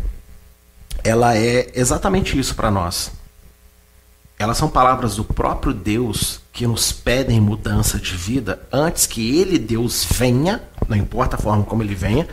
ela 1.03 1.38
é 1.38 1.71
exatamente 1.76 2.38
isso 2.38 2.55
para 2.55 2.71
nós. 2.71 3.11
Elas 4.38 4.57
são 4.57 4.67
palavras 4.69 5.15
do 5.15 5.23
próprio 5.23 5.73
Deus 5.73 6.41
que 6.51 6.67
nos 6.67 6.91
pedem 6.91 7.39
mudança 7.39 7.97
de 7.97 8.15
vida 8.15 8.61
antes 8.71 9.05
que 9.05 9.38
Ele, 9.39 9.57
Deus, 9.57 10.05
venha, 10.09 10.61
não 10.89 10.97
importa 10.97 11.38
a 11.38 11.39
forma 11.39 11.63
como 11.63 11.82
Ele 11.82 11.95
venha, 11.95 12.28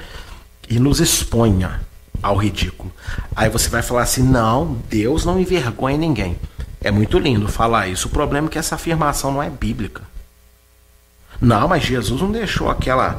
e 0.68 0.78
nos 0.80 1.00
exponha 1.00 1.80
ao 2.22 2.36
ridículo. 2.36 2.92
Aí 3.36 3.48
você 3.48 3.68
vai 3.68 3.82
falar 3.82 4.02
assim: 4.02 4.22
não, 4.22 4.78
Deus 4.88 5.24
não 5.24 5.40
envergonha 5.40 5.96
ninguém. 5.96 6.36
É 6.80 6.90
muito 6.90 7.18
lindo 7.18 7.46
falar 7.46 7.86
isso. 7.88 8.08
O 8.08 8.10
problema 8.10 8.48
é 8.48 8.50
que 8.50 8.58
essa 8.58 8.74
afirmação 8.74 9.32
não 9.32 9.42
é 9.42 9.48
bíblica. 9.48 10.02
Não, 11.40 11.68
mas 11.68 11.84
Jesus 11.84 12.20
não 12.20 12.32
deixou 12.32 12.68
aquela 12.68 13.18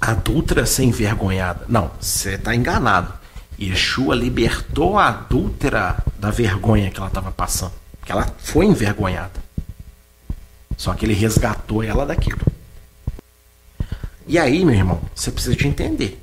adúltera 0.00 0.64
ser 0.64 0.84
envergonhada. 0.84 1.64
Não, 1.68 1.90
você 2.00 2.34
está 2.34 2.54
enganado. 2.54 3.12
Yeshua 3.60 4.14
libertou 4.14 4.98
a 4.98 5.08
adúltera 5.08 6.02
da 6.18 6.30
vergonha 6.30 6.90
que 6.90 6.98
ela 6.98 7.08
estava 7.08 7.30
passando. 7.30 7.72
Que 8.04 8.10
ela 8.10 8.26
foi 8.38 8.64
envergonhada. 8.64 9.40
Só 10.76 10.94
que 10.94 11.04
ele 11.04 11.12
resgatou 11.12 11.82
ela 11.82 12.06
daquilo. 12.06 12.40
E 14.26 14.38
aí, 14.38 14.64
meu 14.64 14.74
irmão, 14.74 15.00
você 15.14 15.30
precisa 15.30 15.54
de 15.54 15.66
entender 15.66 16.22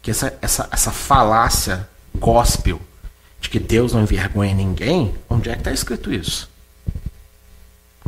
que 0.00 0.10
essa, 0.10 0.38
essa, 0.40 0.68
essa 0.70 0.92
falácia 0.92 1.88
gospel 2.14 2.80
de 3.40 3.48
que 3.48 3.58
Deus 3.58 3.92
não 3.92 4.02
envergonha 4.02 4.54
ninguém, 4.54 5.14
onde 5.28 5.48
é 5.48 5.54
que 5.54 5.60
está 5.60 5.72
escrito 5.72 6.12
isso? 6.12 6.48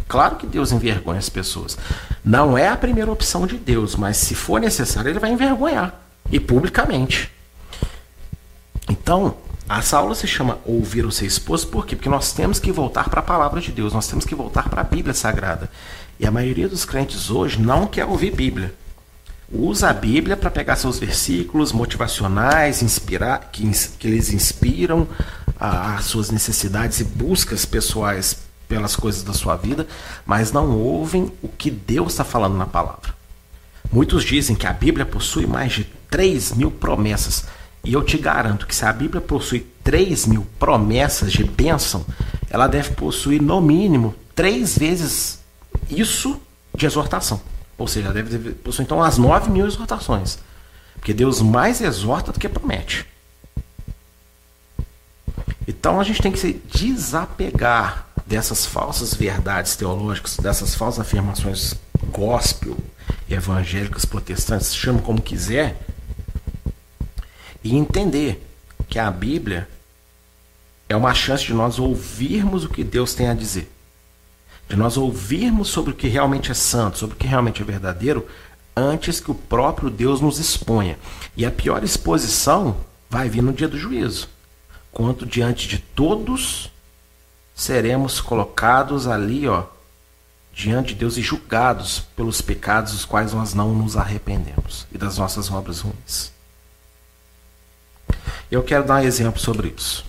Claro 0.09 0.37
que 0.37 0.47
Deus 0.47 0.73
envergonha 0.73 1.19
as 1.19 1.29
pessoas. 1.29 1.77
Não 2.25 2.57
é 2.57 2.69
a 2.69 2.77
primeira 2.77 3.11
opção 3.11 3.47
de 3.47 3.57
Deus, 3.57 3.97
mas 3.97 4.17
se 4.17 4.35
for 4.35 4.61
necessário, 4.61 5.11
ele 5.11 5.19
vai 5.19 5.31
envergonhar. 5.31 6.01
E 6.31 6.39
publicamente. 6.39 7.31
Então, 8.89 9.37
essa 9.69 9.99
aula 9.99 10.15
se 10.15 10.27
chama 10.29 10.59
Ouvir 10.65 11.05
ou 11.05 11.11
Ser 11.11 11.27
Exposto, 11.27 11.69
por 11.69 11.87
quê? 11.87 11.97
Porque 11.97 12.09
nós 12.09 12.33
temos 12.33 12.61
que 12.61 12.71
voltar 12.71 13.09
para 13.09 13.19
a 13.19 13.23
palavra 13.23 13.61
de 13.61 13.73
Deus, 13.73 13.93
nós 13.93 14.07
temos 14.07 14.25
que 14.25 14.35
voltar 14.35 14.69
para 14.69 14.81
a 14.81 14.85
Bíblia 14.85 15.13
Sagrada. 15.13 15.69
E 16.21 16.27
a 16.27 16.31
maioria 16.31 16.69
dos 16.69 16.85
crentes 16.85 17.31
hoje 17.31 17.61
não 17.61 17.87
quer 17.87 18.05
ouvir 18.05 18.33
Bíblia. 18.33 18.73
Usa 19.51 19.91
a 19.91 19.93
Bíblia 19.93 20.37
para 20.37 20.51
pegar 20.51 20.77
seus 20.77 20.99
versículos 20.99 21.73
motivacionais, 21.73 22.83
inspirar, 22.83 23.51
que, 23.53 23.69
que 23.99 24.07
eles 24.07 24.33
inspiram 24.33 25.07
as 25.59 26.05
suas 26.05 26.31
necessidades 26.31 27.01
e 27.01 27.05
buscas 27.05 27.65
pessoais 27.65 28.46
pelas 28.69 28.97
coisas 28.97 29.23
da 29.23 29.33
sua 29.33 29.57
vida, 29.57 29.87
mas 30.25 30.53
não 30.53 30.71
ouvem 30.71 31.33
o 31.43 31.49
que 31.49 31.71
Deus 31.71 32.13
está 32.13 32.25
falando 32.25 32.57
na 32.57 32.67
palavra. 32.67 33.15
Muitos 33.93 34.25
dizem 34.25 34.57
que 34.57 34.67
a 34.67 34.73
Bíblia 34.73 35.07
possui 35.07 35.47
mais 35.47 35.73
de 35.73 35.85
3 36.11 36.55
mil 36.55 36.71
promessas. 36.71 37.47
E 37.85 37.93
eu 37.93 38.03
te 38.03 38.19
garanto 38.19 38.67
que 38.67 38.75
se 38.75 38.85
a 38.85 38.93
Bíblia 38.93 39.21
possui 39.21 39.61
3 39.85 40.27
mil 40.27 40.47
promessas 40.59 41.33
de 41.33 41.45
bênção, 41.45 42.05
ela 42.51 42.67
deve 42.67 42.91
possuir 42.91 43.41
no 43.41 43.61
mínimo 43.61 44.15
três 44.35 44.77
vezes 44.77 45.41
isso 45.89 46.41
de 46.75 46.85
exortação. 46.85 47.41
Ou 47.79 47.87
seja, 47.87 48.07
ela 48.07 48.15
deve 48.15 48.51
possuir 48.55 48.85
então 48.85 49.03
as 49.03 49.19
9 49.19 49.51
mil 49.51 49.67
exortações. 49.67 50.39
Porque 50.95 51.15
Deus 51.15 51.41
mais 51.41 51.81
exorta 51.81 52.33
do 52.33 52.41
que 52.41 52.49
promete. 52.49 53.07
Então 55.69 56.01
a 56.01 56.05
gente 56.05 56.23
tem 56.23 56.33
que 56.33 56.39
se 56.39 56.55
desapegar 56.73 58.06
dessas 58.27 58.67
falsas 58.67 59.15
verdades 59.15 59.77
teológicas, 59.77 60.37
dessas 60.37 60.75
falsas 60.75 61.01
afirmações 61.01 61.75
gospel, 62.11 62.77
evangélicas, 63.31 64.05
protestantes, 64.05 64.75
chama 64.75 65.01
como 65.01 65.23
quiser, 65.23 65.81
e 67.63 67.77
entender 67.77 68.45
que 68.89 68.99
a 68.99 69.11
Bíblia 69.11 69.69
é 70.89 70.97
uma 70.97 71.15
chance 71.15 71.45
de 71.45 71.55
nós 71.55 71.79
ouvirmos 71.79 72.65
o 72.65 72.69
que 72.69 72.85
Deus 72.85 73.15
tem 73.15 73.29
a 73.29 73.35
dizer. 73.35 73.73
De 74.69 74.77
nós 74.77 74.97
ouvirmos 74.97 75.69
sobre 75.69 75.93
o 75.93 75.97
que 75.97 76.09
realmente 76.09 76.51
é 76.51 76.55
santo, 76.55 76.99
sobre 76.99 77.15
o 77.15 77.19
que 77.19 77.27
realmente 77.27 77.63
é 77.63 77.65
verdadeiro, 77.65 78.27
antes 78.77 79.21
que 79.21 79.31
o 79.31 79.35
próprio 79.35 79.91
Deus 79.91 80.21
nos 80.21 80.39
exponha. 80.39 80.99
E 81.37 81.45
a 81.45 81.51
pior 81.51 81.83
exposição 81.83 82.77
vai 83.09 83.29
vir 83.29 83.43
no 83.43 83.53
dia 83.53 83.69
do 83.69 83.79
juízo, 83.79 84.29
quando 84.93 85.27
diante 85.27 85.69
de 85.69 85.79
todos 85.79 86.71
seremos 87.57 88.21
colocados 88.21 89.07
ali, 89.07 89.49
ó, 89.49 89.65
diante 90.53 90.89
de 90.89 91.01
Deus 91.01 91.17
e 91.17 91.23
julgados 91.23 92.01
pelos 92.15 92.43
pecados 92.43 92.93
dos 92.93 93.07
quais 93.07 93.33
nós 93.33 93.55
não 93.55 93.73
nos 93.73 93.97
arrependemos 93.97 94.87
e 94.93 94.99
das 94.99 95.17
nossas 95.17 95.51
obras 95.51 95.81
ruins. 95.81 96.31
Eu 98.51 98.63
quero 98.63 98.85
dar 98.85 99.01
um 99.01 99.05
exemplo 99.05 99.41
sobre 99.41 99.75
isso. 99.77 100.05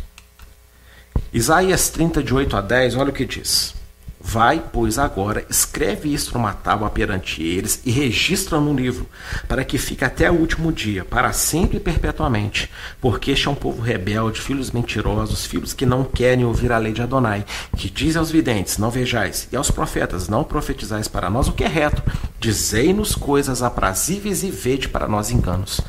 Isaías 1.31 1.89
30, 1.89 2.21
de 2.21 2.33
8 2.33 2.57
a 2.57 2.61
10, 2.61 2.95
olha 2.95 3.09
o 3.09 3.13
que 3.13 3.25
diz. 3.25 3.73
Vai, 4.19 4.63
pois, 4.73 4.97
agora, 4.97 5.45
escreve 5.47 6.11
isto 6.11 6.33
numa 6.33 6.51
tábua 6.51 6.89
perante 6.89 7.43
eles 7.43 7.81
e 7.85 7.91
registra 7.91 8.59
no 8.59 8.73
livro, 8.73 9.07
para 9.47 9.63
que 9.63 9.77
fique 9.77 10.03
até 10.03 10.29
o 10.29 10.33
último 10.33 10.71
dia, 10.71 11.05
para 11.05 11.31
sempre 11.31 11.77
e 11.77 11.79
perpetuamente. 11.79 12.69
Porque 12.99 13.31
este 13.31 13.47
é 13.47 13.51
um 13.51 13.55
povo 13.55 13.81
rebelde, 13.81 14.41
filhos 14.41 14.71
mentirosos, 14.71 15.45
filhos 15.45 15.73
que 15.73 15.85
não 15.85 16.03
querem 16.03 16.45
ouvir 16.45 16.71
a 16.71 16.79
lei 16.79 16.93
de 16.93 17.01
Adonai, 17.01 17.45
que 17.75 17.89
diz 17.89 18.17
aos 18.17 18.31
videntes, 18.31 18.79
não 18.79 18.89
vejais, 18.89 19.47
e 19.51 19.55
aos 19.55 19.69
profetas, 19.69 20.27
não 20.27 20.43
profetizais 20.43 21.07
para 21.07 21.29
nós 21.29 21.47
o 21.47 21.53
que 21.53 21.63
é 21.63 21.67
reto, 21.67 22.01
dizei-nos 22.39 23.13
coisas 23.15 23.61
aprazíveis 23.61 24.41
e 24.43 24.49
vede 24.49 24.89
para 24.89 25.07
nós 25.07 25.29
enganos. 25.29 25.79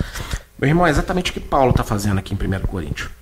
Meu 0.59 0.68
irmão, 0.68 0.87
é 0.87 0.91
exatamente 0.91 1.31
o 1.31 1.35
que 1.35 1.41
Paulo 1.41 1.70
está 1.70 1.83
fazendo 1.83 2.18
aqui 2.18 2.35
em 2.35 2.37
1 2.37 2.66
Coríntios. 2.66 3.17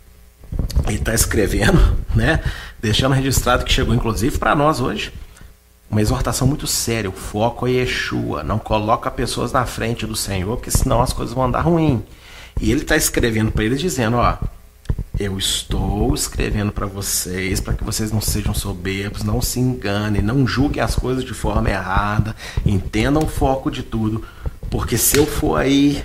Ele 0.86 0.96
está 0.96 1.14
escrevendo, 1.14 1.96
né? 2.14 2.42
Deixando 2.80 3.14
registrado 3.14 3.64
que 3.64 3.72
chegou 3.72 3.94
inclusive 3.94 4.38
para 4.38 4.54
nós 4.54 4.80
hoje. 4.80 5.12
Uma 5.90 6.00
exortação 6.00 6.46
muito 6.46 6.66
séria. 6.66 7.08
O 7.08 7.12
foco 7.12 7.66
é 7.66 7.72
Yeshua. 7.72 8.42
Não 8.42 8.58
coloca 8.58 9.10
pessoas 9.10 9.52
na 9.52 9.64
frente 9.64 10.06
do 10.06 10.16
Senhor, 10.16 10.56
porque 10.56 10.70
senão 10.70 11.00
as 11.00 11.12
coisas 11.12 11.34
vão 11.34 11.44
andar 11.44 11.60
ruim. 11.60 12.02
E 12.60 12.70
ele 12.70 12.82
está 12.82 12.96
escrevendo 12.96 13.52
para 13.52 13.64
eles 13.64 13.80
dizendo: 13.80 14.16
Ó, 14.16 14.36
eu 15.18 15.38
estou 15.38 16.14
escrevendo 16.14 16.72
para 16.72 16.86
vocês, 16.86 17.60
para 17.60 17.74
que 17.74 17.84
vocês 17.84 18.12
não 18.12 18.20
sejam 18.20 18.52
soberbos, 18.52 19.22
não 19.22 19.40
se 19.40 19.58
enganem, 19.58 20.20
não 20.20 20.46
julguem 20.46 20.82
as 20.82 20.94
coisas 20.94 21.24
de 21.24 21.32
forma 21.32 21.70
errada, 21.70 22.36
entendam 22.64 23.22
o 23.22 23.28
foco 23.28 23.70
de 23.70 23.82
tudo, 23.82 24.22
porque 24.70 24.98
se 24.98 25.16
eu 25.16 25.26
for 25.26 25.56
aí 25.56 26.04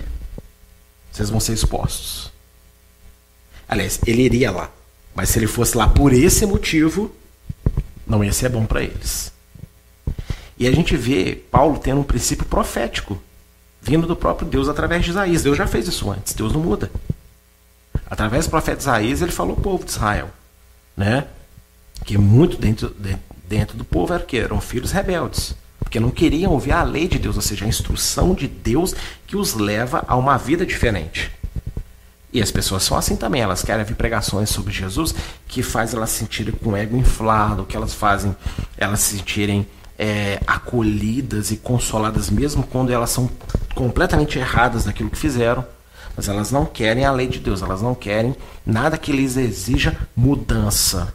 vocês 1.12 1.30
vão 1.30 1.42
ser 1.42 1.54
expostos. 1.54 2.31
Aliás, 3.72 4.00
ele 4.06 4.24
iria 4.24 4.52
lá. 4.52 4.70
Mas 5.16 5.30
se 5.30 5.40
ele 5.40 5.48
fosse 5.48 5.78
lá 5.78 5.88
por 5.88 6.12
esse 6.12 6.46
motivo, 6.46 7.10
não 8.06 8.24
ia 8.24 8.34
ser 8.34 8.50
bom 8.50 8.66
para 8.66 8.84
eles. 8.84 9.32
E 10.60 10.68
a 10.68 10.72
gente 10.72 10.96
vê 10.96 11.42
Paulo 11.50 11.80
tendo 11.80 12.02
um 12.02 12.04
princípio 12.04 12.46
profético, 12.46 13.20
vindo 13.82 14.06
do 14.06 14.16
próprio 14.16 14.48
Deus 14.48 14.68
através 14.68 15.04
de 15.04 15.12
Isaías. 15.12 15.42
Deus 15.42 15.58
já 15.58 15.66
fez 15.66 15.88
isso 15.88 16.12
antes, 16.12 16.34
Deus 16.34 16.52
não 16.52 16.60
muda. 16.60 16.92
Através 18.06 18.46
do 18.46 18.52
profeta 18.52 18.82
Isaías, 18.82 19.22
ele 19.22 19.32
falou 19.32 19.56
ao 19.56 19.62
povo 19.62 19.86
de 19.86 19.92
Israel, 19.92 20.30
né? 20.96 21.26
Que 22.04 22.18
muito 22.18 22.58
dentro, 22.58 22.94
dentro 23.48 23.78
do 23.78 23.86
povo 23.86 24.14
era 24.14 24.24
que 24.24 24.38
eram 24.38 24.60
filhos 24.60 24.92
rebeldes 24.92 25.56
porque 25.92 26.00
não 26.00 26.10
queriam 26.10 26.54
ouvir 26.54 26.72
a 26.72 26.84
lei 26.84 27.06
de 27.06 27.20
Deus, 27.20 27.36
ou 27.36 27.42
seja, 27.42 27.66
a 27.66 27.68
instrução 27.68 28.34
de 28.34 28.48
Deus 28.48 28.96
que 29.28 29.36
os 29.36 29.56
leva 29.56 30.06
a 30.08 30.16
uma 30.16 30.38
vida 30.38 30.66
diferente. 30.66 31.30
E 32.34 32.42
as 32.42 32.50
pessoas 32.50 32.84
são 32.84 32.98
assim 32.98 33.16
também, 33.16 33.42
elas 33.42 33.62
querem 33.62 33.82
ouvir 33.82 33.96
pregações 33.96 34.50
sobre 34.50 34.72
Jesus 34.72 35.14
que 35.48 35.62
faz 35.62 35.94
elas 35.94 36.12
se 36.12 36.20
sentirem 36.20 36.54
com 36.54 36.72
o 36.72 36.78
ego 36.78 36.96
inflado, 36.96 37.66
que 37.66 37.76
elas 37.76 37.94
fazem 37.94 38.34
elas 38.78 39.02
se 39.02 39.18
sentirem 39.18 39.68
é, 40.00 40.42
acolhidas 40.48 41.52
e 41.52 41.58
consoladas 41.58 42.30
mesmo 42.30 42.64
quando 42.64 42.92
elas 42.92 43.10
são 43.10 43.30
completamente 43.76 44.40
erradas 44.40 44.86
naquilo 44.86 45.10
que 45.10 45.18
fizeram. 45.18 45.66
Mas 46.16 46.28
elas 46.28 46.52
não 46.52 46.66
querem 46.66 47.06
a 47.06 47.12
lei 47.12 47.28
de 47.28 47.40
Deus, 47.40 47.62
elas 47.62 47.82
não 47.82 47.96
querem 47.96 48.36
nada 48.66 48.98
que 48.98 49.12
lhes 49.12 49.38
exija 49.38 49.98
mudança. 50.16 51.14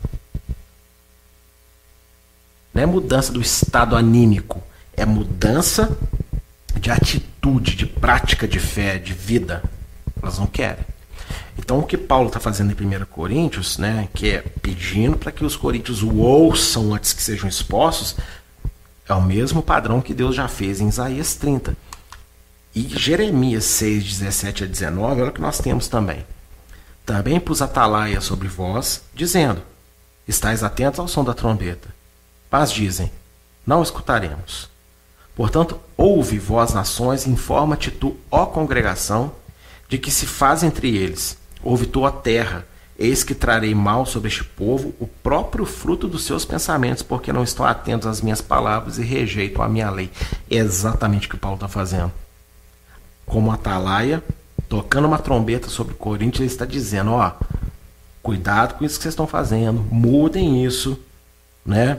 Não 2.73 2.83
é 2.83 2.87
mudança 2.87 3.33
do 3.33 3.41
estado 3.41 3.97
anímico, 3.97 4.63
é 4.95 5.05
mudança 5.05 5.97
de 6.79 6.91
atitude, 6.91 7.75
de 7.75 7.87
prática 7.87 8.47
de 8.47 8.61
fé, 8.61 8.99
de 8.99 9.13
vida. 9.13 9.63
Elas 10.23 10.39
não 10.39 10.47
querem. 10.47 10.85
Então, 11.59 11.79
o 11.79 11.87
que 11.87 11.97
Paulo 11.97 12.29
está 12.29 12.39
fazendo 12.39 12.71
em 12.71 12.87
1 12.87 13.07
Coríntios, 13.07 13.79
né, 13.79 14.09
que 14.15 14.31
é 14.31 14.43
pedindo 14.63 15.17
para 15.17 15.33
que 15.33 15.45
os 15.45 15.57
coríntios 15.57 16.03
o 16.03 16.17
ouçam 16.19 16.95
antes 16.95 17.13
que 17.13 17.23
sejam 17.23 17.49
expostos, 17.49 18.17
é 19.09 19.15
o 19.15 19.23
mesmo 19.23 19.63
padrão 19.63 20.01
que 20.01 20.13
Deus 20.15 20.35
já 20.35 20.49
fez 20.49 20.81
em 20.81 20.89
Isaías 20.89 21.35
30. 21.35 21.77
E 22.75 22.83
Jeremias 22.83 23.65
6, 23.65 24.05
17 24.05 24.65
a 24.65 24.67
19, 24.67 25.23
olha 25.23 25.31
o 25.31 25.33
que 25.33 25.41
nós 25.41 25.59
temos 25.59 25.89
também. 25.89 26.27
Também 27.07 27.41
pus 27.41 27.63
atalaia 27.63 28.21
sobre 28.21 28.49
vós, 28.49 29.01
dizendo: 29.15 29.63
Estais 30.27 30.63
atentos 30.63 30.99
ao 30.99 31.09
som 31.09 31.25
da 31.25 31.33
trombeta. 31.33 31.89
Mas 32.51 32.71
dizem: 32.71 33.11
Não 33.65 33.83
escutaremos. 33.83 34.69
Portanto, 35.35 35.81
ouve, 35.97 36.39
vós 36.39 36.75
nações, 36.75 37.27
informa-te 37.27 37.91
tu, 37.91 38.17
ó 38.31 38.45
congregação, 38.45 39.33
de 39.89 39.99
que 39.99 40.11
se 40.11 40.27
faz 40.27 40.63
entre 40.63 40.97
eles. 40.97 41.39
Tu, 41.91 42.01
ó 42.01 42.11
terra, 42.11 42.67
eis 42.99 43.25
que 43.25 43.35
trarei 43.35 43.75
mal 43.75 44.07
sobre 44.07 44.29
este 44.29 44.45
povo 44.45 44.95
o 45.01 45.07
próprio 45.07 45.67
fruto 45.67 46.09
dos 46.09 46.25
seus 46.25 46.45
pensamentos, 46.45 47.03
porque 47.03 47.33
não 47.33 47.43
estão 47.43 47.67
atentos 47.67 48.07
às 48.07 48.21
minhas 48.21 48.41
palavras 48.41 48.99
e 48.99 49.03
rejeitam 49.03 49.63
a 49.63 49.69
minha 49.69 49.91
lei. 49.91 50.11
É 50.51 50.57
exatamente 50.57 51.27
o 51.27 51.31
que 51.31 51.37
Paulo 51.37 51.57
está 51.57 51.69
fazendo. 51.69 52.13
Como 53.27 53.51
atalaia, 53.51 54.23
tocando 54.69 55.07
uma 55.07 55.19
trombeta 55.19 55.69
sobre 55.69 55.95
Coríntios, 55.95 56.41
ele 56.41 56.51
está 56.51 56.65
dizendo: 56.65 57.13
ó, 57.13 57.33
cuidado 58.23 58.75
com 58.75 58.85
isso 58.85 58.97
que 58.97 59.03
vocês 59.03 59.13
estão 59.13 59.27
fazendo, 59.27 59.85
mudem 59.91 60.65
isso, 60.65 60.99
né? 61.65 61.99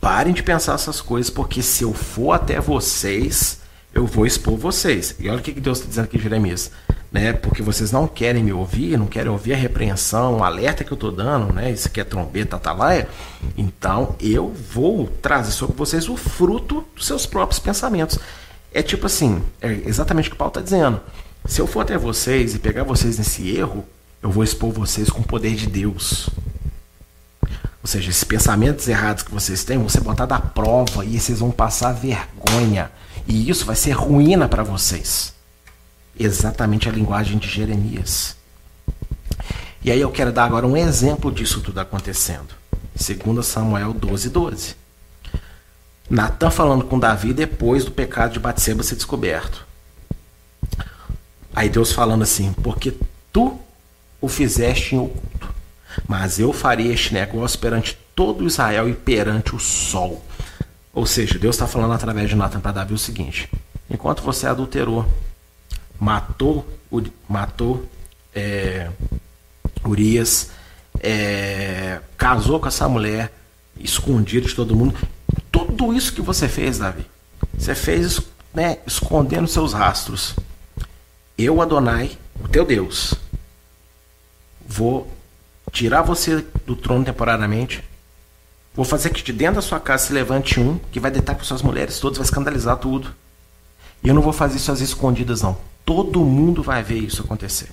Parem 0.00 0.32
de 0.32 0.42
pensar 0.42 0.74
essas 0.74 1.00
coisas, 1.00 1.30
porque 1.30 1.60
se 1.60 1.82
eu 1.82 1.92
for 1.92 2.32
até 2.32 2.60
vocês, 2.60 3.60
eu 3.92 4.06
vou 4.06 4.26
expor 4.26 4.56
vocês. 4.56 5.16
E 5.18 5.28
olha 5.28 5.40
o 5.40 5.42
que 5.42 5.52
Deus 5.52 5.78
está 5.78 5.88
dizendo 5.88 6.04
aqui 6.04 6.16
em 6.16 6.20
Jeremias. 6.20 6.70
Né? 7.10 7.32
Porque 7.32 7.62
vocês 7.62 7.90
não 7.90 8.06
querem 8.06 8.44
me 8.44 8.52
ouvir, 8.52 8.98
não 8.98 9.06
querem 9.06 9.30
ouvir 9.30 9.54
a 9.54 9.56
repreensão, 9.56 10.38
o 10.38 10.44
alerta 10.44 10.84
que 10.84 10.92
eu 10.92 10.94
estou 10.94 11.10
dando, 11.10 11.54
né? 11.54 11.70
Isso 11.70 11.88
aqui 11.88 12.00
é 12.00 12.04
trombeta, 12.04 12.56
atalaia. 12.56 13.08
Então 13.56 14.14
eu 14.20 14.52
vou 14.52 15.06
trazer 15.22 15.52
sobre 15.52 15.74
vocês 15.74 16.06
o 16.08 16.16
fruto 16.16 16.84
dos 16.94 17.06
seus 17.06 17.24
próprios 17.24 17.58
pensamentos. 17.58 18.18
É 18.74 18.82
tipo 18.82 19.06
assim, 19.06 19.42
é 19.60 19.72
exatamente 19.86 20.28
o 20.28 20.30
que 20.32 20.36
o 20.36 20.38
Paulo 20.38 20.50
está 20.50 20.60
dizendo. 20.60 21.00
Se 21.46 21.60
eu 21.62 21.66
for 21.66 21.80
até 21.80 21.96
vocês 21.96 22.54
e 22.54 22.58
pegar 22.58 22.84
vocês 22.84 23.16
nesse 23.16 23.56
erro, 23.56 23.86
eu 24.22 24.30
vou 24.30 24.44
expor 24.44 24.70
vocês 24.70 25.08
com 25.08 25.20
o 25.20 25.26
poder 25.26 25.54
de 25.54 25.66
Deus. 25.66 26.28
Ou 27.82 27.86
seja, 27.86 28.10
esses 28.10 28.24
pensamentos 28.24 28.86
errados 28.86 29.22
que 29.22 29.32
vocês 29.32 29.64
têm 29.64 29.78
vão 29.78 29.88
ser 29.88 30.00
botados 30.00 30.36
à 30.36 30.40
prova 30.40 31.06
e 31.06 31.18
vocês 31.18 31.38
vão 31.38 31.50
passar 31.50 31.92
vergonha. 31.92 32.90
E 33.26 33.48
isso 33.48 33.64
vai 33.64 33.76
ser 33.76 33.92
ruína 33.92 34.46
para 34.46 34.62
vocês. 34.62 35.32
Exatamente 36.18 36.88
a 36.88 36.92
linguagem 36.92 37.38
de 37.38 37.48
Jeremias. 37.48 38.36
E 39.82 39.90
aí 39.90 40.00
eu 40.00 40.10
quero 40.10 40.32
dar 40.32 40.44
agora 40.44 40.66
um 40.66 40.76
exemplo 40.76 41.30
disso 41.30 41.60
tudo 41.60 41.78
acontecendo. 41.78 42.54
2 42.94 43.46
Samuel 43.46 43.92
12, 43.92 44.30
12. 44.30 44.76
Natan 46.10 46.50
falando 46.50 46.84
com 46.84 46.98
Davi 46.98 47.32
depois 47.32 47.84
do 47.84 47.92
pecado 47.92 48.32
de 48.32 48.40
Batseba 48.40 48.82
ser 48.82 48.96
descoberto. 48.96 49.66
Aí 51.54 51.68
Deus 51.68 51.92
falando 51.92 52.22
assim, 52.22 52.52
porque 52.52 52.94
tu 53.32 53.60
o 54.20 54.28
fizeste 54.28 54.94
em 54.94 54.98
oculto 54.98 55.58
mas 56.06 56.38
eu 56.38 56.52
faria 56.52 56.92
este 56.92 57.14
negócio 57.14 57.58
perante 57.58 57.98
todo 58.14 58.46
Israel 58.46 58.88
e 58.88 58.94
perante 58.94 59.54
o 59.54 59.58
sol. 59.58 60.22
Ou 60.92 61.06
seja, 61.06 61.38
Deus 61.38 61.56
está 61.56 61.66
falando 61.66 61.94
através 61.94 62.28
de 62.28 62.36
Natan 62.36 62.60
para 62.60 62.72
Davi 62.72 62.94
o 62.94 62.98
seguinte: 62.98 63.50
enquanto 63.90 64.22
você 64.22 64.46
adulterou, 64.46 65.06
matou, 65.98 66.66
matou 67.28 67.84
é, 68.34 68.90
Urias 69.84 70.50
é, 71.00 72.00
casou 72.16 72.60
com 72.60 72.68
essa 72.68 72.88
mulher, 72.88 73.32
escondido 73.78 74.48
de 74.48 74.54
todo 74.54 74.76
mundo. 74.76 74.94
Tudo 75.50 75.92
isso 75.92 76.12
que 76.12 76.20
você 76.20 76.48
fez, 76.48 76.78
Davi, 76.78 77.06
você 77.56 77.74
fez 77.74 78.20
né, 78.52 78.78
escondendo 78.86 79.46
seus 79.46 79.72
rastros. 79.72 80.34
Eu, 81.36 81.60
Adonai, 81.62 82.18
o 82.42 82.48
teu 82.48 82.64
Deus, 82.64 83.14
vou 84.66 85.10
tirar 85.70 86.02
você 86.02 86.44
do 86.66 86.74
trono 86.74 87.04
temporariamente. 87.04 87.84
Vou 88.74 88.84
fazer 88.84 89.10
que 89.10 89.22
de 89.22 89.32
dentro 89.32 89.56
da 89.56 89.62
sua 89.62 89.80
casa 89.80 90.06
se 90.06 90.12
levante 90.12 90.60
um 90.60 90.78
que 90.92 91.00
vai 91.00 91.10
deitar 91.10 91.34
com 91.34 91.44
suas 91.44 91.62
mulheres 91.62 91.98
todas, 91.98 92.18
vai 92.18 92.24
escandalizar 92.24 92.76
tudo. 92.76 93.12
E 94.02 94.08
eu 94.08 94.14
não 94.14 94.22
vou 94.22 94.32
fazer 94.32 94.56
isso 94.56 94.70
às 94.70 94.80
escondidas, 94.80 95.42
não. 95.42 95.56
Todo 95.88 96.20
mundo 96.20 96.62
vai 96.62 96.82
ver 96.82 96.98
isso 96.98 97.22
acontecer. 97.22 97.70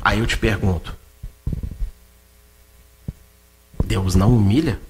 Aí 0.00 0.20
eu 0.20 0.26
te 0.26 0.38
pergunto: 0.38 0.96
Deus 3.84 4.14
não 4.14 4.34
humilha? 4.34 4.80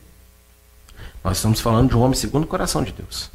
Nós 1.24 1.38
estamos 1.38 1.60
falando 1.60 1.88
de 1.88 1.96
um 1.96 2.00
homem 2.02 2.14
segundo 2.16 2.44
o 2.44 2.46
coração 2.46 2.84
de 2.84 2.92
Deus. 2.92 3.28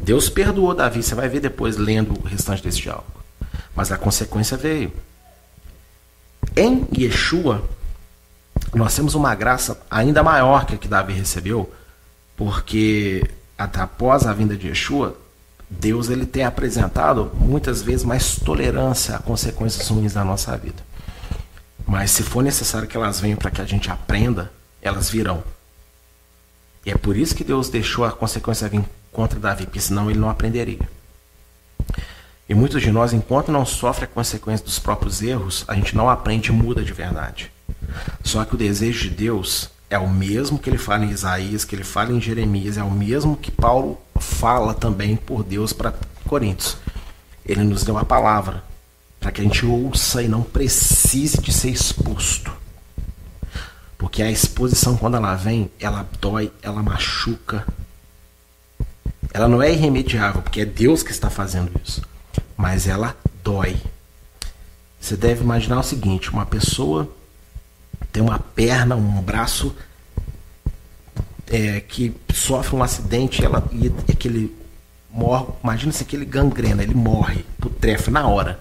Deus 0.00 0.30
perdoou 0.30 0.74
Davi, 0.74 1.02
você 1.02 1.14
vai 1.14 1.28
ver 1.28 1.40
depois 1.40 1.76
lendo 1.76 2.18
o 2.18 2.26
restante 2.26 2.62
desse 2.62 2.80
diálogo. 2.80 3.12
Mas 3.76 3.92
a 3.92 3.98
consequência 3.98 4.56
veio. 4.56 4.90
Em 6.56 6.88
Yeshua, 6.98 7.62
nós 8.72 8.96
temos 8.96 9.14
uma 9.14 9.34
graça 9.34 9.78
ainda 9.90 10.22
maior 10.22 10.64
que 10.64 10.74
a 10.74 10.78
que 10.78 10.88
Davi 10.88 11.12
recebeu, 11.12 11.70
porque 12.34 13.28
após 13.58 14.26
a 14.26 14.32
vinda 14.32 14.56
de 14.56 14.68
Yeshua, 14.68 15.18
Deus 15.80 16.10
ele 16.10 16.26
tem 16.26 16.44
apresentado 16.44 17.32
muitas 17.34 17.82
vezes 17.82 18.04
mais 18.04 18.36
tolerância 18.36 19.16
a 19.16 19.18
consequências 19.18 19.88
ruins 19.88 20.12
da 20.12 20.24
nossa 20.24 20.56
vida. 20.56 20.82
Mas 21.86 22.10
se 22.10 22.22
for 22.22 22.42
necessário 22.42 22.86
que 22.86 22.96
elas 22.96 23.20
venham 23.20 23.38
para 23.38 23.50
que 23.50 23.60
a 23.60 23.64
gente 23.64 23.90
aprenda, 23.90 24.52
elas 24.80 25.10
virão. 25.10 25.42
E 26.84 26.90
é 26.90 26.96
por 26.96 27.16
isso 27.16 27.34
que 27.34 27.44
Deus 27.44 27.68
deixou 27.68 28.04
a 28.04 28.12
consequência 28.12 28.68
vir 28.68 28.84
contra 29.10 29.38
Davi, 29.38 29.64
porque 29.64 29.80
senão 29.80 30.10
ele 30.10 30.18
não 30.18 30.30
aprenderia. 30.30 30.88
E 32.48 32.54
muitos 32.54 32.82
de 32.82 32.90
nós, 32.90 33.12
enquanto 33.12 33.50
não 33.50 33.64
sofre 33.64 34.04
a 34.04 34.08
consequência 34.08 34.64
dos 34.64 34.78
próprios 34.78 35.22
erros, 35.22 35.64
a 35.68 35.74
gente 35.74 35.96
não 35.96 36.08
aprende 36.08 36.50
e 36.50 36.52
muda 36.52 36.82
de 36.82 36.92
verdade. 36.92 37.50
Só 38.22 38.44
que 38.44 38.54
o 38.54 38.58
desejo 38.58 39.08
de 39.08 39.10
Deus 39.10 39.70
é 39.92 39.98
o 39.98 40.08
mesmo 40.08 40.58
que 40.58 40.70
ele 40.70 40.78
fala 40.78 41.04
em 41.04 41.10
Isaías, 41.10 41.66
que 41.66 41.76
ele 41.76 41.84
fala 41.84 42.12
em 42.12 42.20
Jeremias, 42.20 42.78
é 42.78 42.82
o 42.82 42.90
mesmo 42.90 43.36
que 43.36 43.50
Paulo 43.50 44.00
fala 44.18 44.72
também 44.72 45.16
por 45.16 45.44
Deus 45.44 45.74
para 45.74 45.92
Coríntios. 46.26 46.78
Ele 47.44 47.62
nos 47.62 47.84
deu 47.84 47.98
a 47.98 48.04
palavra 48.04 48.64
para 49.20 49.30
que 49.30 49.42
a 49.42 49.44
gente 49.44 49.66
ouça 49.66 50.22
e 50.22 50.28
não 50.28 50.42
precise 50.42 51.42
de 51.42 51.52
ser 51.52 51.68
exposto. 51.68 52.50
Porque 53.98 54.22
a 54.22 54.30
exposição, 54.30 54.96
quando 54.96 55.18
ela 55.18 55.34
vem, 55.34 55.70
ela 55.78 56.08
dói, 56.18 56.50
ela 56.62 56.82
machuca. 56.82 57.66
Ela 59.34 59.46
não 59.46 59.62
é 59.62 59.70
irremediável, 59.72 60.40
porque 60.40 60.62
é 60.62 60.64
Deus 60.64 61.02
que 61.02 61.10
está 61.10 61.28
fazendo 61.28 61.70
isso. 61.84 62.00
Mas 62.56 62.86
ela 62.86 63.14
dói. 63.44 63.76
Você 64.98 65.16
deve 65.16 65.42
imaginar 65.42 65.80
o 65.80 65.84
seguinte: 65.84 66.30
uma 66.30 66.46
pessoa 66.46 67.10
tem 68.12 68.22
uma 68.22 68.38
perna, 68.38 68.94
um 68.94 69.22
braço 69.22 69.74
é, 71.48 71.80
que 71.80 72.14
sofre 72.32 72.76
um 72.76 72.82
acidente 72.82 73.44
ela, 73.44 73.66
e 73.72 73.92
aquele 74.10 74.54
morre. 75.10 75.46
Imagina 75.62 75.92
se 75.92 76.02
aquele 76.02 76.24
gangrena, 76.24 76.82
ele 76.82 76.94
morre, 76.94 77.44
putrefa 77.58 78.10
na 78.10 78.26
hora. 78.28 78.60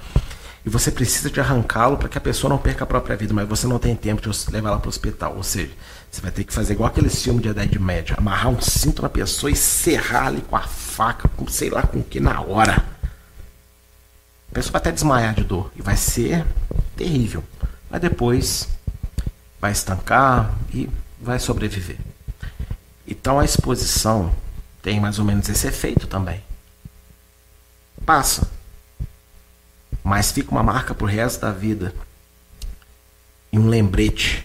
E 0.63 0.69
você 0.69 0.91
precisa 0.91 1.29
de 1.29 1.39
arrancá-lo 1.39 1.97
para 1.97 2.07
que 2.07 2.17
a 2.17 2.21
pessoa 2.21 2.49
não 2.49 2.57
perca 2.57 2.83
a 2.83 2.87
própria 2.87 3.15
vida, 3.15 3.33
mas 3.33 3.47
você 3.47 3.65
não 3.65 3.79
tem 3.79 3.95
tempo 3.95 4.21
de 4.21 4.51
levar 4.51 4.69
ela 4.69 4.79
para 4.79 4.87
o 4.87 4.89
hospital. 4.89 5.35
Ou 5.35 5.43
seja, 5.43 5.71
você 6.09 6.21
vai 6.21 6.31
ter 6.31 6.43
que 6.43 6.53
fazer 6.53 6.73
igual 6.73 6.89
aquele 6.89 7.09
filme 7.09 7.41
de 7.41 7.49
Idade 7.49 7.79
Média, 7.79 8.15
amarrar 8.17 8.51
um 8.51 8.61
cinto 8.61 9.01
na 9.01 9.09
pessoa 9.09 9.49
e 9.49 9.55
serrar 9.55 10.27
ali 10.27 10.41
com 10.41 10.55
a 10.55 10.61
faca, 10.61 11.27
com 11.29 11.47
sei 11.47 11.69
lá 11.69 11.81
com 11.81 11.99
o 11.99 12.03
que 12.03 12.19
na 12.19 12.41
hora. 12.41 12.85
A 14.51 14.53
pessoa 14.53 14.73
vai 14.73 14.81
até 14.81 14.91
desmaiar 14.91 15.33
de 15.33 15.43
dor 15.43 15.71
e 15.75 15.81
vai 15.81 15.97
ser 15.97 16.45
terrível. 16.95 17.43
Mas 17.89 18.01
depois 18.01 18.67
vai 19.61 19.71
estancar 19.71 20.53
e 20.73 20.89
vai 21.21 21.37
sobreviver. 21.37 21.97
Então 23.07 23.39
a 23.39 23.45
exposição 23.45 24.33
tem 24.81 24.99
mais 24.99 25.19
ou 25.19 25.25
menos 25.25 25.47
esse 25.47 25.67
efeito 25.67 26.07
também. 26.07 26.43
Passa, 28.03 28.49
mas 30.03 30.31
fica 30.31 30.49
uma 30.49 30.63
marca 30.63 30.95
pro 30.95 31.05
resto 31.05 31.41
da 31.41 31.51
vida 31.51 31.93
e 33.51 33.59
um 33.59 33.67
lembrete, 33.67 34.43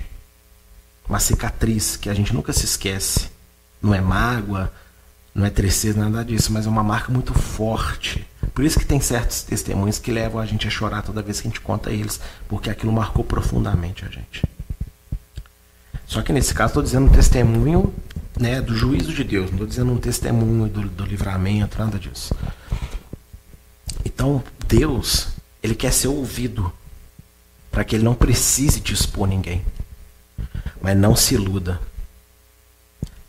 uma 1.09 1.19
cicatriz 1.19 1.97
que 1.97 2.11
a 2.11 2.15
gente 2.15 2.35
nunca 2.35 2.53
se 2.53 2.67
esquece. 2.67 3.31
Não 3.81 3.95
é 3.95 4.01
mágoa, 4.01 4.71
não 5.35 5.47
é 5.47 5.51
tristeza, 5.51 5.99
nada 5.99 6.25
disso, 6.25 6.53
mas 6.53 6.67
é 6.67 6.69
uma 6.69 6.83
marca 6.83 7.11
muito 7.11 7.33
forte. 7.33 8.27
Por 8.53 8.65
isso 8.65 8.79
que 8.79 8.85
tem 8.85 9.01
certos 9.01 9.43
testemunhos 9.43 9.99
que 9.99 10.11
levam 10.11 10.41
a 10.41 10.47
gente 10.47 10.67
a 10.67 10.71
chorar 10.71 11.03
toda 11.03 11.23
vez 11.23 11.41
que 11.41 11.47
a 11.47 11.51
gente 11.51 11.61
conta 11.61 11.91
eles, 11.91 12.21
porque 12.49 12.69
aquilo 12.69 12.93
marcou 12.93 13.25
profundamente 13.25 14.05
a 14.05 14.09
gente. 14.09 14.43
Só 16.07 16.23
que 16.23 16.33
nesse 16.33 16.55
caso 16.55 16.71
estou 16.71 16.83
dizendo 16.83 17.07
um 17.07 17.13
testemunho 17.13 17.93
né, 18.39 18.61
do 18.61 18.77
juízo 18.77 19.13
de 19.13 19.25
Deus, 19.25 19.47
não 19.47 19.55
estou 19.55 19.67
dizendo 19.67 19.93
um 19.93 19.99
testemunho 19.99 20.69
do, 20.69 20.89
do 20.89 21.05
livramento, 21.05 21.79
nada 21.79 21.99
disso. 21.99 22.35
Então, 24.05 24.43
Deus, 24.69 25.29
ele 25.63 25.75
quer 25.75 25.93
ser 25.93 26.09
ouvido 26.09 26.73
para 27.71 27.85
que 27.85 27.97
ele 27.97 28.05
não 28.05 28.15
precise 28.15 28.81
te 28.81 28.95
expor 28.95 29.27
ninguém. 29.27 29.65
Mas 30.81 30.97
não 30.97 31.17
se 31.17 31.35
iluda. 31.35 31.81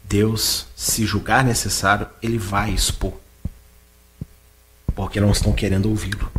Deus, 0.04 0.68
se 0.76 1.06
julgar 1.06 1.44
necessário, 1.44 2.08
ele 2.22 2.38
vai 2.38 2.72
expor. 2.72 3.14
Porque 4.96 5.20
não 5.20 5.32
estão 5.32 5.52
querendo 5.52 5.90
ouvi-lo. 5.90 6.32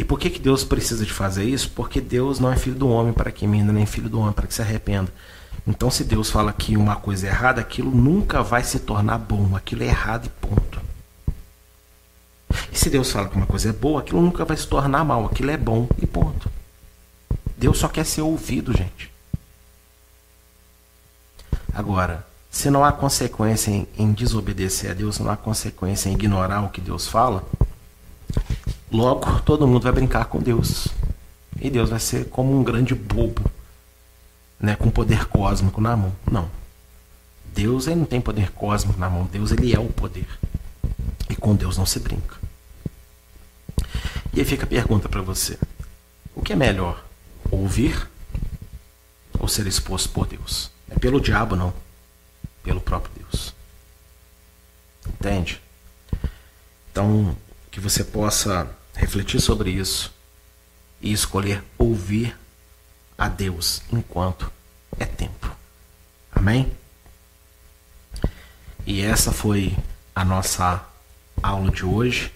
E 0.00 0.04
por 0.04 0.18
que, 0.18 0.30
que 0.30 0.40
Deus 0.40 0.64
precisa 0.64 1.04
de 1.04 1.12
fazer 1.12 1.44
isso? 1.44 1.70
Porque 1.72 2.00
Deus 2.00 2.40
não 2.40 2.50
é 2.50 2.56
filho 2.56 2.74
do 2.74 2.88
homem 2.88 3.12
para 3.12 3.30
que 3.30 3.46
minta, 3.46 3.70
nem 3.70 3.84
filho 3.84 4.08
do 4.08 4.18
homem 4.18 4.32
para 4.32 4.46
que 4.46 4.54
se 4.54 4.62
arrependa. 4.62 5.12
Então, 5.66 5.90
se 5.90 6.04
Deus 6.04 6.30
fala 6.30 6.54
que 6.54 6.74
uma 6.74 6.96
coisa 6.96 7.26
é 7.26 7.28
errada, 7.28 7.60
aquilo 7.60 7.90
nunca 7.94 8.42
vai 8.42 8.64
se 8.64 8.78
tornar 8.78 9.18
bom. 9.18 9.54
Aquilo 9.54 9.82
é 9.82 9.88
errado 9.88 10.24
e 10.24 10.30
ponto. 10.30 10.80
E 12.72 12.78
se 12.78 12.88
Deus 12.88 13.12
fala 13.12 13.28
que 13.28 13.36
uma 13.36 13.44
coisa 13.44 13.68
é 13.68 13.72
boa, 13.74 14.00
aquilo 14.00 14.22
nunca 14.22 14.42
vai 14.42 14.56
se 14.56 14.66
tornar 14.66 15.04
mal. 15.04 15.26
Aquilo 15.26 15.50
é 15.50 15.58
bom 15.58 15.86
e 16.00 16.06
ponto. 16.06 16.50
Deus 17.58 17.76
só 17.76 17.86
quer 17.86 18.06
ser 18.06 18.22
ouvido, 18.22 18.72
gente. 18.74 19.12
Agora, 21.74 22.26
se 22.50 22.70
não 22.70 22.82
há 22.82 22.90
consequência 22.90 23.70
em, 23.70 23.86
em 23.98 24.12
desobedecer 24.12 24.92
a 24.92 24.94
Deus, 24.94 25.18
não 25.18 25.30
há 25.30 25.36
consequência 25.36 26.08
em 26.08 26.14
ignorar 26.14 26.62
o 26.62 26.70
que 26.70 26.80
Deus 26.80 27.06
fala, 27.06 27.44
Logo, 28.90 29.40
todo 29.42 29.66
mundo 29.66 29.82
vai 29.82 29.92
brincar 29.92 30.24
com 30.24 30.40
Deus. 30.40 30.88
E 31.60 31.70
Deus 31.70 31.90
vai 31.90 32.00
ser 32.00 32.28
como 32.28 32.58
um 32.58 32.64
grande 32.64 32.94
bobo, 32.94 33.50
né, 34.58 34.74
com 34.74 34.90
poder 34.90 35.26
cósmico 35.26 35.80
na 35.80 35.96
mão. 35.96 36.12
Não. 36.30 36.50
Deus 37.54 37.86
ele 37.86 37.96
não 37.96 38.06
tem 38.06 38.20
poder 38.20 38.50
cósmico 38.52 38.98
na 38.98 39.08
mão. 39.08 39.26
Deus 39.26 39.52
ele 39.52 39.74
é 39.74 39.78
o 39.78 39.86
poder. 39.86 40.26
E 41.28 41.36
com 41.36 41.54
Deus 41.54 41.76
não 41.76 41.86
se 41.86 42.00
brinca. 42.00 42.36
E 44.32 44.40
aí 44.40 44.44
fica 44.44 44.64
a 44.64 44.68
pergunta 44.68 45.08
para 45.08 45.22
você: 45.22 45.58
o 46.34 46.42
que 46.42 46.52
é 46.52 46.56
melhor, 46.56 47.04
ouvir 47.50 48.08
ou 49.38 49.46
ser 49.46 49.66
exposto 49.66 50.08
por 50.10 50.26
Deus? 50.26 50.70
É 50.90 50.98
pelo 50.98 51.20
diabo 51.20 51.54
não, 51.54 51.72
pelo 52.62 52.80
próprio 52.80 53.12
Deus. 53.16 53.54
Entende? 55.06 55.60
Então, 56.90 57.36
que 57.70 57.80
você 57.80 58.02
possa 58.02 58.68
refletir 59.00 59.40
sobre 59.40 59.70
isso 59.70 60.12
e 61.00 61.10
escolher 61.10 61.64
ouvir 61.78 62.36
a 63.16 63.28
Deus 63.28 63.82
enquanto 63.90 64.52
é 64.98 65.06
tempo. 65.06 65.50
Amém? 66.30 66.70
E 68.86 69.00
essa 69.00 69.32
foi 69.32 69.74
a 70.14 70.24
nossa 70.24 70.84
aula 71.42 71.70
de 71.70 71.84
hoje. 71.84 72.30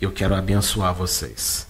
Eu 0.00 0.10
quero 0.10 0.34
abençoar 0.34 0.94
vocês. 0.94 1.66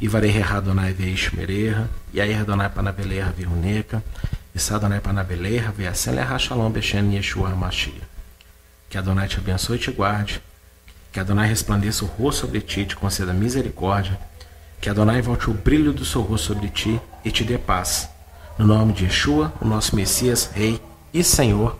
E 0.00 0.08
varei 0.08 0.36
Radonai 0.40 0.92
veish 0.92 1.30
mereha, 1.30 1.88
aí 2.14 2.32
Radonai 2.32 2.70
panabeleha 2.70 3.30
viruneca, 3.30 4.02
e 4.54 4.58
sadonai 4.58 5.00
panabeleha 5.00 5.70
veacen 5.70 6.14
leha 6.14 6.38
shalom 6.38 6.70
bechen 6.72 7.12
Yeshua 7.12 7.50
Mashiach. 7.50 8.02
Que 8.88 8.98
Adonai 8.98 9.28
te 9.28 9.38
abençoe 9.38 9.76
e 9.76 9.78
te 9.78 9.92
guarde 9.92 10.42
que 11.12 11.20
Adonai 11.20 11.48
resplandeça 11.48 12.04
o 12.04 12.08
rosto 12.08 12.42
sobre 12.42 12.60
ti 12.60 12.80
e 12.80 12.86
te 12.86 12.96
conceda 12.96 13.32
misericórdia. 13.32 14.18
Que 14.80 14.88
Adonai 14.88 15.20
volte 15.20 15.50
o 15.50 15.54
brilho 15.54 15.92
do 15.92 16.04
seu 16.04 16.22
rosto 16.22 16.48
sobre 16.48 16.68
ti 16.68 17.00
e 17.24 17.30
te 17.30 17.44
dê 17.44 17.58
paz. 17.58 18.08
No 18.56 18.66
nome 18.66 18.92
de 18.92 19.04
Yeshua, 19.04 19.52
o 19.60 19.64
nosso 19.66 19.96
Messias, 19.96 20.50
Rei 20.52 20.80
e 21.12 21.24
Senhor. 21.24 21.78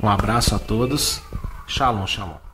Um 0.00 0.08
abraço 0.08 0.54
a 0.54 0.58
todos. 0.58 1.22
Shalom, 1.66 2.06
shalom. 2.06 2.51